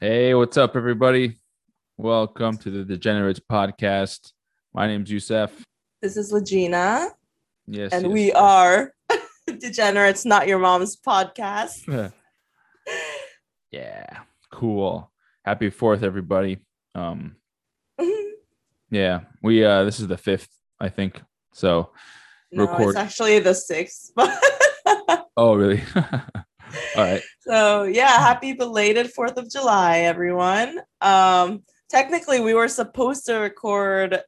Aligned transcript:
Hey, 0.00 0.32
what's 0.32 0.56
up, 0.56 0.76
everybody? 0.76 1.40
Welcome 1.96 2.56
to 2.58 2.70
the 2.70 2.84
Degenerates 2.84 3.40
podcast. 3.40 4.32
My 4.72 4.86
name's 4.86 5.10
Youssef. 5.10 5.50
This 6.00 6.16
is 6.16 6.32
Legina, 6.32 7.08
Yes, 7.66 7.92
and 7.92 8.04
yes, 8.04 8.12
we 8.12 8.26
yes. 8.26 8.36
are 8.36 8.92
Degenerates, 9.58 10.24
Not 10.24 10.46
Your 10.46 10.60
Mom's 10.60 10.96
podcast. 10.96 11.82
yeah, 13.72 14.06
cool. 14.52 15.10
Happy 15.44 15.68
Fourth, 15.68 16.04
everybody. 16.04 16.58
Um, 16.94 17.34
yeah, 18.92 19.22
we 19.42 19.64
uh, 19.64 19.82
this 19.82 19.98
is 19.98 20.06
the 20.06 20.16
fifth, 20.16 20.50
I 20.78 20.90
think. 20.90 21.20
So, 21.54 21.90
no, 22.52 22.68
Record. 22.68 22.90
it's 22.90 22.98
actually 22.98 23.40
the 23.40 23.52
sixth. 23.54 24.12
oh, 25.36 25.54
really? 25.56 25.82
All 26.96 27.04
right. 27.04 27.22
so 27.40 27.84
yeah, 27.84 28.18
happy 28.18 28.52
belated 28.52 29.10
Fourth 29.12 29.36
of 29.36 29.50
July, 29.50 30.00
everyone. 30.00 30.80
Um, 31.00 31.62
technically, 31.88 32.40
we 32.40 32.54
were 32.54 32.68
supposed 32.68 33.26
to 33.26 33.34
record 33.36 34.20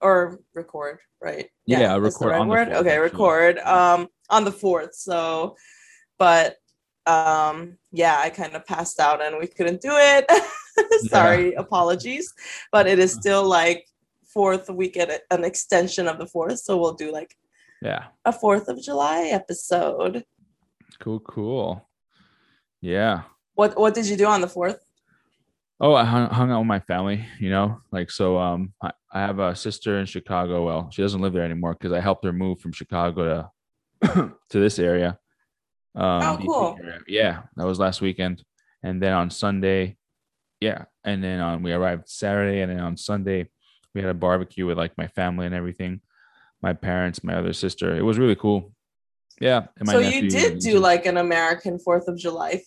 or 0.00 0.40
record, 0.54 0.98
right? 1.20 1.48
Yeah, 1.66 1.94
the 1.94 2.00
record 2.00 2.30
right 2.30 2.40
on 2.40 2.48
the 2.48 2.54
word. 2.54 2.68
4th, 2.68 2.74
okay, 2.76 2.90
actually. 2.90 3.02
record 3.02 3.58
um 3.58 4.08
on 4.30 4.44
the 4.44 4.52
fourth. 4.52 4.94
So, 4.94 5.56
but 6.18 6.56
um 7.06 7.78
yeah 7.92 8.18
i 8.18 8.28
kind 8.28 8.54
of 8.56 8.66
passed 8.66 8.98
out 8.98 9.22
and 9.22 9.38
we 9.38 9.46
couldn't 9.46 9.80
do 9.80 9.92
it 9.92 10.24
sorry 11.08 11.54
apologies 11.54 12.34
but 12.72 12.86
it 12.88 12.98
is 12.98 13.12
still 13.12 13.44
like 13.44 13.86
fourth 14.24 14.68
weekend 14.68 15.12
an 15.30 15.44
extension 15.44 16.08
of 16.08 16.18
the 16.18 16.26
fourth 16.26 16.58
so 16.58 16.76
we'll 16.76 16.94
do 16.94 17.12
like 17.12 17.36
Yeah, 17.80 18.06
a 18.24 18.32
fourth 18.32 18.66
of 18.68 18.82
july 18.82 19.28
episode 19.32 20.24
cool, 21.00 21.20
cool. 21.20 21.88
Yeah. 22.80 23.22
what 23.54 23.78
what 23.78 23.94
did 23.94 24.06
you 24.06 24.16
do 24.16 24.26
on 24.26 24.40
the 24.40 24.48
fourth 24.48 24.80
Oh, 25.78 25.94
I 25.94 26.04
hung, 26.04 26.30
hung 26.30 26.50
out 26.50 26.60
with 26.60 26.68
my 26.68 26.80
family, 26.80 27.26
you 27.38 27.50
know, 27.50 27.82
like 27.92 28.10
so. 28.10 28.38
Um, 28.38 28.72
I, 28.82 28.92
I 29.12 29.20
have 29.20 29.38
a 29.40 29.54
sister 29.54 29.98
in 29.98 30.06
Chicago. 30.06 30.64
Well, 30.64 30.88
she 30.90 31.02
doesn't 31.02 31.20
live 31.20 31.34
there 31.34 31.44
anymore 31.44 31.74
because 31.74 31.92
I 31.92 32.00
helped 32.00 32.24
her 32.24 32.32
move 32.32 32.60
from 32.60 32.72
Chicago 32.72 33.50
to 34.02 34.32
to 34.50 34.58
this 34.58 34.78
area. 34.78 35.18
Um, 35.94 36.22
Oh, 36.22 36.38
cool. 36.46 36.78
Yeah, 37.06 37.42
that 37.56 37.66
was 37.66 37.78
last 37.78 38.00
weekend, 38.00 38.42
and 38.82 39.02
then 39.02 39.12
on 39.12 39.28
Sunday, 39.28 39.98
yeah, 40.60 40.86
and 41.04 41.22
then 41.22 41.40
on 41.40 41.62
we 41.62 41.72
arrived 41.72 42.08
Saturday, 42.08 42.62
and 42.62 42.72
then 42.72 42.80
on 42.80 42.96
Sunday 42.96 43.50
we 43.94 44.00
had 44.00 44.08
a 44.08 44.14
barbecue 44.14 44.64
with 44.64 44.78
like 44.78 44.96
my 44.96 45.08
family 45.08 45.44
and 45.44 45.54
everything, 45.54 46.00
my 46.62 46.72
parents, 46.72 47.22
my 47.22 47.34
other 47.34 47.52
sister. 47.52 47.94
It 47.94 48.02
was 48.02 48.18
really 48.18 48.36
cool. 48.36 48.72
Yeah, 49.40 49.66
and 49.76 49.86
my 49.86 49.92
so 49.92 49.98
you 49.98 50.30
did 50.30 50.58
do 50.60 50.78
like 50.78 51.04
an 51.06 51.16
american 51.18 51.78
fourth 51.78 52.08
of 52.08 52.16
july 52.16 52.62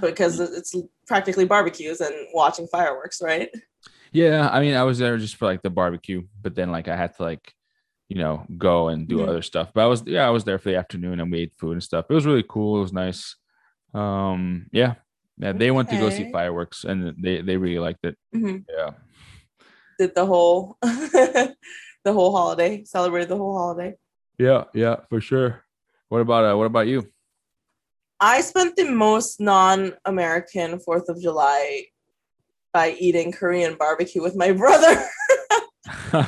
because 0.00 0.40
it's 0.40 0.74
practically 1.06 1.44
barbecues 1.44 2.00
and 2.00 2.14
watching 2.34 2.66
fireworks 2.66 3.22
right 3.22 3.48
Yeah, 4.12 4.48
I 4.48 4.60
mean, 4.60 4.74
I 4.74 4.82
was 4.84 4.98
there 4.98 5.18
just 5.18 5.36
for 5.36 5.44
like 5.46 5.62
the 5.62 5.70
barbecue, 5.70 6.22
but 6.40 6.54
then 6.54 6.70
like 6.70 6.88
I 6.88 6.96
had 6.96 7.14
to 7.16 7.22
like, 7.22 7.52
you 8.08 8.16
know, 8.22 8.46
go 8.56 8.88
and 8.88 9.06
do 9.08 9.18
Mhm. 9.18 9.28
other 9.28 9.42
stuff. 9.42 9.72
But 9.74 9.82
I 9.84 9.88
was 9.92 10.02
yeah, 10.06 10.26
I 10.26 10.30
was 10.30 10.44
there 10.44 10.58
for 10.58 10.70
the 10.70 10.78
afternoon 10.78 11.20
and 11.20 11.30
we 11.30 11.40
ate 11.42 11.52
food 11.58 11.72
and 11.72 11.82
stuff. 11.82 12.06
It 12.08 12.14
was 12.14 12.24
really 12.24 12.44
cool. 12.48 12.78
It 12.78 12.80
was 12.86 12.92
nice. 12.92 13.36
Um, 13.92 14.66
yeah, 14.72 14.94
yeah. 15.38 15.52
They 15.52 15.70
went 15.70 15.90
to 15.90 15.98
go 15.98 16.08
see 16.08 16.24
fireworks 16.32 16.84
and 16.84 17.12
they 17.22 17.42
they 17.42 17.56
really 17.58 17.78
liked 17.88 18.04
it. 18.06 18.16
Mhm. 18.34 18.64
Yeah. 18.68 18.90
did 19.98 20.14
the 20.14 20.24
whole 20.26 20.78
the 20.82 22.12
whole 22.16 22.32
holiday 22.36 22.84
celebrated 22.84 23.28
the 23.28 23.36
whole 23.36 23.56
holiday 23.58 23.94
Yeah, 24.38 24.64
yeah, 24.72 24.96
for 25.10 25.20
sure. 25.20 25.65
What 26.08 26.20
about 26.20 26.44
uh, 26.44 26.56
what 26.56 26.66
about 26.66 26.86
you? 26.86 27.08
I 28.20 28.40
spent 28.40 28.76
the 28.76 28.88
most 28.90 29.40
non-American 29.40 30.78
Fourth 30.80 31.08
of 31.08 31.20
July 31.20 31.86
by 32.72 32.92
eating 32.98 33.32
Korean 33.32 33.74
barbecue 33.76 34.22
with 34.22 34.36
my 34.36 34.52
brother 34.62 35.04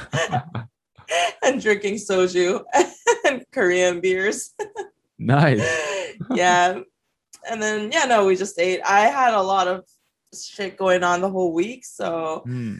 and 1.42 1.60
drinking 1.62 1.94
soju 1.94 2.62
and 3.24 3.44
Korean 3.52 4.00
beers. 4.00 4.54
nice. 5.18 5.62
yeah. 6.34 6.80
And 7.50 7.62
then 7.62 7.90
yeah, 7.92 8.04
no, 8.04 8.26
we 8.26 8.36
just 8.36 8.58
ate. 8.58 8.80
I 8.84 9.00
had 9.06 9.32
a 9.34 9.42
lot 9.42 9.68
of 9.68 9.84
shit 10.38 10.76
going 10.76 11.02
on 11.02 11.20
the 11.20 11.30
whole 11.30 11.52
week. 11.54 11.84
So 11.84 12.42
Hmm. 12.44 12.76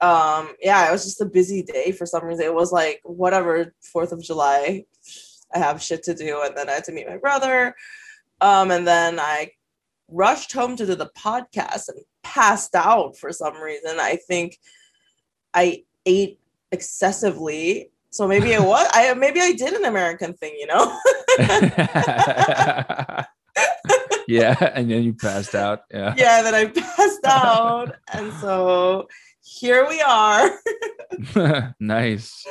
um 0.00 0.54
yeah, 0.60 0.88
it 0.88 0.92
was 0.92 1.04
just 1.04 1.20
a 1.20 1.26
busy 1.26 1.62
day 1.62 1.92
for 1.92 2.04
some 2.06 2.24
reason. 2.24 2.44
It 2.44 2.54
was 2.54 2.72
like 2.72 3.00
whatever, 3.04 3.72
Fourth 3.92 4.12
of 4.12 4.22
July. 4.22 4.84
I 5.54 5.58
have 5.58 5.82
shit 5.82 6.02
to 6.04 6.14
do, 6.14 6.42
and 6.44 6.56
then 6.56 6.68
I 6.68 6.72
had 6.72 6.84
to 6.84 6.92
meet 6.92 7.08
my 7.08 7.16
brother. 7.16 7.74
Um, 8.40 8.70
and 8.70 8.86
then 8.86 9.18
I 9.18 9.52
rushed 10.08 10.52
home 10.52 10.76
to 10.76 10.86
do 10.86 10.94
the 10.94 11.10
podcast 11.16 11.88
and 11.88 11.98
passed 12.22 12.74
out 12.74 13.16
for 13.16 13.32
some 13.32 13.56
reason. 13.56 13.98
I 14.00 14.16
think 14.16 14.58
I 15.54 15.84
ate 16.06 16.38
excessively. 16.72 17.90
So 18.10 18.26
maybe 18.26 18.52
it 18.52 18.60
was 18.64 18.88
I 18.92 19.12
maybe 19.14 19.40
I 19.40 19.52
did 19.52 19.74
an 19.74 19.84
American 19.84 20.34
thing, 20.34 20.54
you 20.58 20.66
know? 20.66 20.98
yeah, 24.28 24.56
and 24.74 24.90
then 24.90 25.02
you 25.02 25.14
passed 25.14 25.54
out. 25.54 25.82
Yeah. 25.90 26.14
yeah, 26.18 26.42
then 26.42 26.54
I 26.54 26.66
passed 26.66 27.24
out. 27.24 27.96
And 28.12 28.32
so 28.34 29.08
here 29.42 29.86
we 29.88 30.00
are. 30.00 30.50
nice. 31.80 32.46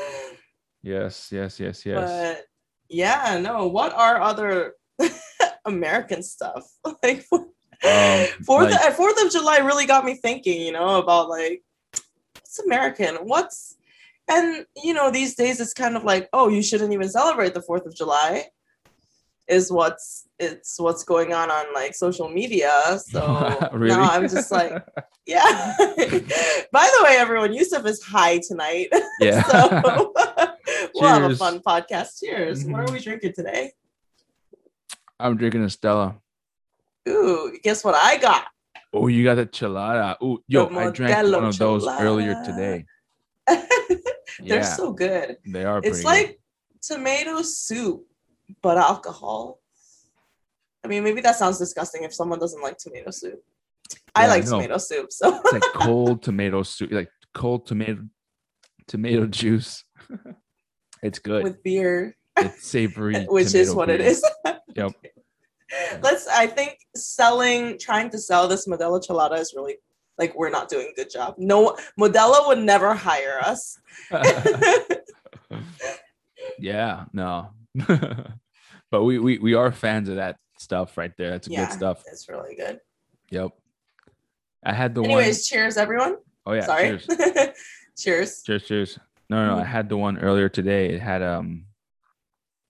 Yes, 0.82 1.30
yes, 1.32 1.60
yes, 1.60 1.86
yes. 1.86 2.36
But 2.36 2.46
yeah, 2.90 3.40
no, 3.42 3.68
what 3.68 3.94
are 3.94 4.22
other 4.22 4.74
American 5.66 6.24
stuff? 6.24 6.64
Like 7.04 7.26
Um, 7.32 8.26
Fourth 8.44 8.72
like- 8.72 8.82
uh, 8.82 8.92
Fourth 8.92 9.24
of 9.24 9.32
July 9.32 9.58
really 9.58 9.86
got 9.86 10.04
me 10.04 10.16
thinking, 10.16 10.62
you 10.62 10.72
know, 10.72 10.98
about 11.00 11.30
like 11.30 11.64
what's 12.34 12.60
American? 12.60 13.16
What's 13.18 13.76
and 14.30 14.66
you 14.84 14.94
know, 14.94 15.12
these 15.12 15.36
days 15.36 15.60
it's 15.62 15.74
kind 15.74 15.96
of 15.96 16.04
like, 16.04 16.28
oh, 16.34 16.48
you 16.50 16.64
shouldn't 16.64 16.92
even 16.94 17.08
celebrate 17.10 17.54
the 17.54 17.62
Fourth 17.62 17.86
of 17.86 17.96
July, 17.96 18.46
is 19.48 19.72
what's 19.72 20.28
it's 20.40 20.80
what's 20.80 21.04
going 21.04 21.34
on 21.34 21.52
on 21.52 21.66
like 21.74 21.94
social 21.96 22.30
media. 22.30 23.00
So 23.06 23.70
really? 23.74 23.96
no, 23.96 24.02
I'm 24.02 24.28
just 24.28 24.52
like, 24.52 24.72
yeah. 25.28 25.46
By 26.72 26.90
the 26.98 27.04
way, 27.04 27.16
everyone, 27.18 27.54
Youssef 27.54 27.86
is 27.86 28.02
high 28.04 28.40
tonight. 28.40 28.88
yeah. 29.20 29.44
so 29.44 29.82
we'll 30.96 31.10
have 31.10 31.32
a 31.32 31.36
fun 31.36 31.60
podcast. 31.60 32.20
Cheers. 32.20 32.66
What 32.66 32.82
Mhm. 32.82 32.90
are 32.90 32.92
we 32.92 33.00
drinking 33.00 33.34
today? 33.34 33.72
I'm 35.20 35.38
drinking 35.38 35.64
a 35.64 35.70
Stella. 35.70 36.20
Ooh, 37.10 37.58
guess 37.64 37.84
what 37.84 37.96
I 37.96 38.18
got? 38.18 38.46
Oh, 38.94 39.08
you 39.08 39.24
got 39.24 39.36
the 39.36 39.46
chelada. 39.46 40.16
Oh, 40.22 40.40
yo, 40.48 40.68
I 40.68 40.90
drank 40.92 41.34
one 41.34 41.46
of 41.46 41.58
those 41.58 41.88
earlier 41.88 42.36
today. 42.46 42.86
They're 43.48 44.60
Yeah, 44.60 44.62
so 44.64 44.92
good. 44.94 45.38
they 45.46 45.64
are. 45.66 45.82
It's 45.84 46.04
like 46.04 46.40
tomato 46.82 47.42
soup, 47.42 48.06
but 48.62 48.78
alcohol. 48.78 49.60
I 50.84 50.88
mean, 50.88 51.04
maybe 51.04 51.22
that 51.22 51.36
sounds 51.36 51.58
disgusting 51.58 52.04
if 52.04 52.14
someone 52.14 52.40
doesn't 52.40 52.62
like 52.62 52.78
tomato 52.78 53.12
soup. 53.12 53.44
I 54.16 54.28
like 54.28 54.46
no. 54.46 54.52
tomato 54.52 54.78
soup, 54.78 55.12
so. 55.12 55.40
It's 55.44 55.54
like 55.54 55.62
cold 55.76 56.22
tomato 56.24 56.64
soup, 56.64 56.92
like 56.92 57.10
cold 57.34 57.66
tomato 57.66 58.04
tomato 58.88 59.26
juice. 59.28 59.84
it's 61.04 61.20
good. 61.20 61.44
with 61.44 61.64
beer, 61.64 62.16
it's 62.38 62.64
savory, 62.66 63.26
which 63.30 63.54
is 63.56 63.74
what 63.74 63.90
it 63.90 64.00
beer. 64.00 64.10
is. 64.10 64.24
Yep. 64.76 64.92
Let's. 66.04 66.28
I 66.28 66.46
think 66.46 66.78
selling, 66.96 67.80
trying 67.80 68.12
to 68.12 68.20
sell 68.20 68.48
this 68.48 68.68
Modelo 68.68 69.04
Chelada 69.04 69.40
is 69.40 69.54
really 69.56 69.78
like 70.20 70.38
we're 70.38 70.52
not 70.52 70.70
doing 70.70 70.90
a 70.92 70.96
good 70.96 71.10
job. 71.10 71.36
No, 71.38 71.76
Modelo 72.00 72.48
would 72.48 72.60
never 72.60 72.94
hire 72.94 73.40
us. 73.44 73.80
yeah, 76.60 77.06
no. 77.12 77.50
but 78.92 79.04
we, 79.04 79.18
we 79.20 79.40
we 79.40 79.54
are 79.56 79.72
fans 79.72 80.10
of 80.10 80.18
that 80.18 80.38
stuff 80.60 80.96
right 80.98 81.12
there. 81.18 81.32
That's 81.32 81.48
yeah, 81.48 81.66
good 81.66 81.74
stuff. 81.74 82.04
It's 82.12 82.30
really 82.30 82.56
good. 82.56 82.80
Yep. 83.32 83.52
I 84.64 84.74
had 84.74 84.96
the 84.96 85.04
Anyways, 85.04 85.48
cheers, 85.48 85.78
everyone. 85.78 86.18
Oh 86.46 86.54
yeah, 86.54 86.66
Sorry. 86.66 87.00
cheers. 87.00 87.08
cheers. 87.98 88.44
Cheers, 88.44 88.64
cheers. 88.64 89.00
No, 89.30 89.46
no, 89.48 89.58
I 89.58 89.64
Mhm. 89.64 89.66
had 89.68 89.90
the 89.90 89.98
one 89.98 90.18
earlier 90.20 90.50
today. 90.50 90.90
It 90.94 91.02
had 91.02 91.22
um 91.22 91.66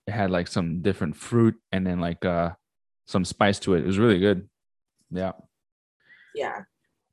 it 0.08 0.12
had 0.14 0.32
like 0.32 0.48
some 0.48 0.82
different 0.82 1.16
fruit 1.16 1.56
and 1.72 1.86
then 1.86 2.00
like 2.00 2.24
uh 2.26 2.52
some 3.06 3.26
spice 3.26 3.60
to 3.60 3.74
it. 3.76 3.82
It 3.84 3.86
was 3.88 4.00
really 4.00 4.20
good. 4.20 4.50
Yeah. 5.12 5.34
Yeah. 6.36 6.64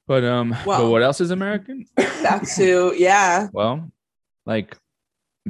But 0.06 0.25
um 0.25 0.55
but 0.64 0.88
what 0.91 1.02
else 1.02 1.20
is 1.20 1.31
American? 1.31 1.87
Back 1.96 2.46
to 2.56 2.94
yeah. 2.96 3.49
Well, 3.52 3.91
like 4.46 4.76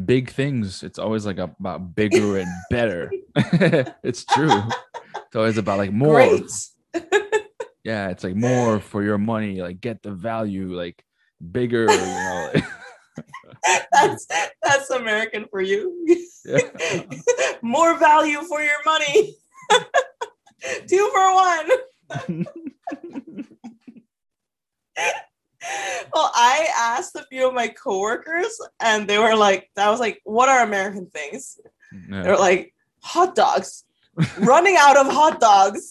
big 0.04 0.30
things. 0.30 0.82
It's 0.82 0.98
always 0.98 1.24
like 1.26 1.38
about 1.38 1.94
bigger 1.94 2.38
and 2.38 2.48
better. 2.70 3.10
it's 4.02 4.24
true. 4.24 4.62
It's 5.16 5.36
always 5.36 5.56
about 5.58 5.78
like 5.78 5.92
more. 5.92 6.14
Great. 6.14 6.50
Yeah, 7.84 8.08
it's 8.08 8.24
like 8.24 8.34
more 8.34 8.80
for 8.80 9.02
your 9.02 9.18
money. 9.18 9.60
Like 9.60 9.80
get 9.80 10.02
the 10.02 10.10
value. 10.12 10.74
Like 10.74 11.04
bigger. 11.52 11.82
You 11.82 11.86
know. 11.98 12.52
that's 13.92 14.26
that's 14.62 14.90
American 14.90 15.46
for 15.50 15.60
you. 15.60 16.18
Yeah. 16.44 16.58
More 17.62 17.98
value 17.98 18.42
for 18.42 18.60
your 18.62 18.82
money. 18.84 19.36
Two 20.88 21.10
for 21.12 21.34
one. 21.34 21.70
well, 26.12 26.30
I 26.34 26.68
asked 26.78 27.16
a 27.16 27.26
few 27.30 27.48
of 27.48 27.54
my 27.54 27.68
coworkers, 27.68 28.58
and 28.80 29.08
they 29.08 29.18
were 29.18 29.36
like, 29.36 29.70
"I 29.76 29.90
was 29.90 30.00
like, 30.00 30.20
what 30.24 30.48
are 30.48 30.62
American 30.62 31.06
things?" 31.06 31.58
Yeah. 32.08 32.22
They're 32.22 32.38
like, 32.38 32.74
"Hot 33.02 33.34
dogs." 33.34 33.84
Running 34.38 34.76
out 34.78 34.96
of 34.96 35.12
hot 35.12 35.40
dogs. 35.40 35.90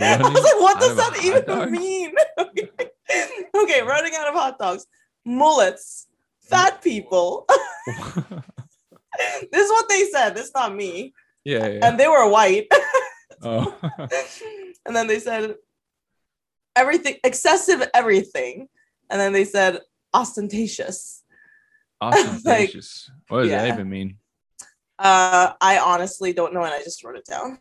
I 0.00 0.18
was 0.18 0.44
like, 0.44 0.60
what 0.60 0.80
does 0.80 0.96
that 0.96 1.24
even 1.24 1.72
mean? 1.72 2.14
okay, 2.38 3.82
running 3.82 4.12
out 4.16 4.28
of 4.28 4.34
hot 4.34 4.58
dogs, 4.58 4.86
mullets, 5.24 6.07
fat 6.48 6.82
people. 6.82 7.46
this 7.86 9.64
is 9.64 9.70
what 9.70 9.88
they 9.88 10.04
said. 10.06 10.34
This 10.34 10.46
is 10.46 10.54
not 10.54 10.74
me. 10.74 11.12
yeah, 11.44 11.66
yeah. 11.66 11.86
And 11.86 11.98
they 11.98 12.08
were 12.08 12.28
white. 12.30 12.68
oh. 13.42 13.76
and 14.86 14.94
then 14.94 15.06
they 15.06 15.18
said 15.18 15.54
everything, 16.76 17.16
excessive 17.24 17.88
everything. 17.94 18.68
And 19.10 19.20
then 19.20 19.32
they 19.32 19.44
said 19.44 19.80
ostentatious. 20.12 21.24
ostentatious. 22.00 23.10
what 23.28 23.42
does 23.42 23.50
that 23.50 23.68
even 23.68 23.88
mean? 23.88 24.18
Uh, 24.98 25.52
I 25.60 25.78
honestly 25.78 26.32
don't 26.32 26.52
know, 26.52 26.64
and 26.64 26.74
I 26.74 26.82
just 26.82 27.04
wrote 27.04 27.16
it 27.16 27.24
down. 27.24 27.58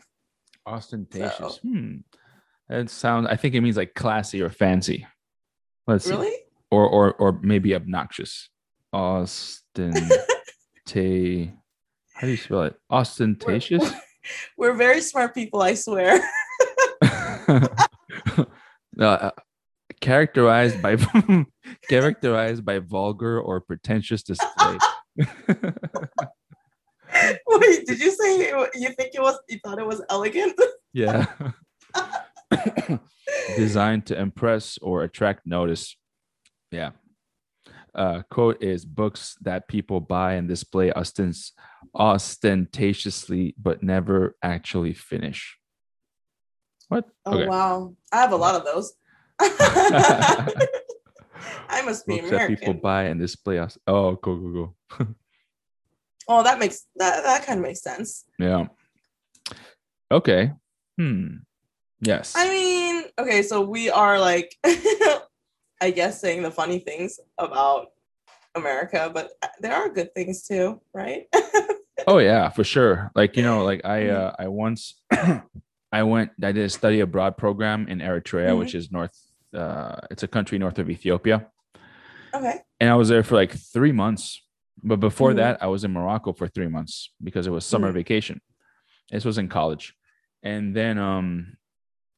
Ostentatious. 0.65 1.57
Hmm. 1.59 1.97
That 2.67 2.89
sounds. 2.89 3.27
I 3.29 3.35
think 3.35 3.55
it 3.55 3.61
means 3.61 3.77
like 3.77 3.93
classy 3.93 4.41
or 4.41 4.49
fancy. 4.49 5.05
Let's 5.85 6.05
see. 6.05 6.11
Really? 6.11 6.35
Or 6.71 6.85
or 6.85 7.13
or 7.13 7.39
maybe 7.41 7.73
obnoxious. 7.75 8.49
Austin. 8.93 9.93
How 12.13 12.21
do 12.21 12.29
you 12.29 12.37
spell 12.37 12.63
it? 12.63 12.75
Ostentatious. 12.89 13.91
We're 14.57 14.73
very 14.73 15.01
smart 15.01 15.33
people, 15.33 15.61
I 15.61 15.73
swear. 15.75 16.19
no, 18.95 19.07
uh, 19.07 19.31
characterized 20.01 20.81
by 20.81 20.97
characterized 21.89 22.65
by 22.65 22.79
vulgar 22.79 23.39
or 23.39 23.61
pretentious 23.61 24.23
display. 24.23 24.77
Wait, 27.47 27.85
did 27.85 27.99
you 27.99 28.11
say 28.11 28.49
you 28.75 28.89
think 28.89 29.13
it 29.13 29.21
was? 29.21 29.39
You 29.47 29.59
thought 29.63 29.79
it 29.79 29.85
was 29.85 30.01
elegant? 30.09 30.59
yeah. 30.93 31.25
Designed 33.55 34.05
to 34.07 34.19
impress 34.19 34.77
or 34.79 35.03
attract 35.03 35.45
notice. 35.45 35.95
Yeah. 36.71 36.91
Uh, 37.97 38.21
quote 38.29 38.61
is 38.61 38.85
books 38.85 39.35
that 39.41 39.67
people 39.67 39.99
buy 39.99 40.33
and 40.33 40.47
display 40.47 40.91
ostens- 40.91 41.51
ostentatiously 41.95 43.55
but 43.57 43.81
never 43.81 44.35
actually 44.43 44.93
finish. 44.93 45.57
What? 46.89 47.05
Oh 47.25 47.47
wow, 47.47 47.95
I 48.11 48.17
have 48.17 48.31
a 48.33 48.37
lot 48.37 48.55
of 48.55 48.63
those. 48.65 48.93
I 51.69 51.81
must 51.83 52.05
be 52.05 52.17
Books 52.17 52.29
that 52.29 52.47
people 52.47 52.73
buy 52.75 53.03
and 53.05 53.19
display. 53.19 53.59
Oh, 53.87 54.13
go 54.13 54.35
go 54.35 54.75
go. 54.99 55.07
Oh, 56.27 56.43
that 56.43 56.59
makes 56.59 56.85
that 56.97 57.23
that 57.23 57.45
kind 57.45 57.59
of 57.59 57.63
makes 57.63 57.81
sense. 57.81 58.25
Yeah. 58.37 58.67
Okay. 60.11 60.51
Hmm. 60.97 61.37
Yes. 61.99 62.33
I 62.35 62.49
mean, 62.49 63.05
okay, 63.17 63.41
so 63.41 63.61
we 63.61 63.89
are 63.89 64.19
like, 64.19 64.55
I 65.81 65.91
guess, 65.91 66.19
saying 66.21 66.41
the 66.43 66.51
funny 66.51 66.79
things 66.79 67.19
about 67.37 67.91
America, 68.55 69.11
but 69.13 69.31
there 69.59 69.73
are 69.75 69.89
good 69.89 70.13
things 70.15 70.43
too, 70.47 70.81
right? 70.93 71.27
oh 72.07 72.17
yeah, 72.17 72.49
for 72.49 72.63
sure. 72.63 73.11
Like 73.15 73.37
you 73.37 73.43
know, 73.43 73.63
like 73.63 73.81
I 73.85 73.99
Mhm. 74.01 74.15
uh, 74.15 74.31
I 74.39 74.47
once 74.47 74.95
I 75.91 76.03
went 76.03 76.31
I 76.41 76.51
did 76.51 76.65
a 76.65 76.69
study 76.69 76.99
abroad 77.01 77.37
program 77.37 77.87
in 77.87 77.99
Eritrea, 77.99 78.49
Mhm. 78.51 78.59
which 78.59 78.73
is 78.75 78.91
north. 78.91 79.15
Uh, 79.53 79.95
it's 80.11 80.23
a 80.23 80.27
country 80.27 80.57
north 80.57 80.77
of 80.79 80.89
Ethiopia, 80.89 81.47
okay. 82.33 82.59
and 82.79 82.89
I 82.89 82.95
was 82.95 83.09
there 83.09 83.23
for 83.23 83.35
like 83.35 83.51
three 83.51 83.91
months. 83.93 84.41
But 84.83 84.99
before 84.99 85.31
Mhm. 85.31 85.37
that, 85.37 85.63
I 85.63 85.67
was 85.67 85.83
in 85.83 85.91
Morocco 85.93 86.33
for 86.33 86.47
three 86.47 86.67
months 86.67 87.11
because 87.23 87.47
it 87.47 87.51
was 87.51 87.65
summer 87.65 87.89
Mhm. 87.91 87.93
vacation. 88.01 88.41
This 89.11 89.25
was 89.25 89.37
in 89.37 89.47
college, 89.47 89.93
and 90.43 90.75
then 90.75 90.97
um, 90.97 91.57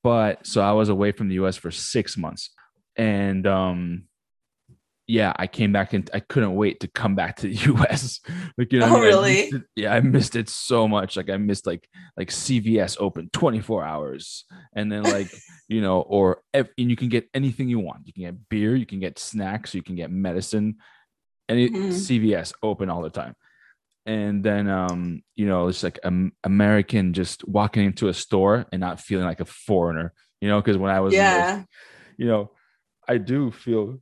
but 0.03 0.45
so 0.47 0.61
I 0.61 0.71
was 0.71 0.89
away 0.89 1.11
from 1.11 1.27
the 1.29 1.35
U.S. 1.35 1.55
for 1.57 1.71
six 1.71 2.17
months, 2.17 2.49
and 2.99 3.47
um, 3.47 4.03
yeah, 5.07 5.33
I 5.35 5.47
came 5.47 5.71
back 5.71 5.93
and 5.93 6.07
I 6.13 6.19
couldn't 6.19 6.53
wait 6.53 6.81
to 6.81 6.87
come 6.87 7.15
back 7.15 7.37
to 7.37 7.47
the 7.47 7.55
U.S. 7.73 8.19
like 8.59 8.71
you 8.71 8.79
know, 8.79 8.91
what 8.93 8.95
I 8.95 8.97
Oh, 8.97 9.01
mean? 9.01 9.07
Really? 9.09 9.39
it- 9.39 9.63
yeah, 9.75 9.93
I 9.95 10.01
missed 10.01 10.35
it 10.35 10.49
so 10.49 10.87
much. 10.87 11.17
Like 11.17 11.29
I 11.31 11.37
missed 11.37 11.65
like 11.65 11.87
like 12.15 12.29
CVS 12.29 12.97
open 12.99 13.29
24 13.33 13.83
hours, 13.83 14.45
and 14.75 14.91
then 14.91 15.03
like 15.17 15.31
you 15.67 15.81
know, 15.81 16.01
or 16.01 16.41
and 16.53 16.67
you 16.77 16.95
can 16.95 17.09
get 17.09 17.27
anything 17.33 17.69
you 17.69 17.79
want. 17.79 18.05
You 18.05 18.13
can 18.13 18.23
get 18.23 18.49
beer, 18.49 18.75
you 18.75 18.85
can 18.85 18.99
get 18.99 19.17
snacks, 19.17 19.73
you 19.73 19.81
can 19.81 19.95
get 19.95 20.11
medicine, 20.11 20.75
and 21.47 21.57
it, 21.59 21.71
Mhm. 21.73 21.91
CVS 21.93 22.53
open 22.61 22.89
all 22.91 23.01
the 23.01 23.09
time. 23.09 23.35
And 24.05 24.43
then 24.43 24.67
um, 24.67 25.23
you 25.35 25.47
know, 25.47 25.67
it's 25.69 25.83
like 25.83 25.99
um, 26.03 26.33
American 26.43 27.13
just 27.13 27.47
walking 27.47 27.85
into 27.85 28.09
a 28.09 28.13
store 28.13 28.65
and 28.71 28.79
not 28.79 28.99
feeling 28.99 29.25
like 29.25 29.39
a 29.39 29.45
foreigner, 29.45 30.13
you 30.41 30.49
know, 30.49 30.61
because 30.61 30.77
when 30.77 30.91
I 30.91 30.99
was 30.99 31.13
in 31.13 31.19
those- 31.19 31.25
Yeah. 31.27 31.63
you 32.17 32.27
know, 32.27 32.51
I 33.09 33.17
do 33.17 33.49
feel 33.49 33.99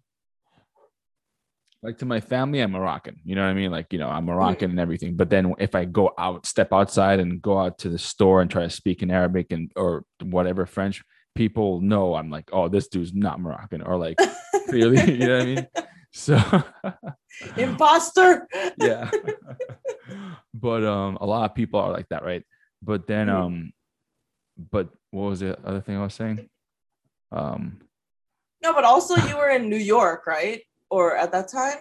like 1.82 2.00
to 2.00 2.06
my 2.06 2.20
family, 2.20 2.60
I'm 2.60 2.72
Moroccan. 2.72 3.22
You 3.24 3.36
know 3.36 3.44
what 3.44 3.52
I 3.52 3.54
mean? 3.54 3.72
Like, 3.72 3.94
you 3.94 4.00
know, 4.00 4.10
I'm 4.10 4.26
Moroccan 4.26 4.72
and 4.72 4.80
everything. 4.80 5.16
But 5.16 5.30
then 5.30 5.56
if 5.60 5.76
I 5.76 5.86
go 5.86 6.12
out, 6.18 6.46
step 6.46 6.74
outside 6.74 7.22
and 7.22 7.42
go 7.42 7.58
out 7.58 7.78
to 7.80 7.90
the 7.90 7.98
store 7.98 8.42
and 8.42 8.52
try 8.52 8.64
to 8.64 8.70
speak 8.70 9.04
in 9.04 9.10
Arabic 9.10 9.54
and 9.54 9.72
or 9.78 10.04
whatever 10.22 10.66
French, 10.66 11.04
people 11.36 11.80
know 11.80 12.16
I'm 12.16 12.30
like, 12.30 12.50
oh, 12.52 12.68
this 12.68 12.90
dude's 12.90 13.14
not 13.14 13.40
Moroccan, 13.40 13.82
or 13.82 13.96
like 13.98 14.20
really, 14.68 15.00
you 15.14 15.28
know 15.28 15.38
what 15.38 15.42
I 15.42 15.46
mean? 15.46 15.68
So 16.12 16.64
Imposter. 17.58 18.46
yeah. 18.78 19.10
but 20.54 20.84
um 20.84 21.18
a 21.22 21.26
lot 21.26 21.50
of 21.50 21.56
people 21.56 21.80
are 21.80 21.94
like 21.94 22.10
that, 22.10 22.26
right? 22.26 22.44
But 22.82 23.08
then 23.08 23.30
um 23.30 23.72
but 24.58 24.90
what 25.12 25.30
was 25.30 25.40
the 25.40 25.58
other 25.66 25.80
thing 25.80 25.96
I 25.96 26.04
was 26.04 26.14
saying? 26.14 26.50
Um 27.32 27.80
No, 28.64 28.74
but 28.74 28.84
also 28.84 29.16
you 29.16 29.38
were 29.38 29.50
in 29.50 29.70
New 29.70 29.78
York, 29.78 30.26
right? 30.28 30.62
Or 30.90 31.16
at 31.16 31.32
that 31.32 31.50
time? 31.50 31.78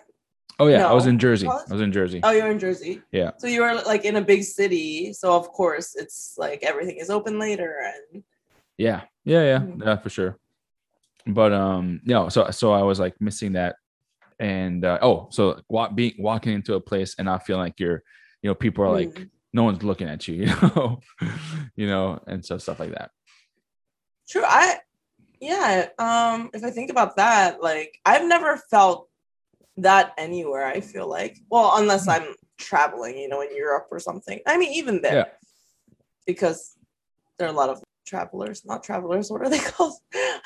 oh 0.58 0.69
yeah, 0.69 0.88
I 0.88 0.93
was 0.94 1.06
in 1.06 1.19
Jersey. 1.19 1.46
I 1.46 1.61
was 1.70 1.81
in 1.82 1.93
Jersey. 1.93 2.20
Oh, 2.23 2.31
you're 2.31 2.50
in 2.50 2.58
Jersey. 2.58 3.02
Yeah. 3.12 3.32
So 3.38 3.46
you 3.46 3.61
were 3.62 3.75
like 3.87 4.05
in 4.06 4.17
a 4.17 4.23
big 4.23 4.43
city, 4.43 5.12
so 5.12 5.34
of 5.34 5.49
course 5.52 5.94
it's 5.94 6.34
like 6.38 6.62
everything 6.62 6.96
is 6.96 7.11
open 7.11 7.38
later 7.38 7.76
and 7.84 8.23
Yeah, 8.78 9.02
yeah, 9.25 9.43
yeah, 9.44 9.58
Mhm. 9.61 9.84
yeah, 9.84 9.96
for 9.96 10.08
sure. 10.11 10.38
But 11.26 11.52
um, 11.52 12.00
no, 12.05 12.28
so 12.31 12.50
so 12.50 12.73
I 12.73 12.83
was 12.83 12.99
like 13.00 13.14
missing 13.21 13.52
that, 13.52 13.76
and 14.38 14.85
uh, 14.85 14.99
oh, 15.02 15.28
so 15.30 15.61
walk, 15.68 15.95
being 15.95 16.14
walking 16.18 16.52
into 16.54 16.75
a 16.75 16.80
place 16.80 17.14
and 17.18 17.26
not 17.26 17.45
feeling 17.47 17.62
like 17.62 17.78
you're, 17.80 18.02
you 18.42 18.49
know, 18.50 18.54
people 18.54 18.85
are 18.85 18.92
like, 18.92 19.12
Mm. 19.14 19.30
no 19.52 19.64
one's 19.64 19.83
looking 19.83 20.09
at 20.09 20.26
you, 20.28 20.35
you 20.45 20.47
know, 20.47 21.00
you 21.76 21.87
know, 21.87 22.23
and 22.26 22.45
so 22.45 22.59
stuff 22.59 22.78
like 22.80 22.92
that. 22.92 23.11
True. 24.28 24.45
I 24.45 24.78
yeah, 25.40 25.88
um 25.99 26.50
if 26.55 26.62
I 26.64 26.71
think 26.71 26.90
about 26.90 27.16
that, 27.16 27.62
like 27.62 27.99
I've 28.05 28.26
never 28.26 28.57
felt 28.71 29.09
that 29.78 30.12
anywhere, 30.19 30.66
I 30.66 30.81
feel 30.81 31.09
like. 31.09 31.37
Well, 31.50 31.73
unless 31.76 32.09
I'm 32.09 32.35
traveling, 32.59 33.19
you 33.19 33.28
know, 33.28 33.43
in 33.43 33.55
Europe 33.55 33.88
or 33.90 33.99
something. 34.00 34.40
I 34.47 34.57
mean, 34.57 34.73
even 34.73 35.02
there. 35.02 35.14
Yeah. 35.14 35.25
Because 36.26 36.73
there 37.38 37.47
are 37.49 37.50
a 37.52 37.57
lot 37.57 37.69
of 37.69 37.83
travelers, 38.07 38.64
not 38.64 38.83
travelers, 38.83 39.31
what 39.31 39.43
are 39.43 39.50
they 39.50 39.59
called? 39.73 39.93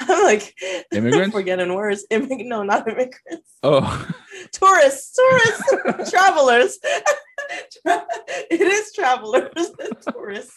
I'm 0.00 0.24
like 0.24 0.54
Immigrants? 0.92 1.32
forgetting 1.34 1.72
words. 1.74 2.04
Immig- 2.10 2.46
no, 2.46 2.62
not 2.64 2.88
immigrants. 2.88 3.50
Oh, 3.62 3.82
Tourists, 4.52 5.14
tourists, 5.14 6.10
travelers. 6.10 6.78
it 8.50 8.60
is 8.60 8.92
travelers 8.92 9.70
and 9.78 9.96
tourists. 10.02 10.56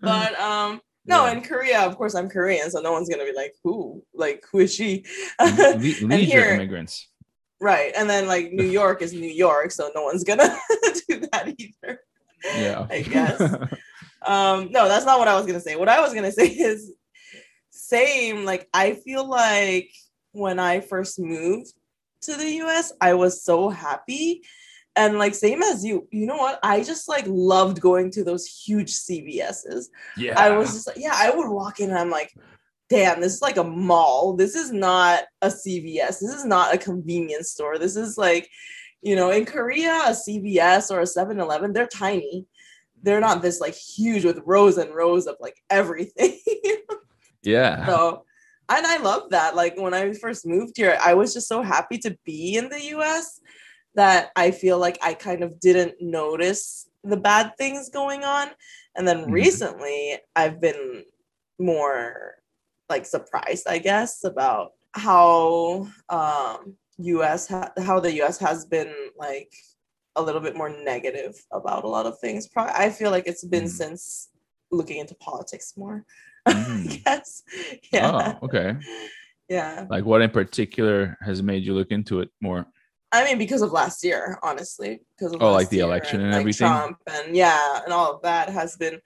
But 0.00 0.38
um 0.40 0.80
no, 1.06 1.26
Yeah. 1.26 1.32
in 1.32 1.42
Korea, 1.42 1.80
of 1.82 1.96
course, 1.96 2.14
I'm 2.14 2.28
Korean, 2.28 2.70
so 2.70 2.80
no 2.80 2.92
one's 2.92 3.08
gonna 3.08 3.24
be 3.24 3.32
like, 3.34 3.54
who? 3.64 4.02
Like, 4.14 4.44
who 4.50 4.60
is 4.60 4.74
she? 4.74 5.04
Le- 5.40 5.74
leisure 6.02 6.54
immigrants. 6.54 7.08
right? 7.60 7.92
And 7.96 8.08
then 8.08 8.26
like 8.26 8.52
New 8.52 8.64
York 8.80 9.02
is 9.02 9.12
New 9.12 9.30
York, 9.30 9.70
so 9.72 9.90
no 9.94 10.02
one's 10.04 10.24
gonna 10.24 10.48
do 11.08 11.20
that 11.32 11.54
either. 11.58 12.00
Yeah, 12.44 12.86
I 12.90 13.02
guess. 13.02 13.40
Um, 14.24 14.70
no, 14.72 14.88
that's 14.88 15.04
not 15.06 15.18
what 15.18 15.28
I 15.28 15.34
was 15.36 15.46
gonna 15.46 15.60
say. 15.60 15.76
What 15.76 15.88
I 15.88 16.00
was 16.00 16.12
gonna 16.14 16.32
say 16.32 16.46
is 16.48 16.92
same. 17.70 18.44
Like, 18.44 18.68
I 18.74 18.94
feel 18.94 19.28
like 19.28 19.90
when 20.32 20.58
I 20.58 20.80
first 20.80 21.18
moved 21.18 21.72
to 22.22 22.36
the 22.36 22.48
US, 22.62 22.92
I 23.00 23.14
was 23.14 23.42
so 23.44 23.68
happy. 23.68 24.42
And 24.94 25.18
like 25.18 25.34
same 25.34 25.62
as 25.62 25.84
you, 25.84 26.06
you 26.10 26.26
know 26.26 26.36
what? 26.36 26.58
I 26.62 26.82
just 26.82 27.08
like 27.08 27.24
loved 27.26 27.80
going 27.80 28.10
to 28.12 28.24
those 28.24 28.46
huge 28.46 28.92
CVS's. 28.92 29.90
yeah. 30.16 30.38
I 30.38 30.50
was 30.50 30.72
just 30.72 30.86
like, 30.86 30.98
yeah, 30.98 31.14
I 31.14 31.30
would 31.30 31.48
walk 31.48 31.80
in 31.80 31.90
and 31.90 31.98
I'm 31.98 32.10
like, 32.10 32.34
damn, 32.90 33.20
this 33.20 33.32
is 33.32 33.42
like 33.42 33.56
a 33.56 33.64
mall. 33.64 34.34
This 34.34 34.54
is 34.54 34.70
not 34.70 35.24
a 35.40 35.48
CVS. 35.48 36.20
This 36.20 36.34
is 36.34 36.44
not 36.44 36.74
a 36.74 36.78
convenience 36.78 37.50
store. 37.50 37.78
This 37.78 37.96
is 37.96 38.18
like, 38.18 38.50
you 39.00 39.16
know, 39.16 39.30
in 39.30 39.46
Korea, 39.46 39.92
a 40.06 40.10
CVS 40.10 40.90
or 40.90 41.00
a 41.00 41.06
7 41.06 41.40
Eleven, 41.40 41.72
they're 41.72 41.86
tiny. 41.86 42.46
They're 43.02 43.20
not 43.20 43.40
this 43.40 43.60
like 43.60 43.74
huge 43.74 44.26
with 44.26 44.42
rows 44.44 44.76
and 44.76 44.94
rows 44.94 45.26
of 45.26 45.36
like 45.40 45.56
everything. 45.70 46.38
yeah. 47.42 47.86
so 47.86 48.24
and 48.68 48.86
I 48.86 48.98
love 48.98 49.30
that. 49.30 49.56
Like 49.56 49.76
when 49.76 49.94
I 49.94 50.12
first 50.12 50.46
moved 50.46 50.76
here, 50.76 50.98
I 51.02 51.14
was 51.14 51.34
just 51.34 51.48
so 51.48 51.62
happy 51.62 51.98
to 51.98 52.16
be 52.24 52.56
in 52.56 52.68
the 52.68 52.80
US 52.96 53.40
that 53.94 54.30
I 54.36 54.50
feel 54.50 54.78
like 54.78 54.98
I 55.02 55.14
kind 55.14 55.42
of 55.42 55.60
didn't 55.60 55.94
notice 56.00 56.88
the 57.04 57.16
bad 57.16 57.52
things 57.58 57.88
going 57.90 58.24
on. 58.24 58.48
And 58.96 59.06
then 59.06 59.26
Mhm. 59.26 59.32
recently, 59.32 60.18
I've 60.36 60.60
been 60.60 61.04
more 61.58 62.36
like 62.88 63.06
surprised, 63.06 63.66
I 63.68 63.78
guess, 63.78 64.24
about 64.24 64.72
how 64.94 65.88
um, 66.08 66.76
US 66.98 67.48
ha- 67.48 67.72
how 67.78 68.00
the 68.00 68.12
US 68.22 68.38
has 68.38 68.66
been 68.66 68.92
like 69.16 69.52
a 70.16 70.22
little 70.22 70.40
bit 70.42 70.54
more 70.56 70.68
negative 70.68 71.34
about 71.52 71.84
a 71.84 71.88
lot 71.88 72.04
of 72.06 72.18
things. 72.18 72.46
Pro- 72.48 72.64
I 72.64 72.90
feel 72.90 73.10
like 73.10 73.26
it's 73.26 73.44
been 73.44 73.64
Mm. 73.64 73.68
since 73.70 74.28
looking 74.70 74.98
into 74.98 75.14
politics 75.16 75.74
more. 75.76 76.04
Mm. 76.48 76.90
I 76.90 76.96
guess. 77.04 77.42
Yeah. 77.92 78.36
Oh, 78.40 78.46
okay. 78.46 78.76
Yeah. 79.48 79.86
Like 79.88 80.04
what 80.04 80.22
in 80.22 80.30
particular 80.30 81.16
has 81.22 81.40
made 81.42 81.64
you 81.64 81.72
look 81.74 81.90
into 81.92 82.20
it 82.20 82.30
more? 82.40 82.66
I 83.12 83.24
mean, 83.24 83.36
because 83.38 83.60
of 83.60 83.72
last 83.72 84.02
year, 84.02 84.38
honestly, 84.42 85.00
because 85.16 85.34
of 85.34 85.42
Oh, 85.42 85.52
like 85.52 85.68
the 85.68 85.80
election 85.80 86.22
and 86.22 86.30
like, 86.32 86.40
everything? 86.40 86.66
Trump 86.66 86.98
and 87.06 87.36
yeah, 87.36 87.82
and 87.84 87.92
all 87.92 88.14
of 88.14 88.22
that 88.22 88.48
has 88.48 88.76
been. 88.76 89.00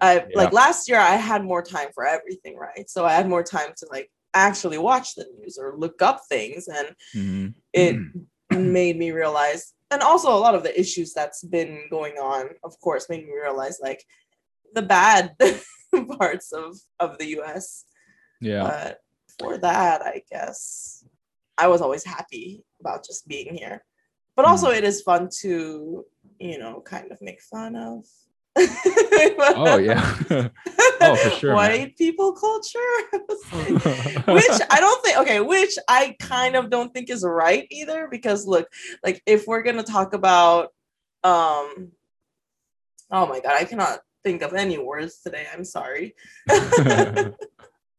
I 0.00 0.16
Yeah. 0.16 0.24
like 0.34 0.52
last 0.52 0.88
year. 0.88 0.98
I 0.98 1.14
had 1.14 1.44
more 1.44 1.62
time 1.62 1.88
for 1.94 2.04
everything, 2.04 2.56
right? 2.56 2.90
So 2.90 3.04
I 3.04 3.12
had 3.12 3.28
more 3.28 3.44
time 3.44 3.72
to 3.76 3.86
like 3.90 4.10
actually 4.34 4.78
watch 4.78 5.14
the 5.14 5.26
news 5.38 5.58
or 5.58 5.76
look 5.76 6.02
up 6.02 6.22
things, 6.28 6.66
and 6.66 6.96
Mhm. 7.14 7.54
it 7.72 7.96
made 8.50 8.98
me 8.98 9.12
realize, 9.12 9.74
and 9.92 10.02
also 10.02 10.30
a 10.34 10.40
lot 10.44 10.56
of 10.56 10.64
the 10.64 10.78
issues 10.78 11.12
that's 11.12 11.42
been 11.44 11.86
going 11.88 12.14
on, 12.18 12.50
of 12.64 12.78
course, 12.80 13.08
made 13.08 13.24
me 13.24 13.32
realize 13.32 13.78
like 13.80 14.04
the 14.74 14.82
bad 14.82 15.36
parts 16.18 16.50
of 16.52 16.76
of 16.98 17.16
the 17.18 17.26
U.S. 17.38 17.84
Yeah. 18.40 18.64
But 18.64 18.98
for 19.38 19.56
that, 19.58 20.02
I 20.02 20.22
guess 20.28 21.01
I 21.58 21.68
was 21.68 21.80
always 21.80 22.04
happy 22.04 22.64
about 22.80 23.04
just 23.04 23.28
being 23.28 23.54
here. 23.54 23.84
But 24.36 24.46
also, 24.46 24.68
Hmm. 24.70 24.76
it 24.76 24.84
is 24.84 25.02
fun 25.02 25.28
to, 25.40 26.06
you 26.38 26.58
know, 26.58 26.80
kind 26.80 27.12
of 27.12 27.20
make 27.20 27.40
fun 27.42 27.76
of. 27.76 28.04
oh 28.56 29.78
yeah. 29.78 30.02
Oh, 31.04 31.16
for 31.16 31.30
sure, 31.30 31.50
man. 31.56 31.56
White 31.56 31.96
people 31.98 32.32
culture, 32.32 32.78
which 33.12 34.60
I 34.70 34.78
don't 34.78 35.04
think. 35.04 35.18
Okay, 35.18 35.40
which 35.40 35.76
I 35.88 36.14
kind 36.20 36.54
of 36.54 36.70
don't 36.70 36.94
think 36.94 37.10
is 37.10 37.24
right 37.24 37.66
either. 37.72 38.06
Because 38.08 38.46
look, 38.46 38.68
like 39.02 39.20
if 39.26 39.48
we're 39.48 39.62
gonna 39.62 39.82
talk 39.82 40.14
about, 40.14 40.66
um, 41.24 41.90
oh 43.10 43.26
my 43.26 43.40
god, 43.40 43.56
I 43.58 43.64
cannot 43.64 43.98
think 44.22 44.42
of 44.42 44.54
any 44.54 44.78
words 44.78 45.18
today. 45.24 45.44
I'm 45.52 45.64
sorry. 45.64 46.14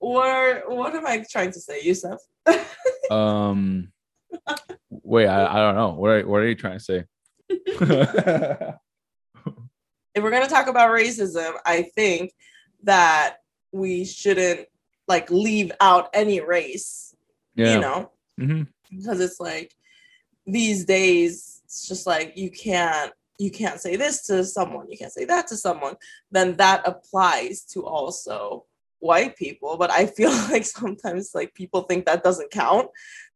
Or 0.03 0.63
what 0.67 0.93
am 0.93 1.07
I 1.07 1.23
trying 1.31 1.53
to 1.53 1.61
say, 1.61 1.81
Youssef? 1.81 2.19
um. 3.09 3.93
Wait, 4.89 5.27
I, 5.27 5.45
I 5.45 5.55
don't 5.59 5.75
know. 5.75 5.91
What 5.91 6.09
are 6.09 6.27
what 6.27 6.41
are 6.41 6.47
you 6.47 6.55
trying 6.55 6.77
to 6.77 6.83
say? 6.83 7.05
if 7.47 8.75
we're 10.21 10.29
going 10.29 10.43
to 10.43 10.49
talk 10.49 10.67
about 10.67 10.89
racism, 10.89 11.53
I 11.65 11.83
think 11.95 12.33
that 12.83 13.37
we 13.71 14.03
shouldn't 14.03 14.67
like 15.07 15.31
leave 15.31 15.71
out 15.79 16.09
any 16.13 16.41
race, 16.41 17.15
yeah. 17.55 17.75
you 17.75 17.79
know, 17.79 18.11
Mhm. 18.37 18.67
because 18.91 19.21
it's 19.21 19.39
like 19.39 19.73
these 20.45 20.83
days 20.83 21.61
it's 21.63 21.87
just 21.87 22.05
like 22.05 22.35
you 22.35 22.51
can't 22.51 23.13
you 23.39 23.51
can't 23.51 23.79
say 23.79 23.95
this 23.95 24.23
to 24.27 24.43
someone, 24.43 24.89
you 24.89 24.97
can't 24.97 25.13
say 25.13 25.23
that 25.25 25.47
to 25.47 25.55
someone, 25.55 25.95
then 26.29 26.57
that 26.57 26.81
applies 26.85 27.61
to 27.63 27.85
also 27.85 28.65
white 29.03 29.35
people, 29.35 29.77
but 29.77 29.91
I 29.91 30.05
feel 30.05 30.31
like 30.51 30.65
sometimes 30.65 31.31
like 31.35 31.53
people 31.53 31.81
think 31.83 32.05
that 32.05 32.23
doesn't 32.23 32.51
count. 32.51 32.87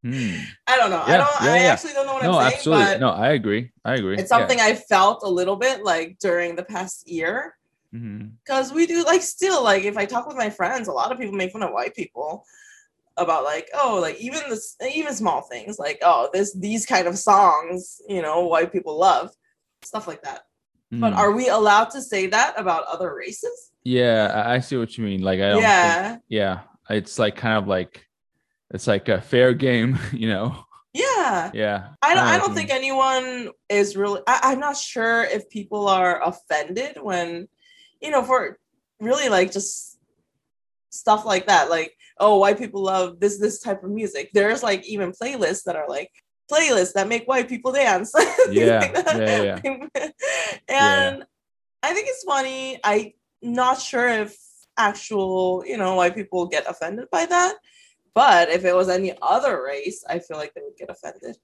Hmm. 0.04 0.36
I 0.68 0.78
don't 0.78 0.92
know. 0.92 1.02
I 1.04 1.18
don't 1.18 1.28
yeah, 1.44 1.52
I 1.54 1.58
yeah. 1.58 1.74
actually 1.74 1.94
don't 1.94 2.06
know 2.08 2.14
what 2.14 2.24
No, 2.24 2.38
I'm 2.38 2.44
saying, 2.52 2.54
absolutely. 2.56 2.86
but 2.86 3.00
No, 3.00 3.10
I 3.10 3.30
agree. 3.32 3.72
I 3.84 3.96
agree. 3.96 4.16
it's 4.18 4.30
something 4.30 4.60
I 4.60 4.76
felt 4.76 5.20
a 5.24 5.30
little 5.30 5.56
bit 5.56 5.84
like 5.84 6.18
during 6.20 6.56
the 6.56 6.64
past 6.64 7.08
year. 7.10 7.56
Yeah. 7.92 8.24
Because 8.46 8.72
we 8.74 8.86
do 8.86 9.04
like 9.06 9.22
still 9.22 9.64
like 9.64 9.84
if 9.84 9.98
I 9.98 10.06
talk 10.06 10.28
with 10.28 10.38
my 10.38 10.50
friends, 10.50 10.88
a 10.88 10.92
lot 10.94 11.12
of 11.12 11.18
people 11.20 11.36
make 11.36 11.52
fun 11.52 11.64
of 11.64 11.72
white 11.72 11.96
people 11.96 12.46
about 13.18 13.44
like 13.44 13.68
oh 13.74 13.98
like 14.00 14.18
even 14.20 14.40
this 14.50 14.76
even 14.94 15.14
small 15.16 15.42
things 15.42 15.80
like 15.80 15.98
oh 16.04 16.30
this 16.34 16.54
these 16.54 16.86
kind 16.86 17.08
of 17.08 17.18
songs 17.18 18.00
you 18.08 18.22
know 18.22 18.46
white 18.46 18.72
people 18.72 18.96
love 19.00 19.32
stuff 19.82 20.08
like 20.08 20.22
that. 20.24 20.42
But 20.92 21.14
Mhm. 21.14 21.18
are 21.18 21.32
we 21.32 21.50
allowed 21.50 21.90
to 21.96 22.02
say 22.02 22.28
that 22.28 22.54
about 22.60 22.86
other 22.86 23.14
races? 23.16 23.72
Yeah, 23.88 24.32
I 24.36 24.56
I 24.56 24.60
see 24.60 24.76
what 24.78 24.98
you 24.98 25.04
mean. 25.06 25.22
Like 25.22 25.40
I 25.40 25.50
don't. 25.50 25.62
think- 25.62 25.64
Yeah, 25.64 26.18
yeah, 26.28 26.60
it's 26.90 27.18
like 27.18 27.36
kind 27.38 27.58
of 27.58 27.68
like 27.68 28.06
it's 28.74 28.88
like 28.88 29.08
a 29.10 29.22
fair 29.22 29.54
game, 29.54 29.98
you 30.14 30.28
know. 30.28 30.56
yeah. 30.94 31.52
Yeah. 31.54 31.90
I 32.02 32.14
don't, 32.16 32.24
I 32.26 32.38
don't 32.38 32.54
think 32.56 32.70
anyone 32.70 33.52
is 33.70 33.96
really. 33.96 34.22
I, 34.28 34.40
I'm 34.52 34.60
not 34.60 34.76
sure 34.76 35.24
if 35.24 35.48
people 35.50 35.88
are 35.88 36.20
offended 36.22 36.98
when, 37.02 37.48
you 38.02 38.12
know, 38.12 38.24
for 38.24 38.58
really 39.00 39.30
like 39.30 39.52
just 39.54 39.98
stuff 40.90 41.24
like 41.26 41.48
that. 41.48 41.70
Like, 41.70 41.94
oh, 42.20 42.38
white 42.40 42.58
people 42.58 42.82
love 42.84 43.20
this 43.22 43.40
this 43.40 43.60
type 43.62 43.84
of 43.84 43.92
music. 43.92 44.32
There's 44.34 44.64
like 44.64 44.86
even 44.86 45.12
playlists 45.14 45.64
that 45.64 45.76
are 45.78 45.88
like 45.88 46.12
playlists 46.52 46.94
that 46.94 47.08
make 47.08 47.26
white 47.28 47.48
people 47.48 47.72
dance. 47.72 48.12
Yeah, 48.52 48.80
like 48.80 48.94
that. 49.06 49.18
yeah, 49.18 49.60
and 50.68 51.24
I 51.84 51.94
think 51.94 52.08
it's 52.10 52.24
funny. 52.24 52.80
I'm 52.84 53.12
not 53.42 53.80
sure 53.82 54.08
if 54.08 54.36
actual, 54.78 55.64
you 55.66 55.78
know, 55.78 55.96
white 55.96 56.16
people 56.16 56.46
get 56.48 56.70
offended 56.70 57.08
by 57.12 57.26
that. 57.26 57.56
But 58.14 58.50
if 58.50 58.66
it 58.66 58.76
was 58.76 58.90
any 58.90 59.16
other 59.22 59.64
race, 59.64 60.04
I 60.10 60.20
feel 60.20 60.38
like 60.38 60.54
they 60.54 60.62
would 60.62 60.78
get 60.78 60.90
offended. 60.90 61.38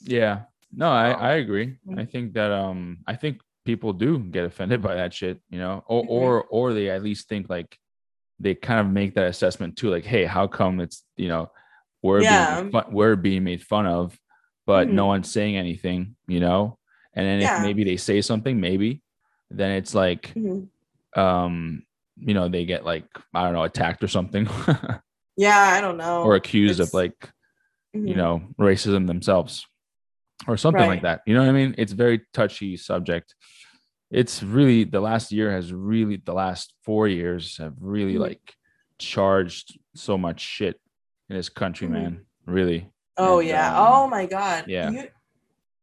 Yeah. 0.00 0.42
No, 0.72 0.90
I 0.90 1.12
Um, 1.12 1.20
I 1.22 1.32
agree. 1.34 1.76
I 1.96 2.04
think 2.04 2.34
that 2.34 2.52
um 2.52 2.98
I 3.06 3.16
think 3.16 3.40
people 3.64 3.92
do 3.92 4.18
get 4.18 4.44
offended 4.44 4.80
by 4.82 4.94
that 4.94 5.12
shit, 5.14 5.40
you 5.50 5.58
know, 5.58 5.82
or 5.86 6.02
Mhm. 6.02 6.08
or 6.10 6.44
or 6.44 6.72
they 6.74 6.90
at 6.90 7.02
least 7.02 7.28
think 7.28 7.48
like 7.48 7.78
they 8.38 8.54
kind 8.54 8.78
of 8.80 8.86
make 8.92 9.14
that 9.14 9.26
assessment 9.26 9.76
too, 9.76 9.90
like, 9.90 10.04
hey, 10.04 10.24
how 10.24 10.46
come 10.46 10.80
it's 10.80 11.04
you 11.16 11.28
know 11.28 11.50
we're 12.02 12.22
Yeah. 12.22 12.60
being 12.60 12.70
fun, 12.70 12.84
we're 12.92 13.16
being 13.16 13.42
made 13.44 13.62
fun 13.62 13.86
of, 13.86 14.18
but 14.66 14.88
no 14.88 15.04
Mhm. 15.04 15.08
one's 15.08 15.32
saying 15.32 15.56
anything, 15.56 16.14
you 16.28 16.40
know, 16.40 16.78
and 17.14 17.26
then 17.26 17.40
Yeah. 17.40 17.56
if 17.56 17.62
maybe 17.62 17.82
they 17.84 17.96
say 17.96 18.20
something, 18.20 18.60
maybe 18.60 19.02
then 19.50 19.70
it's 19.72 19.94
like 19.94 20.32
Mhm. 20.36 20.68
Um 21.16 21.82
you 22.16 22.34
know 22.34 22.48
they 22.48 22.64
get 22.64 22.84
like 22.84 23.06
I 23.34 23.44
don't 23.44 23.52
know 23.52 23.64
attacked 23.64 24.02
or 24.04 24.08
something 24.08 24.48
Yeah, 25.36 25.56
I 25.58 25.80
don't 25.80 25.96
know. 25.98 26.22
or 26.24 26.34
accused 26.34 26.80
of 26.80 26.88
It's- 26.88 26.94
like 26.94 27.30
Mhm. 27.96 28.08
you 28.08 28.14
know 28.16 28.42
racism 28.60 29.06
themselves 29.06 29.66
or 30.46 30.56
something 30.58 30.86
like 30.86 31.02
that 31.02 31.22
you 31.26 31.32
know 31.34 31.40
what 31.40 31.48
i 31.48 31.52
mean 31.52 31.74
it's 31.78 31.92
very 31.92 32.20
touchy 32.34 32.76
subject 32.76 33.34
it's 34.10 34.42
really 34.42 34.84
the 34.84 35.00
last 35.00 35.32
year 35.32 35.50
has 35.50 35.72
really 35.72 36.16
the 36.22 36.34
last 36.34 36.74
four 36.84 37.08
years 37.08 37.56
have 37.56 37.72
really 37.80 38.14
Mhm. 38.16 38.20
like 38.28 38.54
charged 38.98 39.78
so 39.94 40.18
much 40.18 40.40
shit 40.40 40.78
in 41.30 41.36
this 41.36 41.48
country 41.48 41.88
Mhm. 41.88 41.92
man 41.92 42.26
really 42.46 42.90
Oh 43.16 43.38
And, 43.40 43.48
yeah. 43.48 43.68
um, 43.76 43.86
oh 43.92 44.08
my 44.08 44.26
god. 44.26 44.64
yeah. 44.68 44.90
You- 44.90 45.08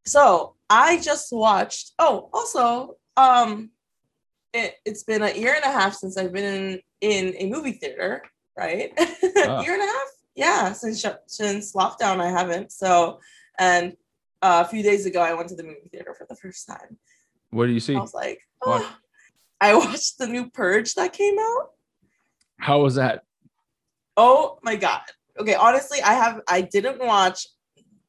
so 0.05 0.55
I 0.69 0.99
just 1.01 1.31
watched. 1.33 1.91
Oh, 1.99 2.29
also, 2.31 2.95
um, 3.17 3.71
it, 4.55 4.75
it's 4.85 5.03
been 5.03 5.21
a 5.21 5.31
year 5.31 5.53
and 5.53 5.63
a 5.63 5.71
half 5.79 5.93
since 5.93 6.17
I've 6.17 6.33
been 6.33 6.49
in 6.53 6.81
in 7.01 7.35
a 7.37 7.45
movie 7.53 7.73
theater. 7.73 8.23
Right, 8.57 8.93
Ah. 8.97 9.61
year 9.63 9.73
and 9.73 9.83
a 9.83 9.85
half. 9.85 10.07
Yeah, 10.35 10.71
since 10.73 11.05
since 11.27 11.73
lockdown, 11.73 12.19
I 12.21 12.29
haven't. 12.29 12.71
So, 12.71 13.19
and 13.59 13.85
uh, 14.41 14.63
a 14.65 14.69
few 14.69 14.81
days 14.81 15.05
ago, 15.05 15.21
I 15.21 15.33
went 15.33 15.49
to 15.49 15.55
the 15.55 15.63
movie 15.63 15.89
theater 15.91 16.13
for 16.17 16.25
the 16.29 16.35
first 16.35 16.67
time. 16.67 16.97
what 17.51 17.65
do 17.67 17.73
you 17.73 17.79
see 17.79 17.95
I 17.95 17.99
was 17.99 18.13
like, 18.13 18.39
What? 18.59 18.81
oh. 18.85 18.95
I 19.61 19.73
watched 19.75 20.17
the 20.19 20.27
new 20.27 20.49
Purge 20.49 20.93
that 20.95 21.13
came 21.13 21.37
out. 21.39 21.65
how 22.59 22.81
was 22.81 22.95
that 22.95 23.23
Oh 24.17 24.59
my 24.63 24.75
god. 24.75 25.01
Okay, 25.39 25.55
honestly, 25.55 25.99
I 26.01 26.13
have 26.13 26.41
I 26.47 26.61
didn't 26.61 26.99
watch 27.13 27.47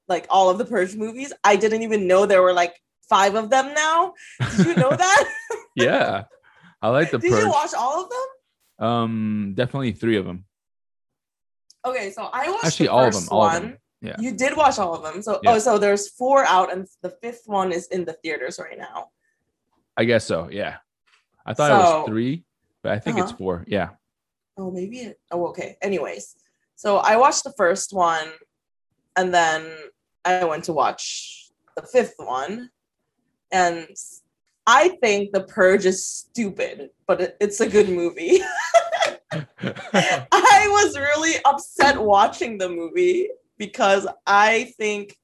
like 0.09 0.27
all 0.31 0.49
of 0.51 0.59
the 0.59 0.65
Purge 0.65 0.95
movies. 0.95 1.33
I 1.43 1.57
didn't 1.57 1.83
even 1.83 2.07
know 2.07 2.27
there 2.27 2.43
were 2.43 2.53
like 2.63 2.75
five 3.09 3.35
of 3.35 3.51
them 3.51 3.75
now. 3.75 4.15
Did 4.57 4.67
you 4.67 4.75
know 4.77 4.91
that? 5.05 5.25
yeah 5.75 6.25
i 6.83 6.89
like 6.89 7.11
the 7.11 7.19
Did 7.19 7.31
you 7.33 7.49
watch 7.49 7.75
all 7.75 8.05
of 8.05 8.11
them? 8.11 8.87
um 8.89 9.53
definitely 9.57 9.93
three 9.93 10.17
of 10.17 10.25
them 10.27 10.45
Okay, 11.87 12.11
so 12.11 12.29
I 12.33 12.51
watched 12.51 12.65
Actually, 12.65 12.87
the 12.87 12.93
all 12.93 13.07
of 13.07 13.13
them, 13.15 13.29
all 13.31 13.45
of 13.47 13.53
one. 13.53 13.63
them. 13.63 13.79
Yeah. 14.03 14.17
You 14.19 14.33
did 14.33 14.57
watch 14.57 14.77
all 14.81 14.93
of 14.93 15.05
them. 15.05 15.23
So 15.23 15.39
Yeah. 15.45 15.53
oh, 15.53 15.59
so 15.61 15.79
there's 15.79 16.09
four 16.11 16.45
out, 16.45 16.73
and 16.73 16.85
the 17.01 17.11
fifth 17.23 17.43
one 17.47 17.71
is 17.71 17.87
in 17.89 18.05
the 18.05 18.15
theaters 18.25 18.59
right 18.59 18.77
now. 18.77 19.11
i 19.97 20.05
guess 20.05 20.25
so 20.27 20.49
yeah 20.51 20.75
i 21.47 21.55
thought 21.55 21.71
it 21.71 21.75
was 21.85 22.07
three 22.11 22.45
but 22.83 22.91
i 22.93 22.99
think 22.99 23.19
it's 23.19 23.31
Uh-huh. 23.31 23.39
four 23.39 23.65
yeah 23.69 23.91
Oh, 24.59 24.71
maybe 24.71 24.99
it. 25.09 25.21
Oh, 25.31 25.47
okay. 25.53 25.77
Anyways, 25.83 26.35
so 26.77 26.97
I 26.97 27.15
watched 27.19 27.45
the 27.45 27.53
first 27.63 27.93
one, 27.93 28.27
and 29.19 29.33
then 29.33 29.61
I 30.25 30.45
went 30.45 30.65
to 30.65 30.73
watch 30.73 31.05
the 31.77 31.83
fifth 31.95 32.15
one, 32.19 32.71
and 33.53 33.87
I 34.67 34.89
think 35.01 35.33
The 35.33 35.45
Purge 35.45 35.87
is 35.87 36.05
stupid, 36.05 36.91
but 37.07 37.21
it, 37.21 37.37
it's 37.41 37.61
a 37.61 37.69
good 37.69 37.89
movie. 37.89 38.41
I 39.33 40.67
was 40.69 40.99
really 40.99 41.35
upset 41.45 42.01
watching 42.01 42.59
the 42.59 42.69
movie 42.69 43.29
because 43.59 44.09
I 44.27 44.73
think 44.77 45.17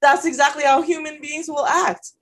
that's 0.00 0.24
exactly 0.24 0.64
how 0.64 0.82
human 0.82 1.20
beings 1.20 1.48
will 1.48 1.66
act. 1.66 2.12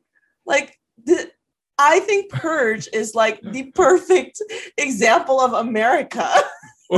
Like, 0.45 0.79
the, 1.05 1.31
I 1.79 2.01
think 2.01 2.31
Purge 2.31 2.89
is 2.93 3.15
like 3.15 3.41
the 3.43 3.71
perfect 3.73 4.43
example 4.77 5.41
of 5.41 5.53
America. 5.53 6.29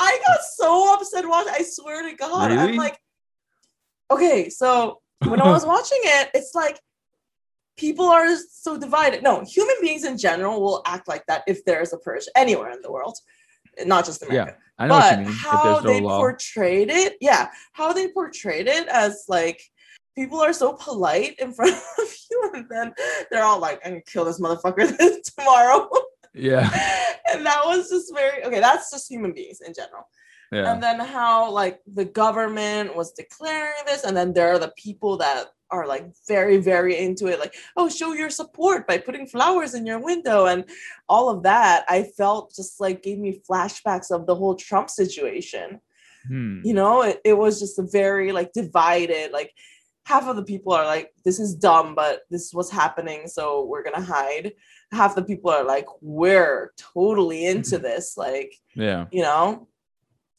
I 0.00 0.20
got 0.26 0.40
so 0.54 0.94
upset 0.94 1.28
watching. 1.28 1.52
I 1.54 1.62
swear 1.62 2.08
to 2.08 2.14
God, 2.16 2.52
I'm 2.52 2.76
like, 2.76 2.98
okay, 4.10 4.48
so 4.48 5.00
when 5.26 5.40
I 5.40 5.50
was 5.50 5.66
watching 5.66 5.98
it, 6.02 6.30
it's 6.34 6.54
like 6.54 6.80
people 7.76 8.06
are 8.06 8.36
so 8.36 8.78
divided. 8.78 9.22
No, 9.22 9.42
human 9.44 9.76
beings 9.80 10.04
in 10.04 10.18
general 10.18 10.60
will 10.60 10.82
act 10.86 11.08
like 11.08 11.24
that 11.26 11.42
if 11.46 11.64
there 11.64 11.80
is 11.80 11.92
a 11.92 11.98
purge 11.98 12.24
anywhere 12.36 12.70
in 12.70 12.82
the 12.82 12.90
world, 12.92 13.18
not 13.84 14.04
just 14.04 14.22
America. 14.22 14.56
Yeah, 14.78 14.84
I 14.84 14.86
know 14.88 14.94
what 14.94 15.10
But 15.10 15.18
you 15.18 15.24
mean. 15.26 15.34
How 15.34 15.80
no 15.80 15.80
they 15.80 16.00
law. 16.00 16.18
portrayed 16.18 16.90
it, 16.90 17.16
yeah, 17.20 17.48
how 17.72 17.92
they 17.92 18.08
portrayed 18.08 18.66
it 18.68 18.88
as 18.88 19.24
like 19.28 19.62
people 20.14 20.40
are 20.40 20.52
so 20.52 20.74
polite 20.74 21.36
in 21.38 21.52
front 21.54 21.74
of 21.74 22.14
you, 22.30 22.50
and 22.54 22.66
then 22.68 22.94
they're 23.30 23.44
all 23.44 23.60
like, 23.60 23.80
"I'm 23.84 23.92
gonna 23.92 24.02
kill 24.02 24.24
this 24.24 24.40
motherfucker 24.40 24.96
tomorrow," 25.36 25.88
yeah. 26.34 26.68
and 27.32 27.44
that 27.44 27.62
was 27.64 27.88
just 27.90 28.14
very 28.14 28.44
okay. 28.44 28.60
That's 28.60 28.90
just 28.90 29.10
human 29.10 29.32
beings 29.32 29.60
in 29.60 29.74
general 29.74 30.06
Yeah. 30.50 30.72
and 30.72 30.82
then 30.82 30.98
how 31.00 31.50
like 31.50 31.80
the 31.92 32.06
government 32.06 32.96
was 32.96 33.12
declaring 33.12 33.82
this 33.86 34.04
and 34.04 34.16
then 34.16 34.32
there 34.32 34.48
are 34.52 34.58
the 34.58 34.72
people 34.76 35.18
that 35.18 35.46
are 35.70 35.86
like 35.86 36.06
very 36.26 36.56
very 36.56 36.96
into 36.96 37.26
it 37.26 37.38
like 37.38 37.54
oh 37.76 37.90
show 37.90 38.14
your 38.14 38.30
support 38.30 38.86
by 38.86 38.96
putting 38.96 39.26
flowers 39.26 39.74
in 39.74 39.84
your 39.84 39.98
window 40.02 40.46
and 40.46 40.64
all 41.08 41.28
of 41.28 41.42
that 41.42 41.84
i 41.90 42.02
felt 42.16 42.54
just 42.56 42.80
like 42.80 43.02
gave 43.02 43.18
me 43.18 43.42
flashbacks 43.48 44.10
of 44.10 44.26
the 44.26 44.34
whole 44.34 44.54
trump 44.54 44.88
situation 44.88 45.80
Hmm. 46.26 46.60
you 46.64 46.74
know 46.74 47.02
it, 47.02 47.20
it 47.24 47.38
was 47.38 47.60
just 47.60 47.78
a 47.78 47.82
very 47.82 48.32
like 48.32 48.52
divided 48.52 49.30
like 49.30 49.52
half 50.04 50.26
of 50.26 50.36
the 50.36 50.42
people 50.42 50.72
are 50.72 50.84
like 50.84 51.12
this 51.24 51.38
is 51.38 51.54
dumb 51.54 51.94
but 51.94 52.22
this 52.30 52.46
is 52.46 52.54
what's 52.54 52.70
happening 52.70 53.28
so 53.28 53.64
we're 53.66 53.84
gonna 53.84 54.00
hide 54.04 54.52
half 54.90 55.14
the 55.14 55.22
people 55.22 55.50
are 55.50 55.64
like 55.64 55.86
we're 56.00 56.72
totally 56.76 57.46
into 57.46 57.78
this 57.78 58.16
like 58.16 58.52
Yeah. 58.74 59.06
you 59.12 59.22
know 59.22 59.68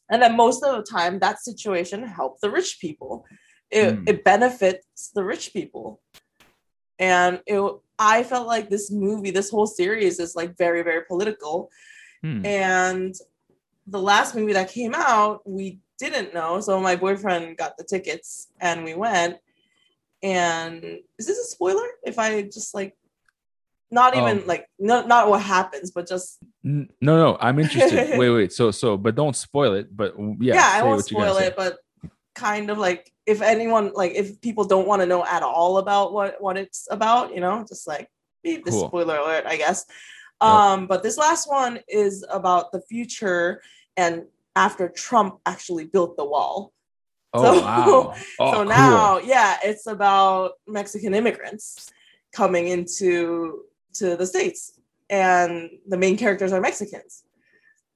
and 0.09 0.21
then 0.21 0.35
most 0.35 0.63
of 0.63 0.75
the 0.75 0.83
time 0.83 1.19
that 1.19 1.39
situation 1.43 2.03
helped 2.03 2.41
the 2.41 2.49
rich 2.49 2.77
people. 2.81 3.25
It, 3.71 3.95
Mm. 3.95 4.09
it 4.09 4.23
benefits 4.23 5.11
the 5.13 5.23
rich 5.23 5.53
people. 5.53 6.01
And 6.97 7.41
it 7.45 7.61
i 8.01 8.23
felt 8.23 8.47
like 8.47 8.69
this 8.69 8.89
movie 8.91 9.29
this 9.31 9.49
whole 9.49 9.67
series 9.67 10.19
is 10.19 10.35
like 10.35 10.57
very 10.57 10.81
very 10.83 11.03
political. 11.05 11.69
Hmm. 12.23 12.45
and 12.45 13.15
the 13.87 14.01
last 14.01 14.35
movie 14.35 14.53
that 14.53 14.69
came 14.77 14.93
out 14.95 15.41
we 15.57 15.79
didn't 15.97 16.33
know. 16.33 16.59
So 16.61 16.79
my 16.79 16.95
boyfriend 16.95 17.57
got 17.57 17.77
the 17.77 17.83
tickets 17.83 18.47
and 18.59 18.83
we 18.83 18.93
went. 18.95 19.37
And 20.23 20.83
is 21.19 21.27
this 21.27 21.39
a 21.39 21.43
spoiler? 21.55 21.87
If 22.03 22.17
i 22.19 22.41
just 22.43 22.73
like 22.73 22.93
not 23.91 24.15
even 24.15 24.39
Um, 24.39 24.47
like 24.47 24.67
no, 24.77 25.05
not 25.05 25.29
what 25.29 25.41
happens 25.41 25.91
but 25.91 26.07
just 26.07 26.37
N- 26.65 26.89
No, 27.01 27.17
no, 27.17 27.37
I'm 27.39 27.57
interested. 27.59 28.17
wait, 28.19 28.29
wait. 28.29 28.51
So, 28.53 28.69
so, 28.71 28.97
but 28.97 29.15
don't 29.15 29.35
spoil 29.35 29.73
it. 29.73 29.87
But 29.95 30.13
yeah, 30.39 30.55
yeah, 30.55 30.69
I 30.73 30.83
won't 30.83 31.05
spoil 31.05 31.35
say. 31.35 31.47
it, 31.47 31.55
but 31.55 31.77
kind 32.35 32.69
of 32.69 32.77
like 32.77 33.11
if 33.25 33.41
anyone 33.41 33.91
like 33.93 34.13
if 34.13 34.39
people 34.41 34.63
don't 34.65 34.87
want 34.87 35.01
to 35.01 35.05
know 35.07 35.23
at 35.25 35.41
all 35.43 35.77
about 35.77 36.13
what 36.13 36.41
what 36.41 36.57
it's 36.57 36.87
about, 36.91 37.33
you 37.33 37.39
know, 37.41 37.65
just 37.67 37.87
like 37.87 38.07
beep 38.43 38.65
the 38.65 38.71
Cool. 38.71 38.87
spoiler 38.87 39.17
alert, 39.17 39.45
I 39.47 39.55
guess. 39.57 39.85
Um, 40.41 40.87
but 40.87 41.03
this 41.03 41.17
last 41.17 41.49
one 41.49 41.79
is 41.87 42.25
about 42.29 42.71
the 42.71 42.81
future 42.81 43.61
and 43.97 44.23
after 44.55 44.87
Trump 44.89 45.39
actually 45.45 45.85
built 45.85 46.15
the 46.17 46.25
wall. 46.25 46.71
Oh 47.33 47.43
So- 47.43 47.61
wow! 47.61 48.15
Oh, 48.39 48.51
so 48.51 48.57
cool. 48.57 48.65
now, 48.65 49.19
yeah, 49.19 49.57
it's 49.63 49.85
about 49.87 50.53
Mexican 50.67 51.13
immigrants 51.13 51.89
coming 52.33 52.67
into 52.67 53.63
to 53.99 54.15
the 54.15 54.25
states, 54.25 54.79
and 55.09 55.69
the 55.87 55.97
main 55.97 56.17
characters 56.17 56.51
are 56.51 56.61
Mexicans. 56.61 57.23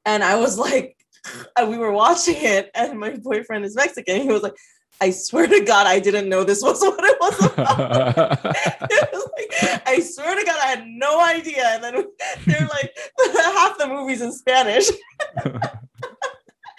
And 0.06 0.24
I 0.24 0.36
was 0.36 0.58
like, 0.58 0.98
we 1.68 1.78
were 1.78 1.92
watching 1.92 2.36
it, 2.38 2.72
and 2.76 3.00
my 3.00 3.16
boyfriend 3.18 3.66
is 3.66 3.76
Mexican. 3.76 4.22
He 4.22 4.28
was 4.28 4.44
like, 4.44 4.56
I 5.02 5.10
swear 5.10 5.48
to 5.48 5.64
God, 5.66 5.88
I 5.88 6.00
didn't 6.00 6.30
know 6.30 6.44
this 6.44 6.62
was 6.62 6.82
what 6.82 7.04
it 7.04 7.18
was 7.20 7.46
about. 7.46 8.46
It 8.92 9.10
was 9.12 9.30
like, 9.38 9.82
I 9.88 10.00
swear 10.00 10.40
to 10.40 10.46
God, 10.46 10.60
I 10.62 10.68
had 10.68 10.86
no 10.88 11.20
idea. 11.20 11.66
And 11.66 11.84
then 11.84 12.06
they're 12.46 12.68
like, 12.68 12.96
half 13.36 13.78
the 13.78 13.88
movies 13.88 14.22
in 14.22 14.32
Spanish. 14.32 14.90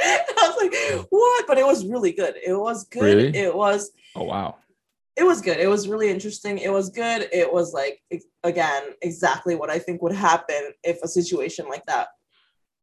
I 0.01 0.49
was 0.49 0.57
like, 0.61 1.07
what? 1.11 1.47
But 1.47 1.59
it 1.59 1.67
was 1.67 1.87
really 1.87 2.13
good. 2.13 2.37
It 2.45 2.55
was 2.55 2.85
good. 2.85 3.03
Really? 3.03 3.37
It 3.37 3.55
was 3.55 3.91
oh 4.15 4.25
wow! 4.25 4.57
It 5.17 5.25
was 5.25 5.41
good. 5.41 5.59
It 5.59 5.69
was 5.69 5.89
really 5.89 6.11
interesting. 6.11 6.59
It 6.59 6.73
was 6.73 6.91
good. 6.91 7.29
It 7.33 7.53
was 7.53 7.73
like 7.73 8.03
again 8.43 8.83
exactly 9.03 9.55
what 9.55 9.71
I 9.71 9.79
think 9.79 10.03
would 10.03 10.15
happen 10.15 10.73
if 10.83 11.03
a 11.03 11.09
situation 11.09 11.69
like 11.69 11.87
that 11.87 12.09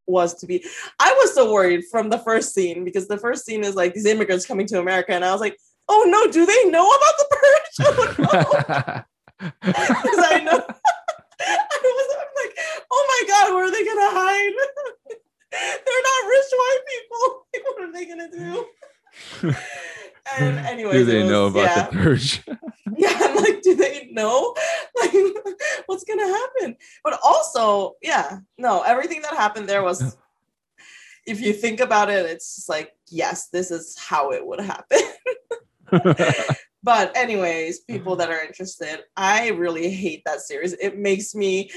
was 0.08 0.34
to 0.36 0.46
be. 0.46 0.64
I 1.00 1.14
was 1.20 1.34
so 1.34 1.52
worried 1.52 1.84
from 1.92 2.10
the 2.10 2.20
first 2.20 2.54
scene 2.54 2.86
because 2.86 3.08
the 3.08 3.18
first 3.18 3.46
scene 3.46 3.64
is 3.64 3.76
like 3.76 3.94
these 3.94 4.06
immigrants 4.06 4.46
coming 4.46 4.66
to 4.68 4.80
America, 4.80 5.14
and 5.14 5.26
I 5.26 5.32
was 5.32 5.42
like, 5.42 5.58
oh 5.90 6.06
no, 6.08 6.32
do 6.32 6.46
they 6.46 6.70
know 6.70 6.88
about 6.88 7.14
the 7.18 7.28
purge? 7.30 7.88
Oh 7.88 8.16
no. 8.20 9.04
Because 9.62 10.26
I 10.32 10.42
know. 10.44 10.64
I 11.42 11.80
was 11.84 12.16
I'm 12.16 12.34
like, 12.46 12.58
oh 12.92 13.06
my 13.10 13.28
god, 13.28 13.54
where 13.54 13.66
are 13.66 13.72
they 13.72 13.84
gonna 13.84 14.12
hide? 14.12 14.54
They're 15.52 16.04
not 16.04 16.30
rich 16.30 16.52
white 16.52 16.84
people. 16.88 17.38
What 17.64 17.90
are 17.90 17.92
they 17.92 18.06
gonna 18.06 18.32
do? 18.32 18.66
And 20.40 20.60
anyways, 20.66 20.94
Do 20.94 21.06
they 21.06 21.22
it 21.22 21.26
know 21.26 21.48
about 21.48 21.64
yeah. 21.64 21.88
the 21.88 21.98
purge? 21.98 22.44
Yeah, 22.98 23.18
I'm 23.20 23.36
like, 23.38 23.62
do 23.64 23.74
they 23.74 24.10
know? 24.12 24.54
Like, 25.00 25.14
what's 25.88 26.04
gonna 26.04 26.28
happen? 26.28 26.76
But 27.04 27.20
also, 27.24 27.96
yeah, 28.02 28.40
no, 28.60 28.82
everything 28.82 29.24
that 29.24 29.34
happened 29.34 29.68
there 29.68 29.82
was. 29.82 30.18
If 31.26 31.40
you 31.42 31.54
think 31.54 31.80
about 31.80 32.10
it, 32.12 32.26
it's 32.26 32.58
just 32.58 32.70
like, 32.70 32.92
yes, 33.08 33.48
this 33.48 33.72
is 33.72 33.98
how 33.98 34.32
it 34.32 34.46
would 34.46 34.60
happen. 34.60 35.00
but 36.84 37.16
anyways, 37.16 37.80
people 37.80 38.18
that 38.18 38.30
are 38.30 38.44
interested, 38.44 39.00
I 39.16 39.50
really 39.50 39.90
hate 39.90 40.24
that 40.26 40.42
series. 40.42 40.74
It 40.74 41.00
makes 41.00 41.34
me 41.34 41.72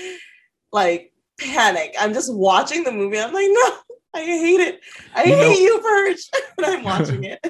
like 0.72 1.12
panic. 1.40 1.94
I'm 1.98 2.12
just 2.12 2.34
watching 2.34 2.84
the 2.84 2.92
movie. 2.92 3.20
I'm 3.20 3.32
like, 3.32 3.48
no, 3.48 3.76
I 4.14 4.20
hate 4.20 4.60
it. 4.60 4.80
I 5.14 5.24
You 5.24 5.36
know- 5.36 5.42
hate 5.50 5.60
you, 5.60 5.80
Purge. 5.80 6.30
and 6.58 6.66
I'm 6.66 6.84
watching 6.84 7.24
it. 7.24 7.40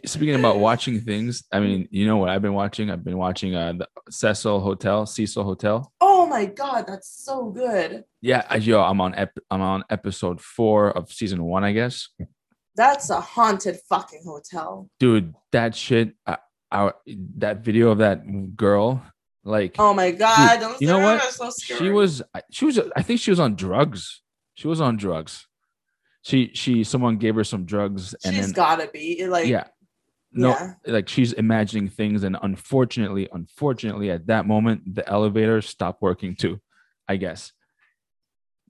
Speaking 0.08 0.34
about 0.36 0.58
watching 0.58 1.00
things, 1.00 1.44
I 1.52 1.60
mean, 1.60 1.88
you 1.90 2.06
know 2.06 2.16
what 2.16 2.28
I've 2.30 2.42
been 2.42 2.54
watching? 2.54 2.90
I've 2.90 3.04
been 3.04 3.18
watching 3.18 3.54
uh, 3.54 3.74
the 3.74 3.88
Cecil 4.10 4.60
Hotel, 4.60 5.04
Cecil 5.06 5.44
Hotel. 5.44 5.92
oh 6.00 6.26
my 6.26 6.44
god, 6.46 6.86
that's 6.86 7.08
so 7.24 7.50
good. 7.50 8.04
Yeah, 8.20 8.44
I- 8.48 8.56
yo, 8.56 8.80
I'm 8.82 9.00
on 9.00 9.14
ep- 9.14 9.38
I'm 9.50 9.60
on 9.60 9.84
episode 9.90 10.40
four 10.40 10.90
of 10.90 11.12
season 11.12 11.42
one, 11.44 11.64
I 11.64 11.72
guess. 11.72 12.08
That's 12.74 13.08
a 13.10 13.20
haunted 13.20 13.78
fucking 13.88 14.22
hotel. 14.24 14.90
Dude, 15.00 15.34
that 15.52 15.74
shit, 15.74 16.14
I, 16.26 16.38
I, 16.70 16.92
that 17.38 17.58
video 17.64 17.90
of 17.90 17.98
that 17.98 18.54
girl, 18.56 19.02
like, 19.44 19.76
Oh 19.78 19.94
my 19.94 20.10
god! 20.10 20.50
Dude, 20.52 20.60
don't 20.60 20.80
you 20.80 20.86
know 20.88 20.98
what? 20.98 21.22
so 21.32 21.50
she 21.58 21.88
was, 21.88 22.22
she 22.50 22.64
was, 22.66 22.78
I 22.96 23.02
think 23.02 23.20
she 23.20 23.30
was 23.30 23.40
on 23.40 23.54
drugs. 23.54 24.20
She 24.56 24.68
was 24.68 24.80
on 24.80 24.96
drugs. 24.96 25.45
She, 26.26 26.50
she, 26.54 26.82
someone 26.82 27.18
gave 27.18 27.36
her 27.36 27.44
some 27.44 27.64
drugs, 27.64 28.12
and 28.24 28.34
She's 28.34 28.46
then 28.46 28.52
gotta 28.52 28.90
be 28.92 29.28
like 29.28 29.46
yeah, 29.46 29.68
no, 30.32 30.48
yeah. 30.48 30.72
like 30.84 31.08
she's 31.08 31.32
imagining 31.32 31.88
things, 31.88 32.24
and 32.24 32.36
unfortunately, 32.42 33.28
unfortunately, 33.32 34.10
at 34.10 34.26
that 34.26 34.44
moment, 34.44 34.92
the 34.92 35.08
elevator 35.08 35.62
stopped 35.62 36.02
working 36.02 36.34
too. 36.34 36.60
I 37.06 37.14
guess. 37.14 37.52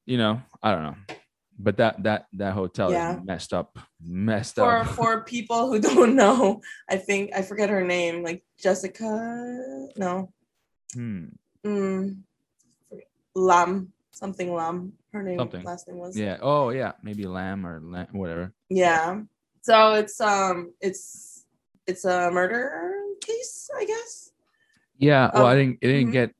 You 0.04 0.18
know, 0.18 0.42
I 0.62 0.72
don't 0.74 0.82
know, 0.82 0.96
but 1.58 1.78
that 1.78 2.02
that 2.02 2.26
that 2.34 2.52
hotel 2.52 2.92
Yeah. 2.92 3.16
is 3.20 3.24
messed 3.24 3.54
up, 3.54 3.78
messed 4.04 4.56
For 4.56 4.80
up. 4.80 4.86
for 4.98 5.22
people 5.24 5.72
who 5.72 5.80
don't 5.80 6.14
know, 6.14 6.60
I 6.90 6.96
think 6.98 7.30
I 7.34 7.40
forget 7.40 7.70
her 7.70 7.82
name. 7.82 8.22
Like 8.22 8.44
Jessica, 8.60 9.88
no, 9.96 10.30
Hmm. 10.92 11.28
mm, 11.64 12.18
Lam 13.34 13.92
something 14.12 14.52
Lam. 14.52 14.92
Her 15.16 15.22
name 15.22 15.38
Something. 15.38 15.64
last 15.64 15.88
name 15.88 15.96
was 15.96 16.16
Yeah. 16.16 16.36
Oh 16.42 16.68
yeah, 16.70 16.92
maybe 17.02 17.24
Lam 17.26 17.66
or 17.66 17.80
whatever. 18.12 18.52
yeah. 18.68 19.22
So 19.62 19.94
it's 19.94 20.20
um 20.20 20.72
it's 20.80 21.44
it's 21.86 22.04
a 22.04 22.30
murder 22.30 22.92
case, 23.20 23.70
I 23.74 23.84
guess. 23.86 24.30
Yeah. 24.98 25.30
Well, 25.32 25.46
I 25.46 25.52
Um, 25.52 25.58
didn't. 25.58 25.78
It 25.80 25.86
didn't 25.88 26.08
mhm. 26.08 26.12
get. 26.12 26.30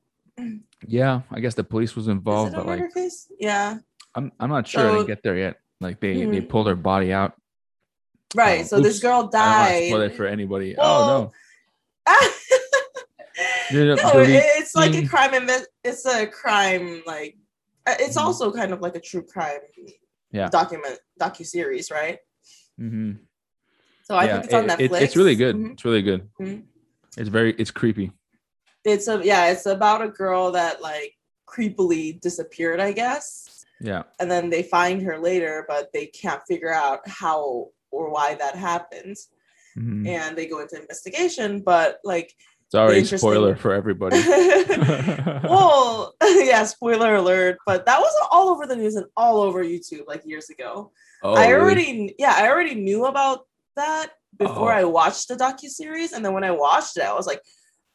Yeah, 0.87 1.21
I 1.31 1.39
guess 1.39 1.55
the 1.55 1.63
police 1.63 1.95
was 1.95 2.05
Is 2.05 2.09
involved, 2.09 2.53
it 2.53 2.57
a 2.57 2.59
but 2.59 2.67
murder 2.67 2.83
like, 2.85 2.93
case? 2.93 3.27
Yeah. 3.39 3.79
I'm 4.13 4.31
I'm 4.39 4.49
not 4.49 4.67
sure. 4.67 4.81
I 4.81 4.83
So- 4.83 4.93
didn't 4.97 5.07
get 5.07 5.23
there 5.23 5.37
yet. 5.37 5.57
Like 5.81 5.99
they 5.99 6.13
they 6.25 6.41
Mhm. 6.41 6.49
pulled 6.49 6.67
her 6.67 6.75
body 6.75 7.11
out. 7.11 7.33
Right. 8.35 8.61
Oh, 8.61 8.63
so 8.63 8.79
this 8.79 8.95
oops. 8.97 9.01
girl 9.01 9.11
I 9.11 9.15
don't 9.15 9.23
want 9.23 9.31
to 9.31 9.37
died. 9.37 9.87
spoil 9.89 10.01
it 10.01 10.13
for 10.15 10.25
anybody. 10.27 10.75
Well, 10.77 11.01
oh 11.09 11.31
no, 12.07 12.13
no. 13.95 13.95
Delete 13.95 14.43
it's 14.57 14.75
like 14.75 14.93
a 14.95 15.05
crime. 15.07 15.31
inve- 15.33 15.65
It's 15.83 16.05
a 16.05 16.27
crime. 16.27 17.03
Like 17.05 17.37
it's 17.87 18.17
Mhm. 18.17 18.21
also 18.21 18.51
kind 18.51 18.71
of 18.73 18.81
like 18.81 18.95
a 18.95 18.99
true 18.99 19.23
crime 19.23 19.59
Yeah. 20.31 20.49
document 20.49 20.99
docu 21.19 21.45
series, 21.45 21.89
right? 21.91 22.19
hmm 22.77 23.13
So 24.03 24.15
I 24.15 24.25
yeah, 24.25 24.33
think 24.33 24.45
it's 24.45 24.53
on 24.53 24.69
it- 24.69 24.79
it- 24.79 24.91
Netflix. 24.91 25.01
it's 25.01 25.15
really 25.17 25.35
good. 25.35 25.55
Mhm. 25.55 25.71
It's 25.73 25.85
really 25.85 26.01
good. 26.01 26.29
Mhm. 26.39 26.65
It's 27.17 27.29
very 27.29 27.53
it's 27.57 27.71
creepy. 27.71 28.11
It's 28.85 29.07
a 29.07 29.21
yeah, 29.23 29.47
it's 29.47 29.65
about 29.65 30.01
a 30.01 30.07
girl 30.09 30.51
that 30.51 30.81
like 30.81 31.13
creepily 31.47 32.19
disappeared, 32.21 32.79
I 32.79 32.91
guess. 32.93 33.65
Yeah. 33.81 34.03
And 34.19 34.29
then 34.31 34.49
they 34.49 34.63
find 34.63 35.01
her 35.03 35.17
later, 35.19 35.65
but 35.67 35.91
they 35.93 36.07
can't 36.07 36.41
figure 36.47 36.73
out 36.73 37.07
how 37.07 37.71
or 37.91 38.09
why 38.11 38.35
that 38.35 38.55
happened. 38.55 39.17
Mhm. 39.77 40.07
And 40.07 40.37
they 40.37 40.47
go 40.47 40.59
into 40.59 40.79
investigation, 40.79 41.61
but 41.61 41.99
like 42.03 42.33
A 42.73 43.05
spoiler 43.05 43.55
for 43.55 43.73
everybody. 43.73 44.17
well, 45.43 46.13
yeah, 46.23 46.63
spoiler 46.65 47.15
alert, 47.15 47.57
but 47.65 47.85
that 47.85 47.99
was 47.99 48.13
all 48.31 48.49
over 48.49 48.65
the 48.67 48.75
news 48.75 48.95
and 48.95 49.05
all 49.15 49.41
over 49.41 49.63
YouTube 49.63 50.05
like 50.07 50.25
years 50.25 50.49
ago. 50.49 50.91
oh, 51.23 51.33
I 51.35 51.49
really? 51.49 51.61
already 51.61 52.15
yeah, 52.19 52.33
I 52.35 52.49
already 52.49 52.75
knew 52.75 53.05
about 53.05 53.47
that 53.75 54.07
before 54.37 54.73
Oh. 54.73 54.77
I 54.77 54.83
watched 54.83 55.29
the 55.29 55.35
docu 55.35 55.69
series, 55.69 56.11
and 56.13 56.23
then 56.25 56.33
when 56.33 56.43
I 56.43 56.51
watched 56.51 56.97
it, 56.97 57.03
I 57.03 57.13
was 57.13 57.25
like, 57.25 57.41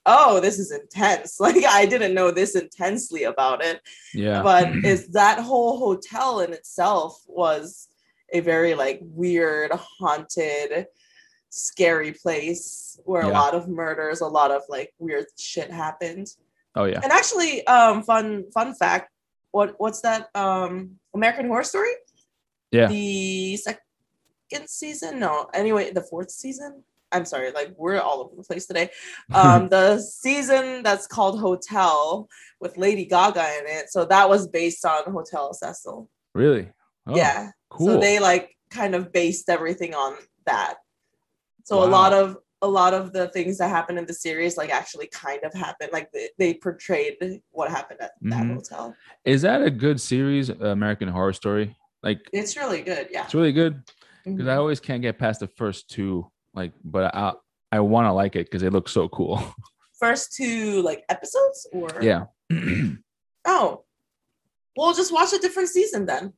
"Oh, 0.06 0.40
this 0.40 0.58
is 0.58 0.72
intense!" 0.72 1.36
Like 1.40 1.64
I 1.68 1.84
didn't 1.86 2.14
know 2.14 2.30
this 2.30 2.56
intensely 2.56 3.24
about 3.24 3.62
it, 3.62 3.80
Yeah. 4.14 4.42
but 4.42 4.68
it's 4.84 5.08
that 5.08 5.38
whole 5.40 5.78
hotel 5.78 6.40
in 6.40 6.52
itself 6.54 7.20
was 7.26 7.88
a 8.32 8.40
very 8.40 8.74
like 8.74 9.00
weird, 9.02 9.70
haunted, 9.72 10.86
scary 11.52 12.12
place 12.12 12.98
where 13.04 13.22
a 13.22 13.28
lot 13.28 13.54
of 13.54 13.68
murders, 13.68 14.20
a 14.22 14.26
lot 14.26 14.50
of 14.50 14.62
like 14.68 14.90
weird 14.98 15.26
shit 15.38 15.70
happened. 15.70 16.26
oh 16.74 16.84
yeah. 16.84 17.00
And 17.02 17.12
actually, 17.12 17.64
um, 17.66 18.02
fun 18.02 18.50
fun 18.52 18.74
fact, 18.74 19.10
what 19.50 19.74
what's 19.78 20.00
that? 20.00 20.28
Um, 20.34 20.96
American 21.14 21.46
Horror 21.48 21.64
Story 21.64 21.92
Yeah. 22.72 22.88
the 22.88 23.56
second 23.58 24.68
season 24.68 25.18
no 25.18 25.48
anyway 25.54 25.92
the 25.92 26.02
fourth 26.02 26.30
season 26.30 26.84
i'm 27.10 27.24
sorry 27.24 27.50
like 27.52 27.72
we're 27.78 27.98
all 27.98 28.20
over 28.20 28.36
the 28.36 28.42
place 28.44 28.66
today 28.66 28.90
um 29.34 29.68
the 29.70 29.98
season 29.98 30.82
that's 30.82 31.06
called 31.06 31.40
hotel 31.40 32.28
with 32.60 32.76
lady 32.76 33.04
gaga 33.06 33.46
in 33.58 33.64
it 33.66 33.88
so 33.90 34.04
that 34.04 34.28
was 34.28 34.46
based 34.48 34.84
on 34.84 35.10
hotel 35.10 35.54
cecil 35.54 36.08
really? 36.34 36.68
Oh, 37.06 37.16
yeah 37.16 37.50
Cool. 37.70 37.86
so 37.86 37.92
they 37.98 38.18
like 38.18 38.54
kind 38.70 38.94
of 38.94 39.10
based 39.12 39.48
everything 39.48 39.94
on 39.94 40.16
that 40.44 40.74
so 41.64 41.82
a 41.82 41.86
lot 41.86 42.12
of 42.12 42.36
a 42.64 42.68
lot 42.68 42.94
of 42.94 43.12
the 43.12 43.28
things 43.28 43.58
that 43.58 43.68
happened 43.68 43.98
in 43.98 44.06
the 44.06 44.14
series 44.14 44.56
like 44.56 44.70
actually 44.70 45.08
kind 45.08 45.40
of 45.42 45.52
happened 45.52 45.90
like 45.92 46.10
they, 46.12 46.28
they 46.38 46.54
portrayed 46.54 47.16
what 47.50 47.70
happened 47.70 48.00
at 48.00 48.12
that 48.22 48.44
Mhm. 48.44 48.54
hotel 48.54 48.94
Is 49.24 49.42
that 49.42 49.62
a 49.62 49.70
good 49.70 50.00
series, 50.00 50.48
American 50.48 51.08
Horror 51.08 51.32
Story? 51.32 51.76
Like 52.02 52.20
it's 52.32 52.56
really 52.56 52.82
good 52.82 53.08
yeah 53.10 53.24
it's 53.24 53.34
really 53.34 53.52
good 53.52 53.82
because 54.24 54.46
I 54.46 54.54
Mhm. 54.54 54.58
always 54.58 54.80
can't 54.80 55.02
get 55.02 55.18
past 55.18 55.40
the 55.40 55.48
first 55.48 55.88
two. 55.90 56.30
Like, 56.54 56.72
but 56.84 57.14
I 57.14 57.32
I 57.72 57.80
want 57.80 58.06
to 58.06 58.12
like 58.12 58.36
it 58.36 58.46
because 58.46 58.62
they 58.62 58.68
look 58.68 58.88
so 58.88 59.08
cool. 59.08 59.40
first 59.98 60.32
two 60.34 60.82
like 60.82 61.04
episodes 61.08 61.66
or 61.72 61.88
yeah. 62.02 62.26
Oh, 63.44 63.84
well, 64.76 64.94
just 64.94 65.12
watch 65.12 65.32
a 65.32 65.38
different 65.38 65.68
season 65.68 66.06
then. 66.06 66.32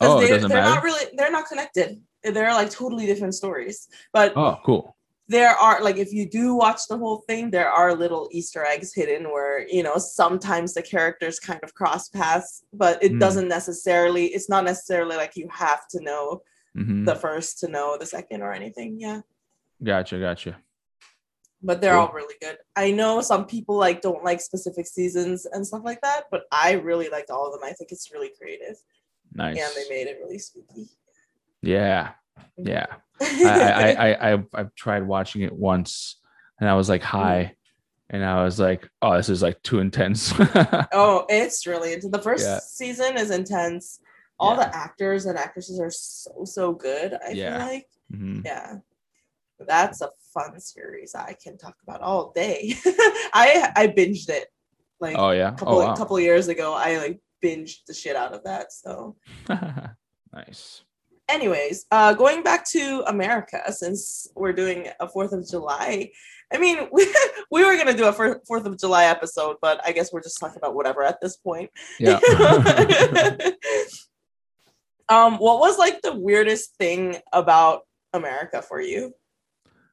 Oh, 0.00 0.18
it 0.18 0.22
they, 0.22 0.28
doesn't 0.28 0.48
they're 0.50 0.58
matter? 0.62 0.74
not 0.74 0.82
really 0.82 1.04
they're 1.16 1.30
not 1.30 1.46
connected. 1.48 2.02
They're 2.34 2.52
like 2.54 2.70
totally 2.70 3.06
different 3.06 3.34
stories. 3.34 3.88
But 4.12 4.32
oh, 4.36 4.58
cool. 4.64 4.96
there 5.28 5.50
are 5.56 5.82
like 5.82 5.96
if 5.96 6.12
you 6.12 6.28
do 6.28 6.54
watch 6.54 6.80
the 6.88 6.98
whole 6.98 7.22
thing, 7.28 7.50
there 7.50 7.70
are 7.70 7.94
little 7.94 8.28
Easter 8.32 8.64
eggs 8.64 8.94
hidden 8.94 9.24
where 9.32 9.66
you 9.68 9.82
know 9.82 9.96
sometimes 9.98 10.74
the 10.74 10.82
characters 10.82 11.38
kind 11.40 11.60
of 11.62 11.74
cross 11.74 12.08
paths, 12.08 12.62
but 12.72 13.02
it 13.02 13.12
Hmm. 13.12 13.18
doesn't 13.18 13.48
necessarily. 13.48 14.26
It's 14.26 14.48
not 14.48 14.64
necessarily 14.64 15.16
like 15.16 15.36
you 15.36 15.48
have 15.52 15.86
to 15.88 16.00
know 16.02 16.42
hmm 16.74 17.04
the 17.04 17.14
first 17.16 17.58
to 17.60 17.68
know 17.68 17.96
the 17.98 18.06
second 18.06 18.42
or 18.42 18.52
anything. 18.52 19.00
Yeah. 19.00 19.20
Gotcha. 19.82 20.18
Gotcha. 20.18 20.56
but 21.62 21.80
they're 21.80 21.94
Cool. 21.94 22.02
all 22.06 22.12
really 22.12 22.34
good. 22.40 22.58
I 22.76 22.90
know 22.92 23.20
some 23.22 23.46
people 23.46 23.76
like 23.76 24.00
don't 24.02 24.22
like 24.22 24.40
specific 24.40 24.86
seasons 24.86 25.46
and 25.46 25.66
stuff 25.66 25.82
like 25.84 26.00
that, 26.02 26.24
but 26.30 26.42
I 26.52 26.72
really 26.72 27.08
liked 27.08 27.30
all 27.30 27.46
of 27.46 27.52
them. 27.58 27.64
I 27.68 27.72
think 27.72 27.90
it's 27.92 28.12
really 28.12 28.30
creative 28.38 28.76
Nice. 29.32 29.58
and 29.58 29.70
they 29.74 29.88
made 29.88 30.06
it 30.06 30.18
really 30.22 30.38
spooky. 30.38 30.86
Yeah. 31.62 32.12
Yeah. 32.56 32.86
I, 33.20 33.26
I, 33.50 33.92
I, 33.92 34.32
I, 34.34 34.44
I've 34.54 34.74
tried 34.74 35.06
watching 35.06 35.42
it 35.42 35.52
once 35.52 36.16
and 36.60 36.68
I 36.68 36.74
was 36.74 36.88
like 36.88 37.02
high 37.02 37.56
and 38.10 38.24
I 38.24 38.44
was 38.44 38.58
like, 38.60 38.88
oh, 39.02 39.16
this 39.16 39.28
is 39.28 39.42
like 39.42 39.60
too 39.62 39.80
intense. 39.80 40.32
oh, 40.92 41.24
it's 41.28 41.66
really 41.66 41.92
into 41.92 42.08
the 42.08 42.22
first 42.22 42.44
Yeah. 42.46 42.58
season 42.60 43.16
is 43.16 43.30
intense. 43.30 44.00
All 44.38 44.54
Yeah. 44.56 44.66
the 44.68 44.76
actors 44.76 45.26
and 45.26 45.38
actresses 45.38 45.80
are 45.80 45.90
so 45.90 46.44
so 46.44 46.72
good. 46.72 47.14
I 47.26 47.30
Yeah. 47.30 47.58
feel 47.58 47.66
like 47.66 47.86
Mhm. 48.12 48.44
yeah, 48.44 48.74
that's 49.58 50.02
a 50.02 50.10
fun 50.32 50.60
series 50.60 51.14
I 51.14 51.34
can 51.42 51.56
talk 51.58 51.74
about 51.82 52.00
all 52.02 52.32
day. 52.32 52.74
I 53.34 53.72
I 53.74 53.86
binged 53.88 54.28
it 54.28 54.46
like 55.00 55.16
Oh, 55.18 55.30
yeah 55.30 55.48
a 55.48 55.56
couple 55.56 55.78
Oh, 55.80 55.86
wow. 55.86 55.96
couple 55.96 56.20
years 56.20 56.48
ago. 56.48 56.74
I 56.74 56.98
like 56.98 57.20
binged 57.42 57.84
the 57.86 57.94
shit 57.94 58.14
out 58.14 58.32
of 58.34 58.44
that. 58.44 58.72
So 58.72 59.16
nice. 60.32 60.82
Anyways, 61.28 61.86
uh, 61.90 62.14
going 62.14 62.42
back 62.42 62.64
to 62.70 63.04
America, 63.06 63.60
since 63.72 64.28
we're 64.34 64.52
doing 64.52 64.88
a 65.00 65.08
Fourth 65.08 65.32
of 65.32 65.48
July, 65.48 66.10
I 66.52 66.58
mean, 66.58 66.88
we, 66.92 67.06
we 67.50 67.64
were 67.64 67.76
gonna 67.76 67.96
do 67.96 68.06
a 68.06 68.12
Fourth 68.12 68.66
of 68.66 68.78
July 68.78 69.04
episode, 69.04 69.56
but 69.60 69.80
I 69.84 69.92
guess 69.92 70.12
we're 70.12 70.22
just 70.22 70.38
talking 70.38 70.58
about 70.58 70.74
whatever 70.74 71.02
at 71.02 71.20
this 71.20 71.36
point. 71.36 71.70
Yeah. 71.98 72.18
um, 75.08 75.38
what 75.38 75.60
was 75.60 75.78
like 75.78 76.02
the 76.02 76.14
weirdest 76.14 76.74
thing 76.76 77.16
about 77.32 77.82
America 78.12 78.62
for 78.62 78.80
you? 78.80 79.14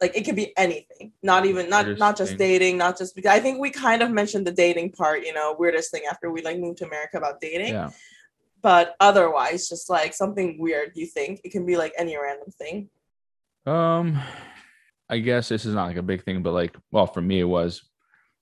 Like 0.02 0.18
it 0.18 0.26
could 0.26 0.36
be 0.36 0.58
anything, 0.58 1.14
not 1.22 1.46
even 1.46 1.70
not 1.70 1.98
not 1.98 2.18
just 2.18 2.32
thing. 2.32 2.38
dating, 2.38 2.78
not 2.78 2.98
just 2.98 3.16
because 3.16 3.32
I 3.32 3.40
think 3.40 3.60
we 3.60 3.70
kind 3.70 4.02
of 4.02 4.12
mentioned 4.12 4.46
the 4.46 4.52
dating 4.52 4.92
part, 4.92 5.26
you 5.26 5.34
know, 5.34 5.56
weirdest 5.58 5.92
thing 5.92 6.04
after 6.12 6.30
we 6.30 6.42
like 6.42 6.60
moved 6.60 6.80
to 6.80 6.86
America 6.86 7.18
about 7.18 7.40
dating 7.40 7.74
yeah. 7.74 7.92
But 8.64 8.96
otherwise 9.00 9.68
just 9.70 9.90
like 9.90 10.14
something 10.14 10.58
weird 10.58 10.92
you 10.96 11.06
think 11.06 11.42
it 11.44 11.52
can 11.52 11.66
be 11.66 11.76
like 11.78 11.94
any 11.98 12.18
random 12.18 12.50
thing 12.58 12.90
Um, 13.66 14.20
I 15.10 15.20
guess 15.20 15.50
this 15.50 15.66
is 15.66 15.76
not 15.76 15.88
like 15.88 15.98
a 15.98 16.02
big 16.12 16.24
thing, 16.24 16.42
but 16.44 16.52
like, 16.54 16.76
well, 16.92 17.06
for 17.08 17.22
me, 17.22 17.40
it 17.40 17.48
was 17.58 17.72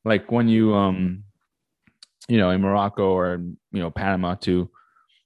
like 0.05 0.31
when 0.31 0.47
you, 0.47 0.73
um, 0.73 1.23
you 2.27 2.38
know, 2.38 2.49
in 2.51 2.62
Morocco 2.62 3.05
or 3.12 3.27
you 3.71 3.81
know 3.81 3.91
Panama 3.91 4.36
too, 4.36 4.69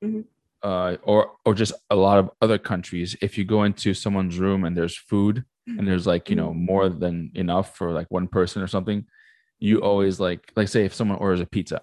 Mhm. 0.03 0.25
uh, 0.63 0.97
or 1.03 1.31
or 1.45 1.53
just 1.53 1.73
a 1.89 1.95
lot 1.95 2.17
of 2.19 2.29
other 2.41 2.57
countries. 2.57 3.15
If 3.21 3.37
you 3.37 3.45
go 3.45 3.63
into 3.63 3.93
someone's 3.93 4.39
room 4.39 4.63
and 4.65 4.75
there's 4.75 4.97
food 4.97 5.45
and 5.67 5.87
there's 5.87 6.07
like 6.07 6.29
you 6.29 6.35
know 6.35 6.53
more 6.53 6.89
than 6.89 7.31
enough 7.35 7.75
for 7.77 7.91
like 7.91 8.07
one 8.09 8.27
person 8.27 8.61
or 8.61 8.67
something, 8.67 9.05
you 9.59 9.79
always 9.81 10.19
like 10.19 10.51
like 10.55 10.67
say 10.67 10.83
if 10.85 10.93
someone 10.93 11.19
orders 11.19 11.41
a 11.41 11.45
pizza 11.45 11.81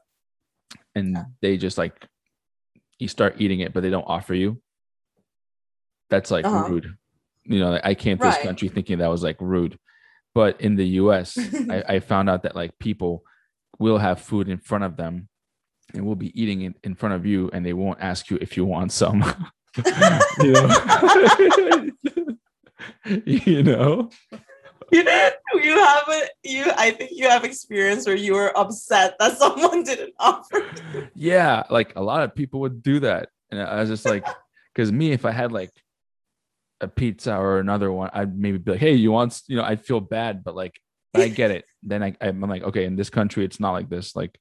and 0.95 1.13
Yeah. 1.15 1.25
they 1.41 1.57
just 1.57 1.79
like 1.79 1.97
you 3.03 3.09
start 3.09 3.35
eating 3.39 3.61
it, 3.61 3.73
but 3.75 3.83
they 3.83 3.91
don't 3.91 4.07
offer 4.07 4.33
you. 4.33 4.63
That's 6.09 6.31
like 6.31 6.45
Uh-huh. 6.45 6.65
rude. 6.69 6.95
You 7.45 7.59
know, 7.59 7.71
like, 7.73 7.85
I 7.85 7.95
came 7.95 8.17
to 8.19 8.27
this 8.29 8.39
country 8.39 8.69
thinking 8.69 8.99
that 8.99 9.11
was 9.11 9.23
like 9.25 9.37
rude. 9.41 9.77
But 10.35 10.61
in 10.61 10.77
the 10.77 10.87
US, 11.03 11.37
I, 11.71 11.83
I 11.95 12.01
found 12.01 12.31
out 12.31 12.45
that 12.45 12.55
like 12.55 12.79
people 12.79 13.25
will 13.79 13.99
have 13.99 14.21
food 14.21 14.49
in 14.49 14.59
front 14.59 14.85
of 14.85 14.97
them 14.97 15.29
and 15.93 16.07
will 16.07 16.15
be 16.15 16.31
eating 16.41 16.63
it 16.63 16.75
in 16.85 16.95
front 16.95 17.17
of 17.17 17.27
you 17.27 17.51
and 17.53 17.67
they 17.67 17.73
won't 17.73 18.01
ask 18.01 18.31
you 18.31 18.39
if 18.41 18.57
you 18.57 18.65
want 18.65 18.93
some. 18.93 19.25
you 20.41 20.53
know? 20.53 20.71
you 23.27 23.63
know? 23.63 24.11
you 24.97 25.05
know 25.05 25.31
you 25.55 25.79
haven't 25.79 26.31
you 26.45 26.65
i 26.77 26.91
think 26.91 27.11
you 27.15 27.29
have 27.29 27.45
experience 27.45 28.07
where 28.07 28.17
you 28.17 28.35
were 28.35 28.57
upset 28.59 29.17
that 29.19 29.39
someone 29.43 29.83
didn't 29.83 30.13
offer 30.19 30.63
Yeah, 31.15 31.63
like 31.71 31.95
a 31.97 32.03
lot 32.03 32.23
of 32.23 32.35
people 32.35 32.61
would 32.61 32.83
do 32.83 33.01
that. 33.01 33.29
And 33.51 33.61
I 33.61 33.81
was 33.81 33.89
just 33.89 34.05
like, 34.05 34.27
because 34.75 34.91
me, 34.91 35.13
if 35.13 35.25
I 35.25 35.31
had 35.31 35.53
like 35.53 35.71
a 36.81 36.89
pizza 36.89 37.37
or 37.37 37.59
another 37.59 37.93
one, 37.93 38.11
I'd 38.13 38.37
maybe 38.37 38.59
be 38.59 38.73
like, 38.73 38.81
hey, 38.81 38.95
you 38.95 39.13
want, 39.13 39.41
you 39.47 39.57
know, 39.57 39.65
I'd 39.65 39.85
feel 39.85 40.01
bad, 40.01 40.43
but 40.45 40.57
like, 40.57 40.79
I 41.15 41.29
get 41.29 41.51
it. 41.51 41.67
Then 41.83 42.03
I, 42.03 42.17
I'm 42.23 42.41
like, 42.41 42.63
okay, 42.63 42.87
in 42.87 42.97
this 42.97 43.11
country, 43.11 43.45
it's 43.45 43.61
not 43.61 43.73
like 43.73 43.91
this. 43.91 44.17
Like, 44.17 44.39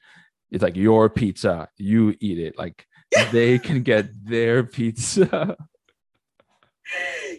it's 0.52 0.64
like 0.64 0.78
your 0.78 1.10
pizza, 1.10 1.68
you 1.78 2.16
eat 2.22 2.40
it. 2.40 2.58
Like, 2.58 2.86
they 3.32 3.60
can 3.60 3.84
get 3.84 4.10
their 4.26 4.64
pizza. 4.64 5.58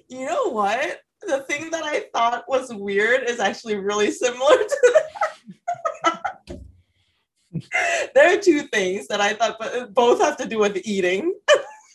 you 0.09 0.27
know 0.27 0.51
what 0.51 1.01
the 1.27 1.41
thing 1.41 1.71
that 1.71 1.85
i 1.85 2.05
thought 2.15 2.45
was 2.49 2.73
weird 2.73 3.29
is 3.29 3.41
actually 3.41 3.77
really 3.77 4.11
similar 4.11 4.57
to 4.57 4.93
that. 4.95 5.09
There 8.15 8.35
are 8.35 8.41
two 8.41 8.63
things 8.63 9.07
that 9.09 9.21
i 9.21 9.35
thought 9.35 9.57
but 9.59 9.75
uh, 9.75 9.87
both 9.87 10.21
have 10.21 10.37
to 10.39 10.47
do 10.47 10.59
with 10.59 10.81
eating. 10.85 11.35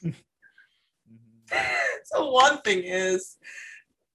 So 2.04 2.32
one 2.32 2.62
thing 2.62 2.84
is 2.84 3.38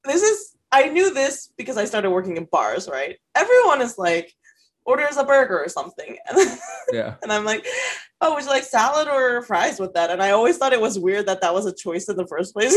this 0.05 0.23
is 0.23 0.57
i 0.71 0.89
knew 0.89 1.13
this 1.13 1.53
because 1.57 1.77
i 1.77 1.85
started 1.85 2.11
working 2.11 2.37
in 2.37 2.45
bars 2.51 2.89
right? 2.89 3.19
Everyone 3.35 3.81
is 3.83 3.99
like 3.99 4.33
orders 4.85 5.17
a 5.17 5.25
burger 5.25 5.59
or 5.59 5.69
something. 5.69 6.17
And, 6.29 6.59
yeah. 6.93 7.15
and 7.23 7.33
i'm 7.33 7.45
like 7.45 7.67
"Oh, 8.23 8.35
would 8.35 8.45
you 8.45 8.49
like 8.49 8.65
salad 8.65 9.09
or 9.09 9.43
fries 9.43 9.79
with 9.79 9.93
that?" 9.93 10.11
And 10.11 10.23
I 10.23 10.31
always 10.31 10.57
thought 10.57 10.73
it 10.73 10.81
was 10.81 10.99
weird 10.99 11.27
that 11.27 11.43
that 11.43 11.53
was 11.53 11.67
a 11.67 11.75
choice 11.75 12.09
in 12.09 12.17
the 12.17 12.27
first 12.27 12.55
place. 12.55 12.75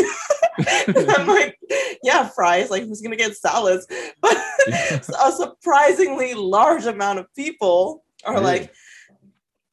I'm 1.17 1.27
like, 1.27 1.58
"Yeah, 2.03 2.27
fries. 2.27 2.69
Like, 2.69 2.84
who's 2.84 3.01
gonna 3.01 3.15
get 3.15 3.38
salads?" 3.38 3.88
But 4.21 4.38
a 4.67 5.31
surprisingly 5.31 6.34
large 6.34 6.86
amount 6.86 7.19
of 7.19 7.34
people 7.36 8.03
are 8.25 8.41
like, 8.41 8.73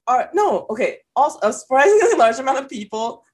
"Are 0.07 0.31
no 0.33 0.67
okay." 0.71 0.99
Also, 1.17 1.39
a 1.43 1.53
surprisingly 1.53 2.17
large 2.17 2.39
amount 2.39 2.59
of 2.59 2.69
people 2.69 3.25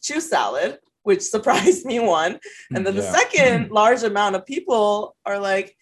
choose 0.00 0.28
salad, 0.28 0.78
which 1.02 1.22
surprised 1.22 1.84
me 1.84 1.98
one. 2.00 2.38
And 2.70 2.86
then 2.86 2.94
the 2.94 3.02
second 3.02 3.70
large 3.70 4.02
amount 4.02 4.36
of 4.36 4.46
people 4.46 5.16
are 5.26 5.38
like, 5.38 5.76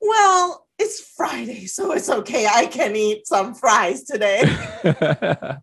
well, 0.00 0.65
it's 0.78 1.00
Friday, 1.16 1.66
so 1.66 1.92
it's 1.92 2.08
okay. 2.08 2.46
I 2.46 2.66
can 2.66 2.96
eat 2.96 3.26
some 3.26 3.54
fries 3.54 4.04
today. 4.04 4.40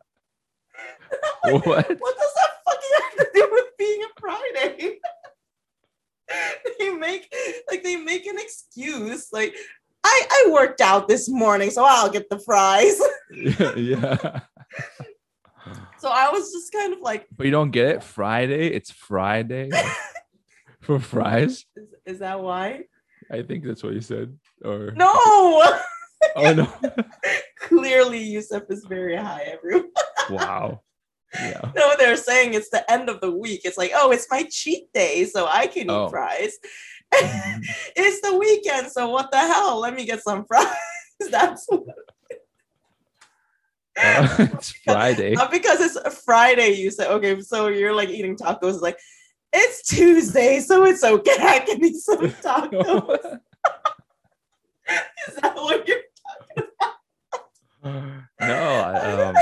what? 1.44 1.66
what 1.66 1.88
does 1.88 2.34
that 2.36 2.52
fucking 2.66 2.92
have 3.02 3.18
to 3.18 3.28
do 3.34 3.48
with 3.52 3.66
being 3.78 4.04
a 4.04 4.20
Friday? 4.20 5.00
they 6.80 6.90
make 6.92 7.34
like 7.70 7.84
they 7.84 7.96
make 7.98 8.26
an 8.26 8.38
excuse 8.38 9.28
like 9.32 9.56
I, 10.04 10.22
I 10.30 10.52
worked 10.52 10.82
out 10.82 11.08
this 11.08 11.30
morning, 11.30 11.70
so 11.70 11.86
I'll 11.86 12.10
get 12.10 12.30
the 12.30 12.40
fries. 12.40 13.00
yeah. 13.32 14.42
so 15.98 16.10
I 16.10 16.30
was 16.30 16.52
just 16.52 16.74
kind 16.74 16.94
of 16.94 17.00
like, 17.00 17.26
But 17.36 17.46
you 17.46 17.52
don't 17.52 17.72
get 17.72 17.88
it. 17.88 18.04
Friday. 18.04 18.68
It's 18.68 18.92
Friday 18.92 19.70
for 20.82 21.00
fries. 21.00 21.66
is, 21.78 21.88
is 22.06 22.20
that 22.20 22.42
why? 22.42 22.84
I 23.32 23.44
think 23.44 23.64
that's 23.64 23.82
what 23.82 23.94
you 23.94 24.02
said. 24.02 24.38
Or 24.64 24.92
No, 24.96 25.12
Oh 26.36 26.54
no. 26.54 26.74
clearly 27.60 28.20
Youssef 28.24 28.64
is 28.70 28.86
very 28.86 29.16
high, 29.16 29.44
everyone. 29.52 29.90
wow. 30.30 30.82
Yeah. 31.36 31.72
No, 31.76 31.96
they're 31.98 32.16
saying 32.16 32.54
it's 32.54 32.70
the 32.70 32.90
end 32.92 33.10
of 33.10 33.20
the 33.20 33.32
week. 33.32 33.62
It's 33.66 33.76
like, 33.78 33.92
oh, 33.96 34.12
it's 34.12 34.28
my 34.30 34.44
cheat 34.52 34.94
day, 34.94 35.26
so 35.26 35.48
I 35.48 35.66
can 35.66 35.90
Oh. 35.90 36.06
eat 36.06 36.12
fries. 36.12 36.54
it's 37.12 38.22
the 38.22 38.38
weekend, 38.38 38.92
so 38.92 39.10
what 39.10 39.32
the 39.32 39.40
hell? 39.40 39.80
Let 39.80 39.96
me 39.96 40.06
get 40.06 40.22
some 40.22 40.46
fries. 40.46 40.68
That's 41.32 41.66
what... 41.68 41.82
uh, 43.98 44.28
it's 44.54 44.72
Friday. 44.86 45.34
not 45.34 45.50
because 45.52 45.80
it's 45.82 46.20
Friday. 46.24 46.70
You 46.76 46.92
said. 46.92 47.08
okay, 47.10 47.42
so 47.42 47.68
you're 47.68 47.96
like 47.96 48.10
eating 48.10 48.36
tacos. 48.38 48.74
It's 48.74 48.82
like, 48.82 49.00
it's 49.52 49.88
Tuesday, 49.88 50.60
so 50.60 50.84
it's 50.86 51.04
okay. 51.04 51.36
I 51.40 51.60
can 51.60 51.84
eat 51.84 51.96
some 51.98 52.30
tacos. 52.30 53.40
Is 55.28 55.36
that 55.36 55.56
what 55.56 55.88
you're? 55.88 55.98
Talking 56.64 56.70
about? 57.84 58.24
no, 58.40 58.64
I, 58.80 59.34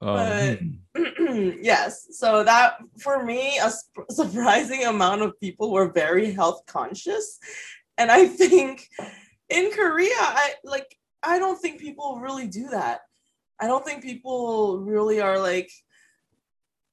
But- 0.00 0.60
um, 0.60 0.80
yes. 1.62 2.06
So 2.10 2.44
that 2.44 2.76
for 3.00 3.24
me, 3.24 3.58
a 3.58 3.70
sp- 3.72 4.06
surprising 4.10 4.84
amount 4.84 5.22
of 5.22 5.38
people 5.40 5.72
were 5.72 5.90
very 5.90 6.32
health 6.32 6.62
conscious, 6.66 7.38
and 7.96 8.10
I 8.10 8.26
think 8.26 8.88
in 9.48 9.70
Korea, 9.72 10.14
I 10.18 10.54
like. 10.64 10.96
I 11.22 11.38
don't 11.38 11.60
think 11.60 11.80
people 11.80 12.20
really 12.20 12.46
do 12.46 12.68
that. 12.68 13.00
I 13.58 13.66
don't 13.66 13.84
think 13.84 14.02
people 14.04 14.78
really 14.80 15.20
are 15.20 15.38
like, 15.40 15.70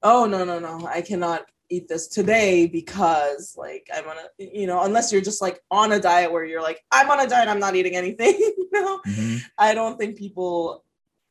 oh 0.02 0.24
no 0.24 0.44
no 0.44 0.58
no, 0.58 0.86
I 0.86 1.02
cannot 1.02 1.42
eat 1.70 1.88
this 1.88 2.08
today 2.08 2.66
because 2.66 3.54
like 3.56 3.88
I'm 3.94 4.06
on 4.08 4.16
a 4.16 4.44
you 4.44 4.66
know 4.66 4.82
unless 4.82 5.12
you're 5.12 5.22
just 5.22 5.42
like 5.42 5.60
on 5.70 5.92
a 5.92 6.00
diet 6.00 6.30
where 6.30 6.44
you're 6.44 6.62
like 6.62 6.80
I'm 6.90 7.10
on 7.10 7.20
a 7.20 7.26
diet 7.26 7.48
I'm 7.48 7.58
not 7.58 7.74
eating 7.74 7.96
anything 7.96 8.34
you 8.38 8.68
know 8.72 9.00
mhm. 9.06 9.42
I 9.56 9.74
don't 9.74 9.98
think 9.98 10.16
people 10.16 10.84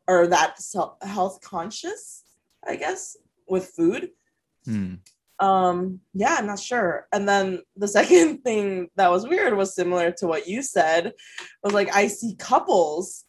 are 0.07 0.27
that 0.27 0.61
self- 0.61 1.01
health 1.01 1.41
conscious, 1.41 2.23
I 2.67 2.75
guess, 2.75 3.17
with 3.47 3.67
food. 3.67 4.09
Hmm. 4.65 4.95
Um, 5.39 5.99
yeah, 6.13 6.35
I'm 6.37 6.47
not 6.47 6.59
sure. 6.59 7.07
And 7.11 7.27
then 7.27 7.61
the 7.75 7.87
second 7.99 8.43
thing 8.43 8.89
that 8.95 9.11
was 9.11 9.27
weird 9.27 9.55
was 9.55 9.75
similar 9.75 10.11
to 10.11 10.27
what 10.27 10.47
you 10.47 10.61
said, 10.61 11.13
was 11.63 11.73
like 11.73 11.93
I 11.95 12.07
see 12.07 12.35
couples 12.35 13.25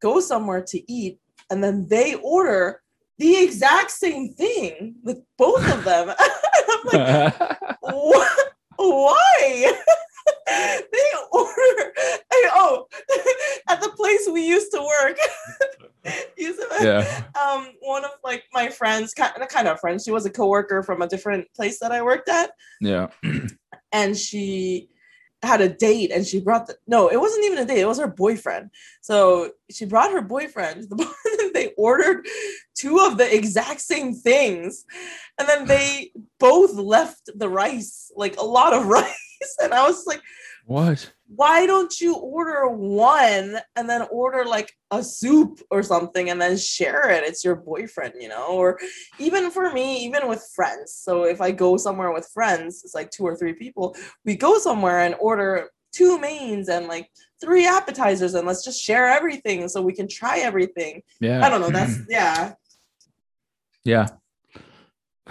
go 0.00 0.20
somewhere 0.20 0.62
to 0.62 0.92
eat 0.92 1.20
and 1.50 1.62
then 1.62 1.88
they 1.88 2.14
order 2.16 2.82
the 3.18 3.36
exact 3.42 3.90
same 3.90 4.32
thing 4.34 4.94
with 5.02 5.18
both 5.36 5.66
of 5.72 5.84
them. 5.84 6.10
I'm 6.18 6.80
like, 6.92 7.34
what? 7.80 8.38
Why? 8.76 9.72
they 10.46 11.10
order. 11.32 11.92
Oh, 12.50 12.86
at 13.68 13.80
the 13.80 13.88
place 13.90 14.28
we 14.32 14.46
used 14.46 14.70
to 14.72 14.80
work. 14.80 15.18
used 16.36 16.60
to- 16.60 16.68
yeah. 16.80 17.22
Um, 17.40 17.68
one 17.80 18.04
of 18.04 18.12
like 18.22 18.44
my 18.52 18.68
friends, 18.68 19.12
kind 19.14 19.32
of, 19.42 19.48
kind 19.48 19.66
of 19.68 19.80
friends, 19.80 20.04
she 20.04 20.12
was 20.12 20.26
a 20.26 20.30
coworker 20.30 20.82
from 20.84 21.02
a 21.02 21.08
different 21.08 21.46
place 21.56 21.80
that 21.80 21.90
I 21.92 22.02
worked 22.02 22.28
at, 22.28 22.50
Yeah. 22.80 23.08
and 23.92 24.16
she 24.16 24.88
had 25.42 25.60
a 25.60 25.68
date, 25.68 26.10
and 26.10 26.26
she 26.26 26.40
brought 26.40 26.66
the 26.66 26.76
no, 26.86 27.08
it 27.08 27.20
wasn't 27.20 27.44
even 27.44 27.58
a 27.58 27.64
date; 27.64 27.80
it 27.80 27.88
was 27.88 27.98
her 27.98 28.08
boyfriend. 28.08 28.70
So 29.00 29.52
she 29.70 29.84
brought 29.84 30.12
her 30.12 30.22
boyfriend. 30.22 30.88
The 30.88 30.96
boy- 30.96 31.52
they 31.54 31.72
ordered 31.76 32.26
two 32.74 33.00
of 33.00 33.18
the 33.18 33.34
exact 33.34 33.80
same 33.80 34.14
things, 34.14 34.84
and 35.38 35.48
then 35.48 35.66
they 35.66 36.12
both 36.38 36.74
left 36.74 37.30
the 37.34 37.48
rice, 37.48 38.10
like 38.16 38.36
a 38.38 38.44
lot 38.44 38.72
of 38.72 38.86
rice, 38.98 39.56
and 39.62 39.72
I 39.72 39.86
was 39.86 40.06
like 40.06 40.22
What? 40.68 41.12
why 41.28 41.66
don't 41.66 42.00
you 42.00 42.14
order 42.16 42.66
one 42.68 43.58
and 43.76 43.88
then 43.88 44.02
order 44.10 44.46
like 44.46 44.72
a 44.90 45.02
soup 45.02 45.60
or 45.70 45.82
something 45.82 46.30
and 46.30 46.40
then 46.40 46.56
share 46.56 47.10
it 47.10 47.22
it's 47.22 47.44
your 47.44 47.54
boyfriend 47.54 48.14
you 48.18 48.28
know 48.28 48.46
or 48.48 48.78
even 49.18 49.50
for 49.50 49.70
me 49.72 50.04
even 50.04 50.26
with 50.26 50.42
friends 50.54 50.94
so 50.94 51.24
if 51.24 51.40
i 51.42 51.50
go 51.50 51.76
somewhere 51.76 52.12
with 52.12 52.26
friends 52.32 52.82
it's 52.82 52.94
like 52.94 53.10
two 53.10 53.24
or 53.24 53.36
three 53.36 53.52
people 53.52 53.94
we 54.24 54.36
go 54.36 54.58
somewhere 54.58 55.00
and 55.00 55.14
order 55.20 55.68
two 55.92 56.18
mains 56.18 56.70
and 56.70 56.86
like 56.86 57.10
three 57.42 57.66
appetizers 57.66 58.32
and 58.32 58.46
let's 58.46 58.64
just 58.64 58.82
share 58.82 59.06
everything 59.06 59.68
so 59.68 59.82
we 59.82 59.92
can 59.92 60.08
try 60.08 60.38
everything 60.38 61.02
Yeah. 61.20 61.44
i 61.44 61.50
don't 61.50 61.60
know 61.60 61.70
that's 61.70 61.98
yeah 62.08 62.54
yeah. 63.84 64.08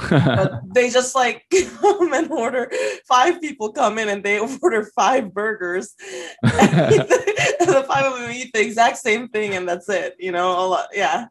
But 0.09 0.61
they 0.73 0.89
just 0.89 1.15
like 1.15 1.43
come 1.81 2.13
and 2.13 2.31
order 2.31 2.71
five 3.07 3.41
people 3.41 3.71
come 3.71 3.97
in 3.97 4.09
and 4.09 4.23
they 4.23 4.39
order 4.39 4.89
five 4.95 5.33
burgers 5.33 5.95
and 6.43 6.51
the 6.51 7.85
five 7.87 8.05
of 8.05 8.19
them 8.19 8.31
eat 8.31 8.51
the 8.53 8.61
exact 8.61 8.97
same 8.97 9.27
thing 9.29 9.55
and 9.55 9.67
that's 9.67 9.89
it 9.89 10.15
you 10.19 10.31
know 10.31 10.51
a 10.51 10.65
lot 10.67 10.87
yeah 10.93 11.25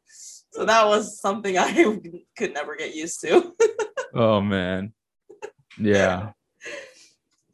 so 0.50 0.64
that 0.64 0.87
was 0.87 1.20
something 1.20 1.59
i 1.59 1.72
could 2.37 2.52
never 2.52 2.76
get 2.76 2.94
used 2.94 3.20
to 3.20 3.55
oh 4.14 4.40
man. 4.40 4.92
Yeah. 5.79 6.33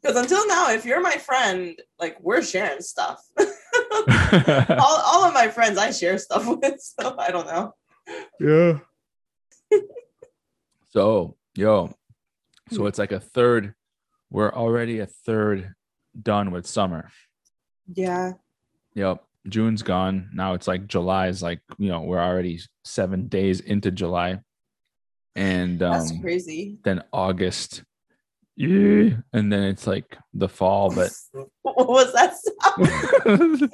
because 0.01 0.15
until 0.15 0.47
now 0.47 0.71
if 0.71 0.85
you're 0.85 1.01
my 1.01 1.17
friend 1.17 1.79
like 1.99 2.17
we're 2.21 2.41
sharing 2.41 2.81
stuff 2.81 3.21
all, 3.37 5.01
all 5.05 5.25
of 5.25 5.33
my 5.33 5.49
friends 5.49 5.77
i 5.77 5.91
share 5.91 6.17
stuff 6.17 6.47
with 6.47 6.79
so 6.79 7.15
i 7.19 7.29
don't 7.29 7.47
know 7.47 7.73
yeah. 8.39 8.79
So, 10.93 11.37
yo, 11.55 11.91
so 12.69 12.85
it's 12.85 12.99
like 12.99 13.11
a 13.11 13.19
third. 13.19 13.73
We're 14.29 14.53
already 14.53 14.99
a 14.99 15.07
third 15.07 15.73
done 16.21 16.51
with 16.51 16.67
summer. 16.67 17.09
yeah 17.91 18.33
Yep. 18.93 19.23
June's 19.49 19.81
gone. 19.81 20.29
Now 20.35 20.53
it's 20.53 20.67
like 20.67 20.85
July 20.85 21.29
is 21.29 21.41
like, 21.41 21.61
you 21.79 21.89
know, 21.89 22.01
we're 22.01 22.21
already 22.21 22.59
seven 22.83 23.27
days 23.27 23.59
into 23.59 23.89
July. 23.89 24.41
And 25.35 25.79
that's 25.79 26.11
um, 26.11 26.21
crazy 26.21 26.77
then 26.83 27.01
August. 27.11 27.83
Yeah. 28.55 29.17
And 29.33 29.51
then 29.51 29.63
it's 29.63 29.87
like 29.87 30.15
the 30.35 30.47
fall, 30.47 30.93
but 30.93 31.11
what 31.63 31.89
was 31.89 32.13
that 32.13 32.35
sound? 32.37 33.73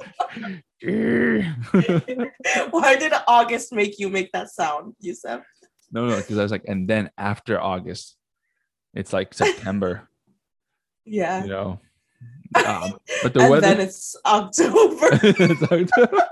why 2.72 2.96
did 2.96 3.12
august 3.28 3.70
make 3.70 3.98
you 3.98 4.08
make 4.08 4.32
that 4.32 4.48
sound 4.48 4.94
youssef 4.98 5.42
no, 5.92 6.06
no, 6.06 6.16
because 6.16 6.38
I 6.38 6.42
was 6.42 6.52
like, 6.52 6.64
and 6.66 6.88
then 6.88 7.10
after 7.18 7.60
August, 7.60 8.16
it's 8.94 9.12
like 9.12 9.34
September, 9.34 10.08
yeah 11.04 11.42
you 11.42 11.50
know. 11.50 11.80
Um, 12.54 12.98
but 13.22 13.32
the 13.32 13.40
and 13.40 13.50
weather 13.50 13.60
then 13.60 13.80
it's 13.80 14.16
october 14.26 15.08
It's 15.22 15.62
October. 15.62 16.28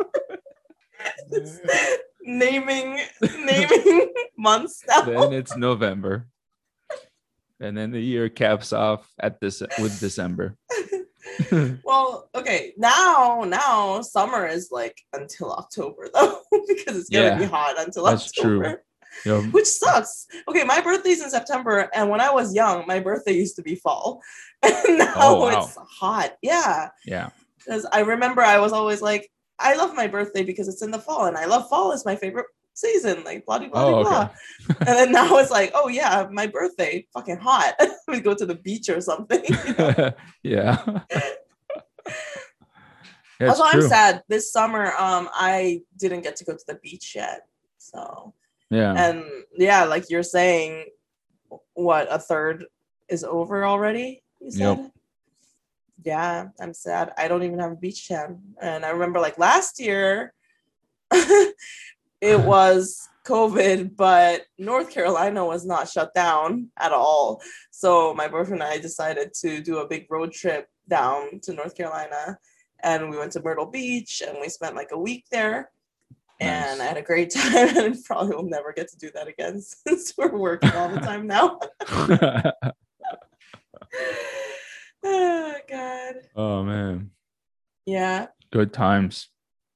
naming 2.22 3.00
naming 3.22 4.12
months 4.36 4.84
now. 4.86 5.02
then 5.02 5.32
it's 5.32 5.56
November. 5.56 6.26
And 7.60 7.76
then 7.76 7.90
the 7.90 8.00
year 8.00 8.28
caps 8.28 8.72
off 8.72 9.10
at 9.18 9.40
this 9.40 9.62
with 9.80 9.98
December. 9.98 10.56
well, 11.82 12.28
okay, 12.34 12.72
now 12.76 13.44
now 13.46 14.00
summer 14.02 14.46
is 14.46 14.68
like 14.70 14.96
until 15.12 15.52
October 15.52 16.08
though, 16.12 16.40
because 16.68 16.98
it's 16.98 17.08
gonna 17.08 17.38
be 17.38 17.44
hot 17.44 17.74
until 17.78 18.04
that's 18.04 18.30
true. 18.30 18.58
October. 18.60 18.82
You 18.82 18.87
know, 19.26 19.40
Which 19.50 19.66
sucks. 19.66 20.26
Okay, 20.48 20.64
my 20.64 20.80
birthday's 20.80 21.22
in 21.22 21.30
September, 21.30 21.88
and 21.94 22.08
when 22.10 22.20
I 22.20 22.30
was 22.32 22.54
young, 22.54 22.86
my 22.86 23.00
birthday 23.00 23.32
used 23.32 23.56
to 23.56 23.62
be 23.62 23.74
fall. 23.74 24.20
And 24.62 24.98
now 24.98 25.12
Oh, 25.16 25.40
wow. 25.40 25.62
it's 25.62 25.76
hot. 25.76 26.36
Yeah. 26.42 26.88
yeah. 27.06 27.30
Because 27.58 27.86
I 27.92 28.00
remember 28.00 28.42
I 28.42 28.58
was 28.58 28.72
always 28.72 29.00
like, 29.02 29.30
I 29.58 29.74
love 29.76 29.94
my 29.94 30.06
birthday 30.06 30.42
because 30.42 30.68
it's 30.68 30.82
in 30.82 30.90
the 30.90 30.98
fall, 30.98 31.26
and 31.26 31.36
I 31.36 31.44
love 31.46 31.68
fall 31.68 31.92
is 31.92 32.04
my 32.04 32.16
favorite 32.16 32.46
season. 32.74 33.22
Like 33.24 33.44
blah 33.46 33.58
blah 33.58 33.68
blah 33.68 33.84
Oh, 33.84 34.02
blah. 34.04 34.30
okay. 34.70 34.76
and 34.80 34.88
then 34.98 35.12
now 35.12 35.36
it's 35.38 35.50
like, 35.50 35.72
oh 35.74 35.88
yeah, 35.88 36.26
my 36.30 36.46
birthday, 36.46 37.06
fucking 37.12 37.38
hot. 37.38 37.74
we 38.08 38.20
go 38.20 38.34
to 38.34 38.46
the 38.46 38.54
beach 38.54 38.88
or 38.88 39.00
something. 39.00 39.42
you 39.48 39.74
know? 39.74 40.12
yeah. 40.42 41.00
Yeah, 43.40 43.48
also, 43.50 43.62
I'm 43.64 43.82
sad. 43.82 44.22
This 44.28 44.50
summer, 44.50 44.92
um, 44.98 45.28
I 45.32 45.82
didn't 45.96 46.22
get 46.22 46.34
to 46.36 46.44
go 46.44 46.54
to 46.54 46.64
the 46.66 46.74
beach 46.74 47.14
yet. 47.14 47.42
So 47.78 48.34
Yeah. 48.70 48.94
and 48.96 49.24
yeah, 49.56 49.84
like 49.84 50.10
you're 50.10 50.22
saying, 50.22 50.86
what 51.74 52.08
a 52.10 52.18
third 52.18 52.66
is 53.08 53.24
over 53.24 53.64
already. 53.64 54.22
You 54.40 54.50
said. 54.50 54.78
Yep. 54.78 54.92
Yeah, 56.04 56.48
I'm 56.60 56.74
sad. 56.74 57.12
I 57.18 57.26
don't 57.28 57.42
even 57.42 57.58
have 57.58 57.72
a 57.72 57.76
beach 57.76 58.08
tan, 58.08 58.40
and 58.62 58.84
I 58.84 58.90
remember 58.90 59.20
like 59.20 59.38
last 59.38 59.80
year, 59.80 60.32
it 61.10 61.54
was 62.22 63.08
COVID, 63.26 63.96
but 63.96 64.42
North 64.58 64.90
Carolina 64.90 65.44
was 65.44 65.66
not 65.66 65.88
shut 65.88 66.14
down 66.14 66.68
at 66.78 66.92
all. 66.92 67.42
So 67.70 68.14
my 68.14 68.28
boyfriend 68.28 68.62
and 68.62 68.72
I 68.72 68.78
decided 68.78 69.34
to 69.40 69.60
do 69.60 69.78
a 69.78 69.88
big 69.88 70.06
road 70.08 70.32
trip 70.32 70.68
down 70.88 71.40
to 71.42 71.52
North 71.52 71.76
Carolina, 71.76 72.38
and 72.82 73.10
we 73.10 73.18
went 73.18 73.32
to 73.32 73.42
Myrtle 73.42 73.66
Beach, 73.66 74.22
and 74.26 74.38
we 74.40 74.48
spent 74.48 74.76
like 74.76 74.90
a 74.92 74.98
week 74.98 75.24
there 75.30 75.70
and 76.40 76.78
Nice. 76.78 76.80
I 76.80 76.84
had 76.84 76.96
a 76.96 77.02
great 77.02 77.30
time 77.34 77.76
and 77.76 78.04
probably 78.04 78.34
will 78.36 78.42
never 78.44 78.72
get 78.72 78.88
to 78.90 78.96
do 78.98 79.10
that 79.14 79.28
again 79.28 79.60
since 79.86 80.14
we're 80.16 80.36
working 80.36 80.70
all 80.72 80.88
the 80.88 81.00
time 81.00 81.26
now. 81.26 81.58
oh 85.04 85.54
god. 85.68 86.14
oh 86.36 86.62
man. 86.64 87.10
Yeah. 87.86 88.26
Good 88.50 88.72
times. 88.72 89.28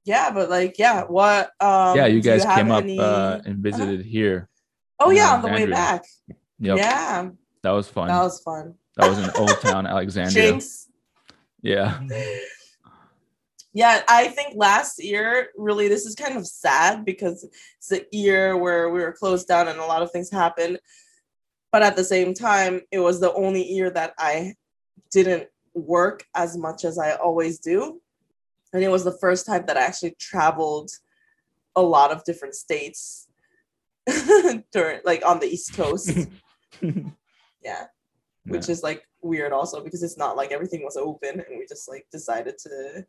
Yeah, 0.04 0.30
but 0.32 0.50
like 0.50 0.78
yeah, 0.78 1.04
what 1.04 1.50
um 1.60 1.96
yeah, 1.96 2.06
you 2.06 2.20
guys 2.20 2.44
have 2.44 2.56
came 2.56 2.70
up 2.70 2.82
any- 2.82 2.98
uh, 2.98 3.40
and 3.44 3.58
visited 3.58 4.04
here. 4.04 4.48
Oh 4.98 5.10
yeah, 5.10 5.34
on 5.34 5.42
the 5.42 5.48
way 5.48 5.66
back. 5.66 6.04
Yep. 6.58 6.76
Yeah, 6.78 7.30
That 7.62 7.70
was 7.70 7.88
fun. 7.88 8.08
that 8.08 8.22
was 8.22 8.40
fun. 8.40 8.74
that 8.96 9.08
was 9.08 9.18
in 9.18 9.30
Old 9.36 9.60
Town 9.60 9.86
Alexandria. 9.86 10.52
Jinx. 10.52 10.88
Yeah. 11.60 12.00
Yeah, 13.74 14.02
I 14.08 14.28
think 14.28 14.54
last 14.54 15.02
year, 15.02 15.48
really, 15.56 15.88
this 15.88 16.04
is 16.04 16.14
kind 16.14 16.36
of 16.36 16.46
sad 16.46 17.06
because 17.06 17.48
it's 17.78 17.88
the 17.88 18.06
year 18.12 18.56
where 18.56 18.90
we 18.90 19.00
were 19.00 19.12
closed 19.12 19.48
down 19.48 19.68
and 19.68 19.78
a 19.78 19.86
lot 19.86 20.02
of 20.02 20.10
things 20.10 20.30
happened. 20.30 20.78
But 21.70 21.82
at 21.82 21.96
the 21.96 22.04
same 22.04 22.34
time, 22.34 22.82
it 22.90 22.98
was 22.98 23.18
the 23.18 23.32
only 23.32 23.64
year 23.64 23.88
that 23.90 24.12
I 24.18 24.54
didn't 25.10 25.48
work 25.72 26.24
as 26.34 26.56
much 26.56 26.84
as 26.84 26.98
I 26.98 27.12
always 27.12 27.58
do. 27.58 28.00
And 28.74 28.84
it 28.84 28.90
was 28.90 29.04
the 29.04 29.18
first 29.18 29.46
time 29.46 29.64
that 29.66 29.78
I 29.78 29.82
actually 29.82 30.16
traveled 30.18 30.90
a 31.74 31.82
lot 31.82 32.12
of 32.12 32.24
different 32.24 32.54
states 32.54 33.26
during 34.72 35.00
like 35.06 35.24
on 35.24 35.40
the 35.40 35.46
East 35.46 35.74
Coast. 35.74 36.28
yeah. 36.82 37.86
Which 38.44 38.68
is 38.68 38.82
like 38.82 39.06
weird 39.22 39.52
also 39.52 39.82
because 39.82 40.02
it's 40.02 40.18
not 40.18 40.36
like 40.36 40.52
everything 40.52 40.82
was 40.82 40.96
open 40.98 41.40
and 41.40 41.58
we 41.58 41.66
just 41.66 41.88
like 41.88 42.06
decided 42.12 42.58
to 42.58 43.06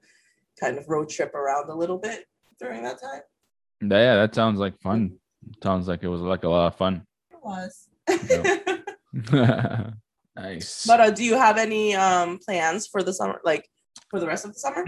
kind 0.59 0.77
of 0.77 0.87
road 0.87 1.09
trip 1.09 1.33
around 1.35 1.69
a 1.69 1.75
little 1.75 1.97
bit 1.97 2.25
during 2.59 2.83
that 2.83 3.01
time. 3.01 3.21
Yeah, 3.81 4.15
that 4.15 4.33
sounds 4.35 4.59
like 4.59 4.79
fun. 4.81 5.17
Sounds 5.61 5.87
like 5.87 6.03
it 6.03 6.07
was 6.07 6.21
like 6.21 6.43
a 6.43 6.49
lot 6.49 6.67
of 6.67 6.75
fun. 6.75 7.05
It 7.31 7.39
was. 7.43 7.89
nice. 10.35 10.85
but 10.87 10.99
uh, 10.99 11.09
do 11.11 11.23
you 11.23 11.35
have 11.35 11.57
any 11.57 11.95
um 11.95 12.39
plans 12.43 12.87
for 12.87 13.03
the 13.03 13.13
summer 13.13 13.39
like 13.43 13.67
for 14.09 14.19
the 14.19 14.27
rest 14.27 14.45
of 14.45 14.53
the 14.53 14.59
summer? 14.59 14.85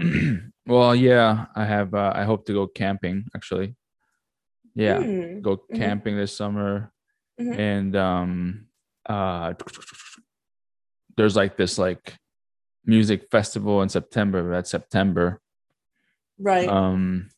well, 0.66 0.94
yeah, 0.94 1.46
I 1.54 1.64
have. 1.64 1.94
Uh, 1.94 2.12
I 2.14 2.24
hope 2.24 2.46
to 2.46 2.52
go 2.52 2.66
camping. 2.66 3.26
Actually, 3.34 3.76
yeah, 4.74 4.98
Hmm. 5.02 5.40
go 5.40 5.56
Mhm. 5.58 5.76
camping 5.76 6.16
this 6.16 6.34
summer, 6.36 6.92
Mhm. 7.40 7.58
and 7.58 7.96
um, 7.96 8.66
uh, 9.08 9.54
there's 11.16 11.36
like 11.36 11.56
this 11.56 11.78
like 11.78 12.16
music 12.84 13.28
festival 13.30 13.82
in 13.82 13.88
September. 13.88 14.48
That's 14.50 14.70
September. 14.70 15.40
Right. 16.38 16.68
Um, 16.68 17.30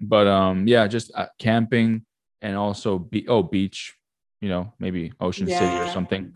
but 0.00 0.26
um, 0.26 0.66
yeah, 0.66 0.86
just 0.86 1.10
uh, 1.14 1.26
camping 1.38 2.04
and 2.42 2.56
also 2.56 2.98
be 2.98 3.28
oh 3.28 3.42
beach, 3.42 3.94
you 4.40 4.48
know, 4.48 4.72
maybe 4.78 5.12
Ocean 5.20 5.48
City 5.48 5.78
or 5.78 5.86
something. 5.86 6.32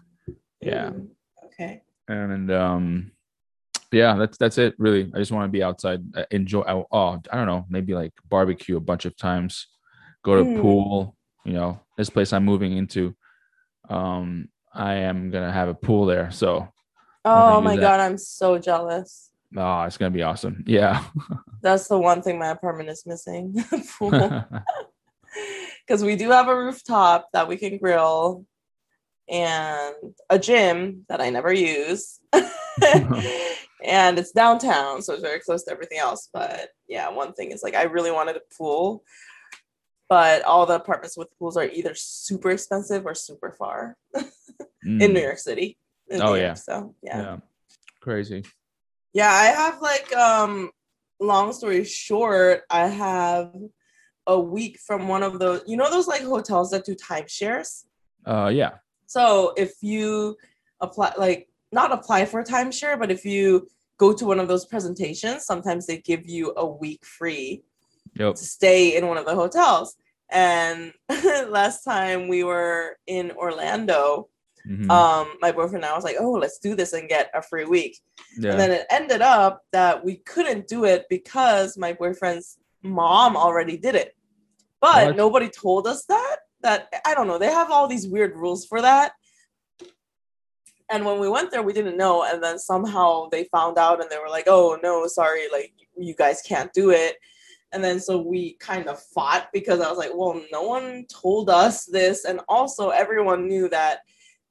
Yeah, 0.60 0.90
Mm, 0.90 1.08
Okay. 1.46 1.82
and 2.08 2.50
um, 2.50 3.12
yeah, 3.92 4.16
that's 4.16 4.36
that's 4.36 4.58
it. 4.58 4.74
Really, 4.78 5.10
I 5.14 5.18
just 5.18 5.32
want 5.32 5.46
to 5.48 5.52
be 5.52 5.62
outside, 5.62 6.02
uh, 6.16 6.24
enjoy. 6.30 6.62
Oh, 6.62 6.86
oh, 6.90 7.20
I 7.30 7.36
don't 7.36 7.46
know, 7.46 7.64
maybe 7.68 7.94
like 7.94 8.12
barbecue 8.28 8.76
a 8.76 8.80
bunch 8.80 9.04
of 9.04 9.16
times, 9.16 9.66
go 10.22 10.36
to 10.36 10.44
Mm. 10.44 10.60
pool. 10.60 11.16
You 11.44 11.52
know, 11.52 11.80
this 11.98 12.08
place 12.10 12.32
I'm 12.32 12.44
moving 12.44 12.76
into, 12.76 13.14
um, 13.90 14.48
I 14.72 14.94
am 14.94 15.30
gonna 15.30 15.52
have 15.52 15.68
a 15.68 15.74
pool 15.74 16.06
there, 16.06 16.30
so 16.30 16.68
Oh 17.26 17.60
my 17.62 17.76
god, 17.76 18.00
I'm 18.00 18.18
so 18.18 18.58
jealous. 18.58 19.30
Oh, 19.56 19.82
it's 19.82 19.96
gonna 19.96 20.10
be 20.10 20.22
awesome. 20.22 20.64
Yeah. 20.66 21.04
That's 21.62 21.88
the 21.88 21.98
one 21.98 22.22
thing 22.22 22.38
my 22.38 22.48
apartment 22.48 22.88
is 22.90 23.04
missing. 23.06 23.54
Pool. 23.98 24.10
because 25.86 26.02
we 26.04 26.16
do 26.16 26.30
have 26.30 26.48
a 26.48 26.56
rooftop 26.56 27.28
that 27.32 27.48
we 27.48 27.56
can 27.56 27.78
grill 27.78 28.44
and 29.28 29.94
a 30.30 30.38
gym 30.38 31.04
that 31.08 31.20
I 31.20 31.30
never 31.30 31.52
use. 31.52 32.20
and 33.84 34.18
it's 34.18 34.32
downtown, 34.32 35.02
so 35.02 35.14
it's 35.14 35.22
very 35.22 35.40
close 35.40 35.62
to 35.64 35.72
everything 35.72 35.98
else. 35.98 36.28
But 36.32 36.70
yeah, 36.88 37.08
one 37.10 37.32
thing 37.32 37.50
is 37.50 37.62
like 37.62 37.74
I 37.74 37.84
really 37.84 38.10
wanted 38.10 38.36
a 38.36 38.40
pool, 38.56 39.02
but 40.08 40.42
all 40.42 40.66
the 40.66 40.74
apartments 40.76 41.16
with 41.16 41.28
pools 41.38 41.56
are 41.56 41.64
either 41.68 41.94
super 41.94 42.50
expensive 42.50 43.06
or 43.06 43.14
super 43.14 43.52
far 43.52 43.96
in 44.14 44.24
Mm, 44.98 45.14
New 45.14 45.20
York 45.20 45.38
City. 45.38 45.78
in 46.10 46.20
Oh, 46.20 46.34
York, 46.34 46.40
yeah. 46.40 46.54
So 46.54 46.94
yeah. 47.02 47.20
yeah. 47.22 47.36
Crazy. 48.00 48.44
Yeah, 49.14 49.30
I 49.30 49.46
have 49.46 49.80
like 49.80 50.14
um 50.14 50.70
long 51.20 51.52
story 51.52 51.84
short, 51.84 52.62
I 52.68 52.88
have 52.88 53.54
a 54.26 54.38
week 54.38 54.78
from 54.78 55.08
one 55.08 55.22
of 55.22 55.38
those 55.38 55.62
you 55.66 55.76
know 55.76 55.90
those 55.90 56.08
like 56.08 56.22
hotels 56.22 56.70
that 56.70 56.84
do 56.84 56.94
timeshares? 56.94 57.84
Uh, 58.26 58.50
yeah. 58.52 58.72
So 59.06 59.54
if 59.56 59.74
you 59.80 60.36
apply 60.80 61.12
like 61.16 61.48
not 61.72 61.92
apply 61.92 62.26
for 62.26 62.40
a 62.40 62.44
timeshare, 62.44 62.98
but 62.98 63.10
if 63.10 63.24
you 63.24 63.68
go 63.98 64.12
to 64.12 64.24
one 64.26 64.40
of 64.40 64.48
those 64.48 64.66
presentations, 64.66 65.46
sometimes 65.46 65.86
they 65.86 65.98
give 65.98 66.28
you 66.28 66.52
a 66.56 66.66
week 66.66 67.04
free 67.04 67.62
Yep. 68.16 68.36
to 68.36 68.44
stay 68.44 68.96
in 68.96 69.08
one 69.08 69.16
of 69.16 69.26
the 69.26 69.34
hotels. 69.34 69.96
And 70.30 70.92
last 71.48 71.82
time 71.82 72.28
we 72.28 72.44
were 72.44 72.96
in 73.06 73.32
Orlando, 73.32 74.28
Mhm. 74.66 74.90
um, 74.90 75.36
my 75.40 75.52
boyfriend 75.52 75.84
and 75.84 75.92
I 75.92 75.94
was 75.94 76.04
like, 76.04 76.16
oh, 76.18 76.32
let's 76.32 76.58
do 76.58 76.74
this 76.74 76.94
and 76.94 77.08
get 77.08 77.30
a 77.34 77.42
free 77.42 77.64
week. 77.66 78.00
yeah. 78.38 78.52
And 78.52 78.60
then 78.60 78.70
it 78.70 78.86
ended 78.90 79.20
up 79.20 79.62
that 79.72 80.02
we 80.04 80.16
couldn't 80.16 80.66
do 80.68 80.84
it 80.84 81.04
because 81.10 81.76
my 81.76 81.92
boyfriend's 81.92 82.58
mom 82.82 83.36
already 83.36 83.76
did 83.76 83.94
it. 83.94 84.16
But 84.80 85.06
What? 85.08 85.16
nobody 85.16 85.48
told 85.48 85.86
us 85.86 86.04
that. 86.06 86.36
That 86.62 86.88
I 87.04 87.14
don't 87.14 87.26
know. 87.26 87.36
They 87.38 87.50
have 87.50 87.70
all 87.70 87.86
these 87.86 88.08
weird 88.08 88.34
rules 88.36 88.64
for 88.64 88.80
that. 88.80 89.12
And 90.90 91.04
when 91.04 91.18
we 91.18 91.28
went 91.28 91.50
there, 91.50 91.62
we 91.62 91.72
didn't 91.72 91.96
know. 91.96 92.24
And 92.24 92.42
then 92.42 92.58
somehow 92.58 93.28
they 93.30 93.44
found 93.44 93.78
out 93.78 94.00
and 94.00 94.10
they 94.10 94.18
were 94.18 94.28
like, 94.28 94.44
oh, 94.46 94.78
no, 94.82 95.06
sorry, 95.06 95.42
like 95.52 95.72
you 95.96 96.14
guys 96.14 96.42
can't 96.42 96.72
do 96.72 96.90
it. 96.90 97.16
And 97.72 97.82
then 97.82 97.98
so 98.00 98.18
we 98.18 98.54
kind 98.60 98.86
of 98.88 99.02
fought 99.02 99.48
because 99.52 99.80
I 99.80 99.88
was 99.88 99.98
like, 99.98 100.12
well, 100.14 100.40
no 100.52 100.62
one 100.62 101.06
told 101.12 101.50
us 101.50 101.84
this. 101.86 102.24
And 102.24 102.40
also, 102.48 102.90
everyone 102.90 103.48
knew 103.48 103.68
that 103.70 104.00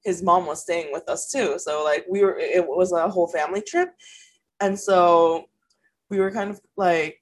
his 0.04 0.22
mom 0.22 0.46
was 0.46 0.62
staying 0.62 0.92
with 0.92 1.08
us 1.10 1.32
too. 1.32 1.58
So 1.58 1.84
like 1.84 2.06
we 2.10 2.24
were 2.24 2.38
it 2.38 2.68
was 2.68 2.92
a 2.92 3.10
whole 3.10 3.28
family 3.28 3.62
trip. 3.62 3.94
And 4.60 4.80
so 4.80 5.46
we 6.10 6.20
were 6.20 6.32
kind 6.32 6.49
of 6.49 6.62
like 6.78 7.20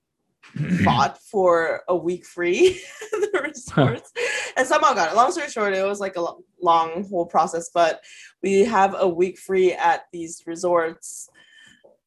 fought 0.84 1.18
for 1.20 1.82
a 1.88 1.96
week 1.96 2.26
free 2.26 2.82
the 3.12 3.42
resorts 3.44 4.12
and 4.58 4.68
somehow 4.68 4.94
got 4.94 5.12
it. 5.12 5.16
Long 5.16 5.32
story 5.32 5.50
short, 5.50 5.74
it 5.74 5.86
was 5.86 6.00
like 6.00 6.16
a 6.18 6.28
long 6.62 7.08
whole 7.10 7.26
process, 7.26 7.70
but 7.74 8.02
we 8.42 8.66
have 8.66 8.96
a 8.98 9.08
week 9.08 9.38
free 9.38 9.74
at 9.74 10.06
these 10.12 10.44
resorts. 10.46 11.30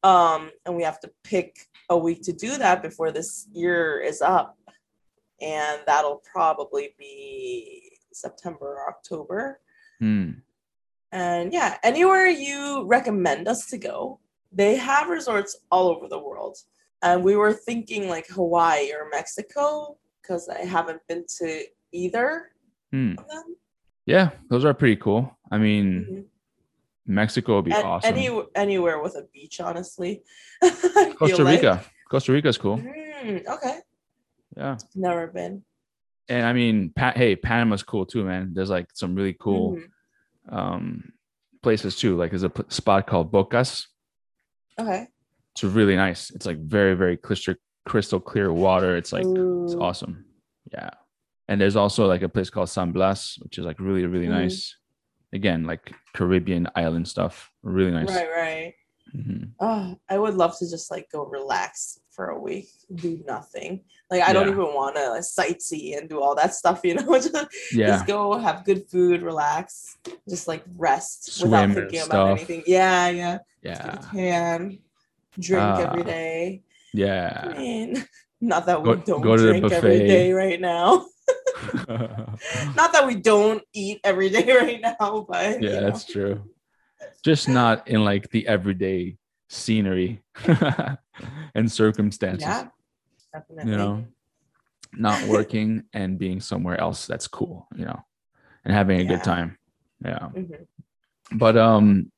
Um, 0.03 0.51
and 0.65 0.75
we 0.75 0.83
have 0.83 0.99
to 0.99 1.11
pick 1.23 1.57
a 1.89 1.97
week 1.97 2.21
to 2.23 2.33
do 2.33 2.57
that 2.57 2.81
before 2.81 3.11
this 3.11 3.47
year 3.51 3.99
is 3.99 4.21
up. 4.21 4.57
And 5.41 5.81
that'll 5.85 6.21
probably 6.31 6.95
be 6.97 7.91
September 8.13 8.75
or 8.77 8.89
October. 8.89 9.59
Hmm. 9.99 10.31
And 11.15 11.53
yeah, 11.53 11.77
anywhere 11.81 12.27
you 12.27 12.83
recommend 12.87 13.47
us 13.47 13.67
to 13.67 13.77
go, 13.77 14.19
they 14.51 14.75
have 14.75 15.07
resorts 15.07 15.55
all 15.71 15.87
over 15.87 16.09
the 16.09 16.19
world. 16.19 16.57
And 17.01 17.23
we 17.23 17.37
were 17.37 17.53
thinking 17.53 18.09
like 18.09 18.27
Hawaii 18.27 18.91
or 18.91 19.07
Mexico 19.09 19.97
because 20.21 20.49
I 20.49 20.65
haven't 20.65 21.01
been 21.07 21.23
to 21.37 21.63
either 21.93 22.51
Hmm. 22.91 23.13
of 23.17 23.27
them. 23.29 23.55
Yeah, 24.05 24.31
those 24.49 24.65
are 24.65 24.73
pretty 24.73 24.97
cool. 24.97 25.37
I 25.49 25.57
mean, 25.57 25.87
Mhm. 26.05 26.25
Mexico 27.07 27.55
would 27.55 27.65
be 27.65 27.71
awesome. 27.71 28.13
Any 28.13 28.29
anywhere 28.53 29.01
with 29.01 29.15
a 29.15 29.23
beach, 29.33 29.61
honestly. 29.61 30.21
I 30.61 30.69
feel 30.69 31.13
Costa. 31.15 31.45
Rica. 31.45 32.49
is 32.49 32.57
cool. 32.57 32.77
Mm, 32.77 33.47
okay. 33.47 33.79
Yeah. 34.57 34.77
Never 34.95 35.27
been. 35.27 35.63
And 36.27 36.45
I 36.45 36.51
mean, 36.51 36.89
pa- 36.93 37.13
hey, 37.15 37.37
Panama's 37.37 37.83
cool 37.83 38.05
too, 38.05 38.25
man. 38.25 38.53
There's 38.53 38.69
like 38.69 38.87
some 38.93 39.15
really 39.15 39.33
cool 39.39 39.75
Mhm. 39.77 39.91
Um 40.49 41.11
places 41.63 41.95
too. 41.95 42.15
Like 42.15 42.31
there's 42.31 42.43
a 42.43 42.49
p- 42.49 42.63
spot 42.69 43.07
called 43.07 43.31
Bocas. 43.31 43.87
Okay. 44.79 45.07
It's 45.53 45.63
really 45.63 45.95
nice. 45.95 46.31
It's 46.31 46.45
like 46.45 46.57
very, 46.59 46.95
very 46.95 47.17
crystal 47.17 47.55
crystal 47.87 48.19
clear 48.19 48.51
water. 48.51 48.95
It's 48.97 49.13
like 49.13 49.25
it's 49.25 49.75
awesome. 49.75 50.25
Yeah. 50.71 50.89
And 51.47 51.61
there's 51.61 51.75
also 51.75 52.07
like 52.07 52.23
a 52.23 52.29
place 52.29 52.49
called 52.49 52.69
San 52.69 52.91
Blas, 52.91 53.37
which 53.41 53.57
is 53.57 53.65
like 53.65 53.79
really, 53.79 54.05
really 54.05 54.25
Mhm. 54.27 54.31
nice. 54.41 54.75
Again, 55.33 55.63
like 55.65 55.93
Caribbean 56.13 56.67
island 56.75 57.07
stuff. 57.07 57.51
Really 57.63 57.91
nice. 57.91 58.09
Right, 58.09 58.29
right. 58.29 58.73
Mhm. 59.15 59.49
Oh, 59.59 59.95
I 60.09 60.17
would 60.17 60.35
love 60.35 60.57
to 60.59 60.69
just 60.69 60.91
like 60.91 61.09
go 61.11 61.23
relax 61.25 61.99
for 62.11 62.29
a 62.29 62.39
week, 62.39 62.69
do 62.93 63.21
nothing. 63.25 63.81
Like 64.11 64.21
I 64.21 64.33
don't 64.33 64.47
even 64.49 64.73
want 64.73 64.95
to 64.95 65.09
like, 65.09 65.21
sightsee 65.21 65.97
and 65.97 66.07
do 66.09 66.21
all 66.21 66.35
that 66.35 66.53
stuff, 66.53 66.81
you 66.87 66.95
know. 66.95 67.13
just, 67.15 67.35
Yeah. 67.73 67.87
just 67.87 68.05
go 68.07 68.37
have 68.37 68.65
good 68.65 68.87
food, 68.89 69.21
relax, 69.21 69.97
just 70.29 70.47
like 70.47 70.63
rest 70.77 71.31
Swim 71.31 71.51
without 71.51 71.73
thinking 71.73 71.99
about 72.01 72.09
stuff. 72.09 72.37
anything. 72.49 72.63
Yeah, 72.67 73.09
yeah. 73.09 73.37
Yeah. 73.61 73.97
Can 74.11 74.79
drink 75.39 75.79
every 75.79 76.01
Ah. 76.01 76.05
day. 76.05 76.61
I 76.65 76.97
Yeah. 76.97 77.53
mean, 77.57 78.05
not 78.41 78.65
that 78.67 78.81
we 78.81 78.85
Go- 78.85 78.95
don't 78.95 79.21
go 79.21 79.35
to 79.35 79.41
the 79.43 79.49
drink 79.59 79.71
every 79.71 79.99
day 80.07 80.31
right 80.33 80.59
now. 80.61 81.05
not 82.75 82.93
that 82.93 83.05
we 83.07 83.15
don't 83.15 83.63
eat 83.73 83.99
every 84.03 84.29
day 84.29 84.51
right 84.55 84.81
now, 84.81 85.25
but 85.27 85.61
yeah, 85.61 85.79
know. 85.79 85.81
that's 85.89 86.05
true. 86.05 86.43
Just 87.25 87.49
not 87.49 87.87
in 87.87 88.03
like 88.05 88.29
the 88.29 88.45
everyday 88.47 89.17
scenery 89.49 90.21
and 91.55 91.71
circumstances. 91.71 92.45
yeah, 92.45 92.67
definitely. 93.33 93.71
You 93.71 93.77
know, 93.77 94.05
not 94.93 95.27
working 95.27 95.85
and 95.91 96.19
being 96.19 96.39
somewhere 96.39 96.79
else 96.79 97.07
that's 97.07 97.27
cool, 97.27 97.67
you 97.75 97.85
know, 97.85 97.99
and 98.63 98.71
having 98.71 98.99
a 98.99 99.03
Yeah. 99.03 99.09
good 99.09 99.23
time. 99.23 99.57
Yeah. 100.05 100.29
Mhm. 100.35 100.67
But 101.31 101.57
um 101.57 102.11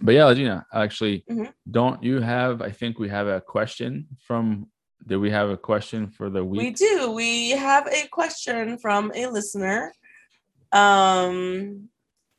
but 0.00 0.14
yeah, 0.14 0.32
Gina, 0.32 0.64
actually 0.72 1.24
Mhm. 1.28 1.52
don't 1.68 2.04
you 2.04 2.20
have 2.20 2.62
I 2.62 2.70
think 2.70 3.00
we 3.00 3.08
have 3.08 3.26
a 3.26 3.40
question 3.40 4.06
from 4.26 4.70
did 5.04 5.16
we 5.16 5.30
have 5.32 5.50
a 5.50 5.56
question 5.56 6.08
for 6.08 6.30
the 6.30 6.44
week? 6.44 6.60
We 6.60 6.70
do. 6.70 7.10
We 7.10 7.50
have 7.50 7.88
a 7.88 8.06
question 8.18 8.78
from 8.78 9.10
a 9.12 9.26
listener. 9.26 9.92
Um, 10.72 11.88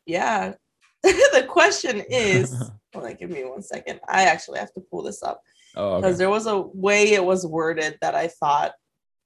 yeah. 0.06 0.54
the 1.04 1.46
question 1.48 2.04
is, 2.10 2.52
hold 2.94 3.06
on, 3.06 3.14
give 3.16 3.30
me 3.30 3.44
one 3.44 3.62
second. 3.62 4.00
I 4.08 4.24
actually 4.24 4.60
have 4.60 4.74
to 4.74 4.82
pull 4.82 5.04
this 5.04 5.24
up 5.24 5.42
oh, 5.76 5.98
because 5.98 6.16
okay. 6.16 6.18
there 6.20 6.30
was 6.30 6.48
a 6.48 6.60
way 6.60 7.14
it 7.14 7.24
was 7.24 7.46
worded 7.46 7.98
that 8.02 8.16
I 8.16 8.28
thought 8.28 8.74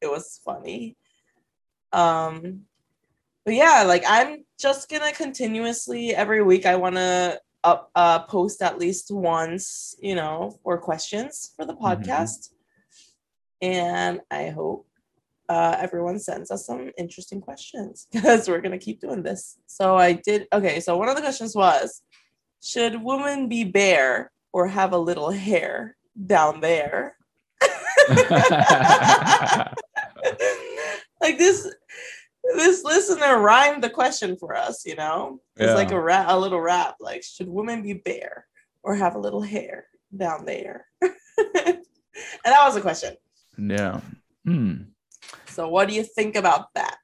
it 0.01 0.07
was 0.07 0.39
funny. 0.43 0.97
Um, 1.93 2.61
but 3.45 3.53
yeah, 3.55 3.83
like 3.87 4.03
I'm 4.07 4.45
just 4.59 4.89
gonna 4.89 5.11
continuously 5.11 6.13
every 6.15 6.43
week. 6.43 6.65
I 6.65 6.75
want 6.75 6.95
to 6.95 7.39
up 7.63 7.91
uh, 7.95 8.19
post 8.23 8.61
at 8.61 8.79
least 8.79 9.11
once, 9.11 9.95
you 10.01 10.15
know, 10.15 10.59
for 10.63 10.77
questions 10.77 11.51
for 11.55 11.65
the 11.65 11.73
Mhm. 11.75 11.81
podcast, 11.81 12.49
and 13.61 14.21
I 14.31 14.49
hope 14.49 14.87
uh, 15.51 15.75
everyone 15.79 16.17
sends 16.17 16.49
us 16.49 16.65
some 16.65 16.91
interesting 16.97 17.41
questions 17.41 18.07
because 18.13 18.47
we're 18.47 18.61
gonna 18.61 18.77
keep 18.77 19.01
doing 19.01 19.21
this. 19.21 19.57
So 19.65 19.97
I 19.97 20.13
did 20.13 20.47
okay. 20.53 20.79
So 20.79 20.95
one 20.97 21.09
of 21.09 21.15
the 21.15 21.21
questions 21.21 21.53
was, 21.55 22.01
should 22.63 23.03
women 23.03 23.49
be 23.49 23.65
bare 23.65 24.31
or 24.53 24.67
have 24.67 24.93
a 24.93 24.97
little 24.97 25.29
hair 25.29 25.97
down 26.25 26.61
there? 26.61 27.17
like 31.21 31.37
this 31.37 31.69
this 32.55 32.83
listener 32.83 33.39
rhymed 33.39 33.83
the 33.83 33.89
question 33.89 34.35
for 34.35 34.55
us 34.55 34.83
you 34.83 34.95
know 34.95 35.39
it's 35.55 35.75
like 35.75 35.91
a 35.91 36.01
rap 36.01 36.25
a 36.27 36.39
little 36.39 36.59
rap 36.59 36.95
like 36.99 37.23
should 37.23 37.47
women 37.47 37.83
be 37.83 37.93
bare 37.93 38.47
or 38.83 38.95
have 38.95 39.13
a 39.13 39.19
little 39.19 39.41
hair 39.41 39.85
down 40.15 40.43
there 40.43 40.87
and 41.01 41.13
that 42.43 42.65
was 42.65 42.75
a 42.75 42.81
question 42.81 43.15
yeah. 43.57 44.01
Hmm. 44.45 44.75
So 45.51 45.67
what 45.67 45.87
do 45.87 45.93
you 45.93 46.03
think 46.03 46.35
about 46.35 46.67
that 46.75 46.97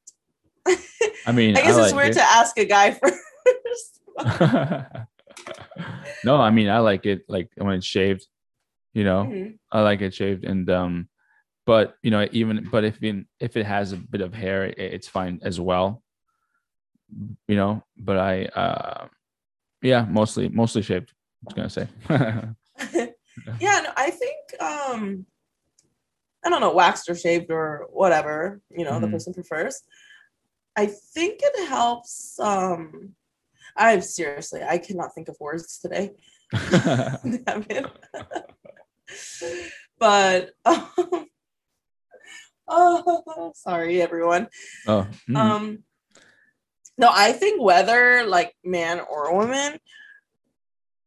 I 1.25 1.31
mean, 1.31 1.51
i 1.57 1.61
guess 1.61 1.77
it's 1.77 1.91
like 1.91 1.95
weird 1.95 2.11
it. 2.11 2.15
to 2.15 2.23
ask 2.23 2.57
a 2.57 2.65
guy 2.65 2.91
first 2.91 4.01
no, 6.23 6.37
I 6.37 6.49
mean 6.49 6.69
I 6.69 6.79
like 6.79 7.05
it 7.05 7.23
like 7.27 7.49
when 7.55 7.75
it's 7.75 7.85
shaved, 7.85 8.27
you 8.93 9.03
know. 9.03 9.25
Mhm. 9.25 9.59
I 9.71 9.81
like 9.81 10.01
it 10.01 10.13
shaved 10.13 10.43
and 10.43 10.69
um 10.69 11.09
but 11.65 11.95
you 12.01 12.11
know 12.11 12.27
even 12.31 12.67
but 12.71 12.83
if 12.83 13.01
in 13.03 13.27
if 13.39 13.57
it 13.57 13.65
has 13.65 13.91
a 13.91 13.97
bit 13.97 14.21
of 14.21 14.33
hair 14.33 14.65
it, 14.65 14.79
it's 14.79 15.07
fine 15.07 15.39
as 15.43 15.59
well. 15.59 16.03
You 17.47 17.55
know, 17.55 17.83
but 17.97 18.17
I 18.17 18.45
uh 18.45 19.07
yeah, 19.81 20.05
mostly 20.09 20.49
mostly 20.49 20.81
shaved. 20.81 21.11
I 21.11 21.45
was 21.45 21.53
gonna 21.53 21.69
say. 21.69 21.87
yeah 23.61 23.79
no, 23.81 23.91
i 23.95 24.09
think 24.09 24.35
um 24.59 25.25
i 26.47 26.49
don't 26.49 26.61
know 26.61 26.73
waxed 26.73 27.09
or 27.09 27.15
shaved 27.15 27.51
or 27.51 27.87
whatever 27.91 28.61
you 28.71 28.85
know 28.85 28.99
the 29.01 29.07
Mhm. 29.07 29.11
person 29.11 29.33
prefers 29.33 29.81
i 30.77 30.85
think 30.85 31.39
it 31.43 31.67
helps 31.67 32.39
um 32.39 33.13
i 33.75 33.99
seriously 33.99 34.61
i 34.63 34.77
cannot 34.77 35.13
think 35.13 35.27
of 35.27 35.35
words 35.41 35.77
today 35.77 36.11
Damn 36.51 37.65
it. 37.69 37.85
but 39.99 40.51
um, 40.65 40.87
oh 42.69 43.51
sorry 43.55 44.01
everyone 44.01 44.47
oh, 44.87 45.05
mm, 45.29 45.35
um 45.37 45.83
no 46.97 47.09
i 47.11 47.31
think 47.33 47.61
whether 47.61 48.25
like 48.25 48.53
man 48.63 49.01
or 49.09 49.33
woman 49.35 49.79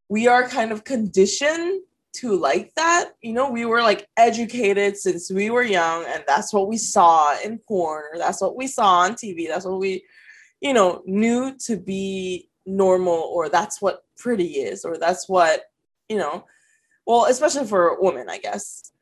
we 0.08 0.26
are 0.26 0.48
kind 0.48 0.70
of 0.72 0.84
conditioned 0.84 1.80
to 2.12 2.36
like 2.36 2.74
that 2.74 3.12
you 3.22 3.32
know 3.32 3.50
we 3.50 3.64
were 3.64 3.82
like 3.82 4.08
educated 4.16 4.96
since 4.96 5.30
we 5.30 5.48
were 5.48 5.62
young 5.62 6.04
and 6.08 6.24
that's 6.26 6.52
what 6.52 6.68
we 6.68 6.76
saw 6.76 7.36
in 7.44 7.58
porn 7.68 8.02
or 8.12 8.18
that's 8.18 8.40
what 8.40 8.56
we 8.56 8.66
saw 8.66 9.00
on 9.00 9.12
tv 9.12 9.46
that's 9.46 9.64
what 9.64 9.78
we 9.78 10.02
you 10.60 10.74
know 10.74 11.02
knew 11.06 11.54
to 11.56 11.76
be 11.76 12.48
normal 12.66 13.30
or 13.32 13.48
that's 13.48 13.80
what 13.80 14.02
pretty 14.18 14.54
is 14.54 14.84
or 14.84 14.98
that's 14.98 15.28
what 15.28 15.62
you 16.08 16.18
know 16.18 16.44
well 17.06 17.26
especially 17.26 17.66
for 17.66 18.00
women 18.00 18.28
i 18.28 18.38
guess. 18.38 18.92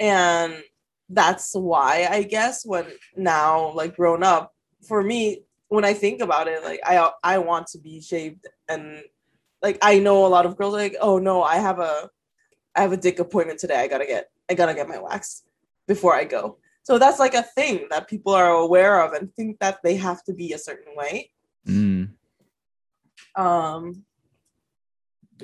And 0.00 0.54
that's 1.08 1.52
why 1.54 2.08
i 2.10 2.22
guess 2.22 2.64
when 2.64 2.86
now 3.16 3.72
like 3.72 3.96
grown 3.96 4.22
up 4.22 4.54
for 4.86 5.02
me 5.02 5.42
when 5.68 5.84
i 5.84 5.92
think 5.92 6.20
about 6.20 6.48
it 6.48 6.62
like 6.64 6.80
i 6.84 7.10
i 7.22 7.38
want 7.38 7.66
to 7.66 7.78
be 7.78 8.00
shaved 8.00 8.46
and 8.68 9.02
like 9.62 9.78
i 9.82 9.98
know 9.98 10.24
a 10.24 10.28
lot 10.28 10.46
of 10.46 10.56
girls 10.56 10.72
like 10.72 10.96
oh 11.00 11.18
no 11.18 11.42
i 11.42 11.56
have 11.56 11.78
a 11.78 12.10
i 12.76 12.82
have 12.82 12.92
a 12.92 12.96
dick 12.96 13.18
appointment 13.18 13.58
today 13.58 13.76
i 13.76 13.86
gotta 13.88 14.06
get 14.06 14.30
i 14.50 14.54
gotta 14.54 14.74
get 14.74 14.88
my 14.88 14.98
wax 14.98 15.42
before 15.86 16.14
i 16.14 16.24
go 16.24 16.58
so 16.82 16.98
that's 16.98 17.18
like 17.18 17.34
a 17.34 17.42
thing 17.42 17.86
that 17.90 18.08
people 18.08 18.32
are 18.32 18.50
aware 18.50 19.02
of 19.02 19.12
and 19.14 19.32
think 19.34 19.58
that 19.58 19.78
they 19.82 19.96
have 19.96 20.22
to 20.24 20.32
be 20.32 20.52
a 20.52 20.58
certain 20.58 20.94
way 20.96 21.30
mm. 21.66 22.08
um 23.36 24.04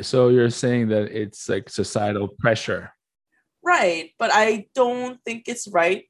So 0.00 0.28
you're 0.28 0.50
saying 0.50 0.88
that 0.88 1.10
it's 1.12 1.48
like 1.48 1.68
societal 1.68 2.28
pressure. 2.28 2.92
right 3.62 4.10
but 4.18 4.30
i 4.32 4.66
don't 4.74 5.20
think 5.24 5.48
it's 5.48 5.68
right 5.68 6.04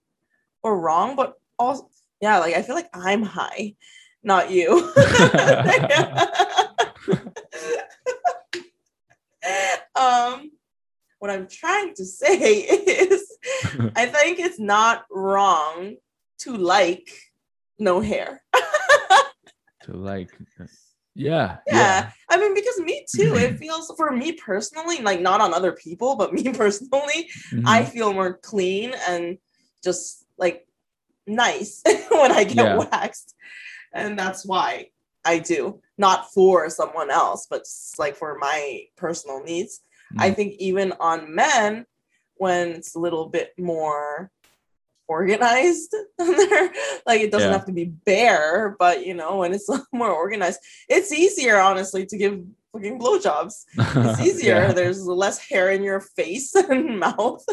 or 0.62 0.78
wrong 0.78 1.16
but 1.16 1.34
also 1.58 1.88
yeah 2.20 2.38
like 2.38 2.54
i 2.54 2.62
feel 2.62 2.76
like 2.76 2.90
i'm 2.94 3.22
high 3.22 3.74
not 4.22 4.50
you 4.50 4.92
what 11.30 11.38
i'm 11.38 11.46
trying 11.48 11.94
to 11.94 12.04
say 12.04 12.36
is 12.60 13.36
i 13.96 14.06
think 14.06 14.38
it's 14.38 14.58
not 14.58 15.04
wrong 15.10 15.96
to 16.38 16.56
like 16.56 17.10
no 17.78 18.00
hair 18.00 18.42
to 19.82 19.92
like 19.92 20.30
yeah. 21.16 21.58
yeah. 21.66 22.10
I 22.30 22.38
mean, 22.38 22.54
because 22.54 22.78
me 22.78 23.04
too, 23.14 23.34
it 23.36 23.58
feels 23.58 23.92
for 23.96 24.10
me 24.12 24.32
personally, 24.32 25.02
like 25.02 25.20
not 25.20 25.40
on 25.40 25.52
other 25.52 25.72
people, 25.72 26.16
but 26.16 26.32
me 26.32 26.44
personally, 26.52 27.28
Mhm. 27.52 27.64
I 27.66 27.84
feel 27.84 28.12
more 28.14 28.34
clean 28.34 28.94
and 29.08 29.36
just 29.82 30.24
like 30.38 30.66
nice 31.26 31.82
when 32.10 32.32
I 32.32 32.44
get 32.44 32.56
Yeah. 32.64 32.76
waxed. 32.76 33.34
And 33.92 34.16
that's 34.18 34.46
why 34.46 34.90
I 35.24 35.40
do, 35.40 35.82
not 35.98 36.32
for 36.32 36.70
someone 36.70 37.10
else, 37.10 37.46
but 37.50 37.64
just 37.64 37.98
like 37.98 38.16
for 38.16 38.38
my 38.38 38.84
personal 38.96 39.42
needs. 39.42 39.80
I 40.18 40.30
Mhm. 40.30 40.36
think 40.36 40.54
even 40.58 40.92
on 41.00 41.34
men, 41.34 41.86
when 42.36 42.68
it's 42.70 42.94
a 42.94 42.98
little 42.98 43.26
bit 43.26 43.52
more 43.58 44.30
organized, 45.08 45.94
like 47.06 47.20
it 47.20 47.30
doesn't 47.30 47.48
Yeah. 47.50 47.56
have 47.56 47.66
to 47.66 47.72
be 47.72 47.84
bare, 47.86 48.76
but 48.78 49.04
you 49.06 49.14
know, 49.14 49.38
when 49.38 49.52
it's 49.52 49.68
a 49.68 49.72
little 49.72 49.86
more 49.92 50.10
organized, 50.10 50.60
it's 50.88 51.12
easier, 51.12 51.58
honestly, 51.58 52.06
to 52.06 52.16
give 52.16 52.40
fucking 52.72 52.98
blowjobs. 52.98 53.64
It's 53.76 54.20
easier. 54.20 54.54
Yeah. 54.54 54.72
There's 54.72 55.04
less 55.06 55.38
hair 55.38 55.70
in 55.72 55.82
your 55.82 56.00
face 56.00 56.54
and 56.54 56.98
mouth. 57.00 57.44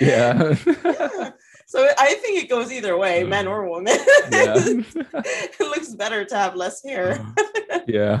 Yeah. 0.00 0.54
Yeah. 0.54 1.30
So 1.66 1.88
I 1.98 2.14
think 2.14 2.42
it 2.42 2.48
goes 2.50 2.70
either 2.70 2.96
way, 2.98 3.24
men 3.24 3.46
or 3.48 3.68
women. 3.70 3.96
Yeah. 4.30 4.54
it 4.56 5.60
looks 5.60 5.94
better 5.94 6.24
to 6.24 6.36
have 6.36 6.54
less 6.54 6.82
hair. 6.84 7.24
yeah. 7.86 8.20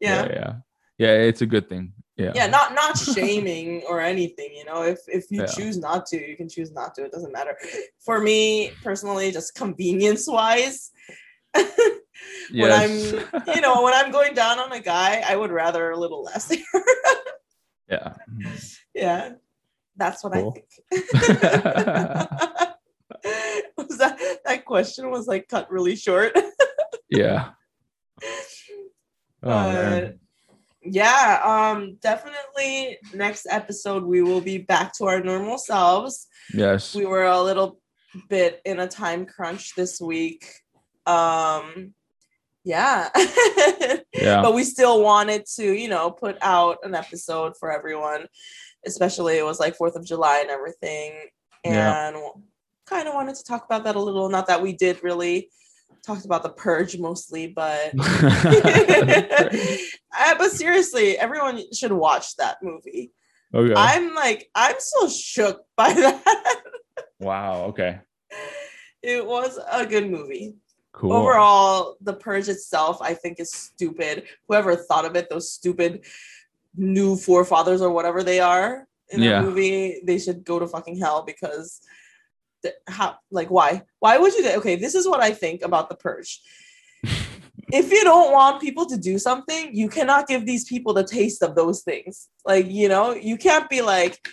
Yeah. 0.00 0.24
Yeah. 0.28 0.52
Yeah. 0.98 1.12
It's 1.28 1.42
a 1.42 1.46
good 1.46 1.68
thing. 1.68 1.92
Yeah. 2.16 2.32
yeah 2.34 2.46
not 2.46 2.74
not 2.74 2.96
shaming 2.96 3.82
or 3.88 4.00
anything 4.00 4.50
you 4.54 4.64
know 4.64 4.82
if 4.82 5.00
if 5.06 5.30
you 5.30 5.40
Yeah. 5.40 5.46
choose 5.46 5.78
not 5.78 6.06
to 6.06 6.16
you 6.30 6.34
can 6.36 6.48
choose 6.48 6.72
not 6.72 6.94
to 6.94 7.04
it 7.04 7.12
doesn't 7.12 7.30
matter 7.32 7.56
for 8.00 8.20
me 8.20 8.72
personally 8.82 9.30
just 9.32 9.54
convenience 9.54 10.26
wise 10.26 10.92
when 11.54 12.72
i'm 12.72 12.90
you 13.54 13.60
know 13.60 13.82
when 13.82 13.92
i'm 13.92 14.10
going 14.10 14.32
down 14.32 14.58
on 14.58 14.72
a 14.72 14.80
guy 14.80 15.22
i 15.28 15.36
would 15.36 15.50
rather 15.50 15.90
a 15.90 15.98
little 15.98 16.22
less 16.22 16.56
yeah. 17.90 18.14
yeah 18.94 19.32
that's 19.96 20.24
what 20.24 20.32
Cool. 20.32 20.56
i 20.82 21.04
think 21.04 22.76
was 23.76 23.98
that 23.98 24.38
that 24.44 24.64
question 24.64 25.10
was 25.10 25.26
like 25.26 25.48
cut 25.48 25.70
really 25.70 25.96
short 25.96 26.32
yeah. 27.10 27.50
Oh, 29.42 29.48
man. 29.50 30.18
Yeah, 30.88 31.40
um, 31.44 31.98
definitely 32.00 32.98
next 33.14 33.46
episode 33.50 34.04
we 34.04 34.22
will 34.22 34.40
be 34.40 34.58
back 34.58 34.92
to 34.98 35.06
our 35.06 35.20
normal 35.20 35.58
selves. 35.58 36.26
Yes. 36.52 36.94
We 36.94 37.06
were 37.06 37.24
a 37.24 37.42
little 37.42 37.80
bit 38.28 38.60
in 38.64 38.80
a 38.80 38.88
time 38.88 39.26
crunch 39.26 39.74
this 39.74 40.00
week. 40.00 40.46
Um, 41.06 41.94
yeah. 42.64 43.10
Yeah. 44.16 44.42
But 44.42 44.54
we 44.54 44.64
still 44.64 45.02
wanted 45.02 45.44
to, 45.56 45.72
you 45.72 45.88
know, 45.88 46.10
put 46.10 46.38
out 46.40 46.78
an 46.82 46.94
episode 46.94 47.52
for 47.58 47.70
everyone, 47.70 48.26
especially 48.86 49.36
it 49.36 49.44
was 49.44 49.60
like 49.60 49.76
4th 49.76 49.94
of 49.94 50.06
July 50.06 50.40
and 50.40 50.50
everything. 50.50 51.28
Yeah. 51.64 52.08
And 52.08 52.16
kind 52.86 53.08
of 53.08 53.14
wanted 53.14 53.36
to 53.36 53.44
talk 53.44 53.64
about 53.64 53.84
that 53.84 53.96
a 53.96 54.00
little. 54.00 54.28
Not 54.28 54.46
that 54.46 54.62
we 54.62 54.72
did 54.72 55.02
really 55.02 55.50
talked 56.06 56.24
about 56.24 56.42
the 56.42 56.50
purge 56.50 56.98
mostly, 56.98 57.48
but 57.48 57.92
but 60.38 60.50
seriously, 60.52 61.18
everyone 61.18 61.62
should 61.72 61.92
watch 61.92 62.36
that 62.36 62.58
movie. 62.62 63.12
okay. 63.54 63.74
I'm 63.76 64.14
like, 64.14 64.48
I'm 64.54 64.76
so 64.78 65.08
shook 65.08 65.62
by 65.76 65.92
that. 65.94 66.62
wow. 67.20 67.64
Okay. 67.66 67.98
it 69.02 69.24
was 69.26 69.58
a 69.70 69.84
good 69.86 70.10
movie. 70.10 70.54
Cool. 70.92 71.12
Overall, 71.12 71.96
The 72.00 72.14
Purge 72.14 72.48
itself, 72.48 73.02
I 73.02 73.12
think, 73.12 73.38
is 73.38 73.52
stupid. 73.52 74.24
Whoever 74.48 74.74
thought 74.76 75.04
of 75.04 75.14
it, 75.14 75.28
those 75.28 75.52
stupid 75.52 76.06
new 76.74 77.16
forefathers 77.16 77.82
or 77.82 77.90
whatever 77.90 78.22
they 78.22 78.40
are 78.40 78.86
in 79.10 79.22
Yeah. 79.22 79.42
the 79.42 79.48
movie, 79.48 80.00
they 80.04 80.18
should 80.18 80.42
go 80.44 80.58
to 80.58 80.66
fucking 80.66 80.98
hell 80.98 81.22
because 81.22 81.80
how 82.88 83.16
like 83.30 83.48
why 83.48 83.82
why 84.00 84.18
would 84.18 84.34
you 84.34 84.42
do 84.42 84.50
okay 84.50 84.76
this 84.76 84.94
is 84.94 85.06
what 85.06 85.20
i 85.20 85.30
think 85.30 85.62
about 85.62 85.88
the 85.88 85.94
purge 85.94 86.40
if 87.72 87.90
you 87.90 88.04
don't 88.04 88.32
want 88.32 88.60
people 88.60 88.86
to 88.86 88.96
do 88.96 89.18
something, 89.18 89.74
you 89.74 89.88
cannot 89.88 90.28
give 90.28 90.46
these 90.46 90.64
people 90.64 90.92
the 90.94 91.04
taste 91.04 91.42
of 91.42 91.54
those 91.54 91.82
things. 91.82 92.28
Like, 92.44 92.66
you 92.68 92.88
know, 92.88 93.14
you 93.14 93.36
can't 93.36 93.68
be 93.68 93.82
like, 93.82 94.28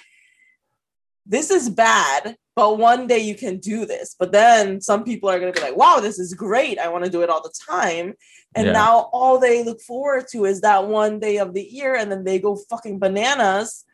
this 1.26 1.50
is 1.50 1.70
bad, 1.70 2.36
but 2.56 2.78
one 2.78 3.08
day 3.08 3.20
you 3.20 3.36
can 3.36 3.58
do 3.58 3.86
this. 3.86 4.16
But 4.18 4.32
then 4.32 4.82
some 4.82 5.04
people 5.04 5.30
are 5.30 5.40
going 5.40 5.52
to 5.52 5.60
be 5.60 5.66
like, 5.66 5.78
wow, 5.78 6.00
this 6.00 6.20
is 6.20 6.34
great. 6.34 6.78
I 6.78 6.90
want 6.90 7.06
to 7.06 7.10
do 7.10 7.22
it 7.22 7.30
all 7.30 7.42
the 7.42 7.54
time. 7.68 8.14
And 8.56 8.68
Yeah. 8.68 8.74
now 8.74 9.10
all 9.12 9.40
they 9.40 9.64
look 9.64 9.82
forward 9.82 10.28
to 10.32 10.46
is 10.46 10.62
that 10.62 10.88
one 10.88 11.20
day 11.20 11.38
of 11.38 11.54
the 11.54 11.64
year. 11.64 11.96
And 11.96 12.12
then 12.12 12.24
they 12.24 12.40
go 12.40 12.56
fucking 12.56 13.00
bananas, 13.00 13.86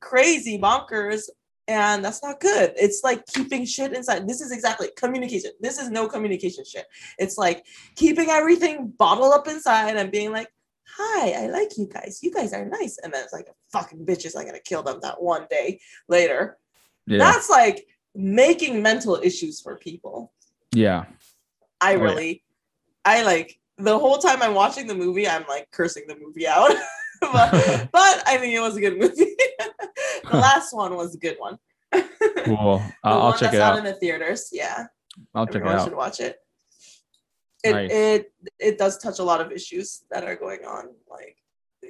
crazy, 0.00 0.58
bonkers. 0.58 1.28
And 1.70 2.04
that's 2.04 2.20
not 2.20 2.40
good. 2.40 2.72
It's 2.76 3.02
like 3.04 3.24
keeping 3.26 3.64
shit 3.64 3.92
inside. 3.92 4.26
This 4.26 4.40
is 4.40 4.50
exactly 4.50 4.88
communication. 4.96 5.52
This 5.60 5.78
is 5.78 5.88
no 5.88 6.08
communication 6.08 6.64
shit. 6.64 6.84
It's 7.16 7.38
like 7.38 7.64
keeping 7.94 8.28
everything 8.28 8.88
bottled 8.98 9.32
up 9.32 9.46
inside 9.46 9.96
and 9.96 10.10
being 10.10 10.32
like, 10.32 10.48
hi, 10.84 11.44
I 11.44 11.46
like 11.46 11.78
you 11.78 11.86
guys. 11.86 12.18
You 12.24 12.32
guys 12.32 12.52
are 12.52 12.64
nice. 12.64 12.98
And 12.98 13.12
then 13.14 13.22
it's 13.22 13.32
like, 13.32 13.46
fucking 13.72 14.04
bitches, 14.04 14.36
I'm 14.36 14.52
to 14.52 14.60
kill 14.60 14.82
them 14.82 14.98
that 15.02 15.22
one 15.22 15.46
day 15.48 15.78
later. 16.08 16.58
Yeah. 17.06 17.18
That's 17.18 17.48
like 17.48 17.86
making 18.16 18.82
mental 18.82 19.20
issues 19.22 19.60
for 19.60 19.76
people. 19.76 20.32
yeah. 20.74 21.04
I 21.80 21.94
Oh, 21.94 21.98
yeah. 21.98 22.02
really, 22.02 22.44
I 23.04 23.22
like 23.22 23.58
the 23.78 23.96
whole 23.98 24.18
time 24.18 24.42
I'm 24.42 24.54
watching 24.54 24.88
the 24.88 24.94
movie, 24.94 25.26
I'm 25.28 25.44
like 25.48 25.70
cursing 25.70 26.04
the 26.08 26.16
movie 26.20 26.46
out. 26.48 26.72
but, 27.32 27.50
but 27.92 28.22
I 28.26 28.38
think 28.38 28.54
it 28.54 28.60
was 28.60 28.76
a 28.76 28.80
good 28.80 28.98
movie. 28.98 29.14
the 30.30 30.36
last 30.36 30.74
one 30.74 30.96
was 30.96 31.14
a 31.14 31.18
good 31.18 31.36
one. 31.38 31.58
Cool. 32.44 32.82
I'll, 33.02 33.36
check 33.36 33.52
it 33.52 33.60
out 33.60 33.72
out. 33.72 33.78
in 33.78 33.84
the 33.84 33.94
theaters. 33.94 34.48
Yeah. 34.52 34.86
I'll 35.34 35.46
check 35.46 35.56
it 35.56 35.62
Everyone 35.62 35.84
should 35.84 35.96
watch 35.96 36.20
it. 36.20 36.36
It, 37.62 37.72
Nice. 37.72 37.90
it 37.90 38.32
it 38.58 38.78
does 38.78 38.96
touch 38.96 39.18
a 39.18 39.22
lot 39.22 39.42
of 39.42 39.52
issues 39.52 40.04
that 40.10 40.24
are 40.24 40.34
going 40.34 40.64
on 40.64 40.88
like 41.10 41.36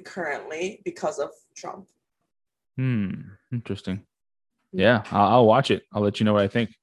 currently 0.03 0.81
because 0.83 1.17
of 1.17 1.29
Trump. 1.55 1.87
Hmm. 2.77 3.11
Interesting. 3.53 4.03
Yeah. 4.73 5.03
I'll, 5.11 5.27
I'll 5.27 5.45
watch 5.45 5.71
it. 5.71 5.83
I'll 5.93 6.01
let 6.01 6.19
you 6.19 6.25
know 6.25 6.33
what 6.33 6.43
I 6.43 6.49
think. 6.49 6.75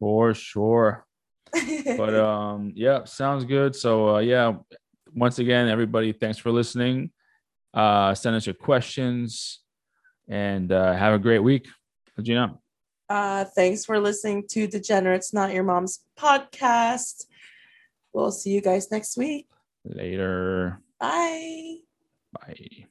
For 0.00 0.34
sure. 0.34 1.06
But 1.52 2.14
um, 2.14 2.72
yeah, 2.74 3.04
sounds 3.04 3.44
good. 3.44 3.76
So 3.76 4.16
uh, 4.16 4.18
yeah, 4.20 4.54
once 5.14 5.38
again, 5.38 5.68
everybody, 5.68 6.12
thanks 6.12 6.38
for 6.38 6.50
listening. 6.50 7.10
Uh, 7.72 8.14
send 8.14 8.36
us 8.36 8.46
your 8.46 8.54
questions 8.54 9.60
and 10.28 10.72
uh, 10.72 10.94
have 10.94 11.14
a 11.14 11.18
great 11.18 11.40
week. 11.40 11.68
Gina. 12.20 12.58
uh, 13.08 13.44
thanks 13.56 13.84
for 13.84 13.98
listening 13.98 14.44
to 14.50 14.66
Degenerates 14.66 15.32
Not 15.32 15.54
Your 15.54 15.64
Mom's 15.64 16.00
podcast. 16.18 17.24
We'll 18.12 18.32
see 18.32 18.50
you 18.50 18.60
guys 18.60 18.90
next 18.90 19.16
week. 19.16 19.48
Later. 19.84 20.80
Bye. 20.98 21.76
Bye. 22.32 22.68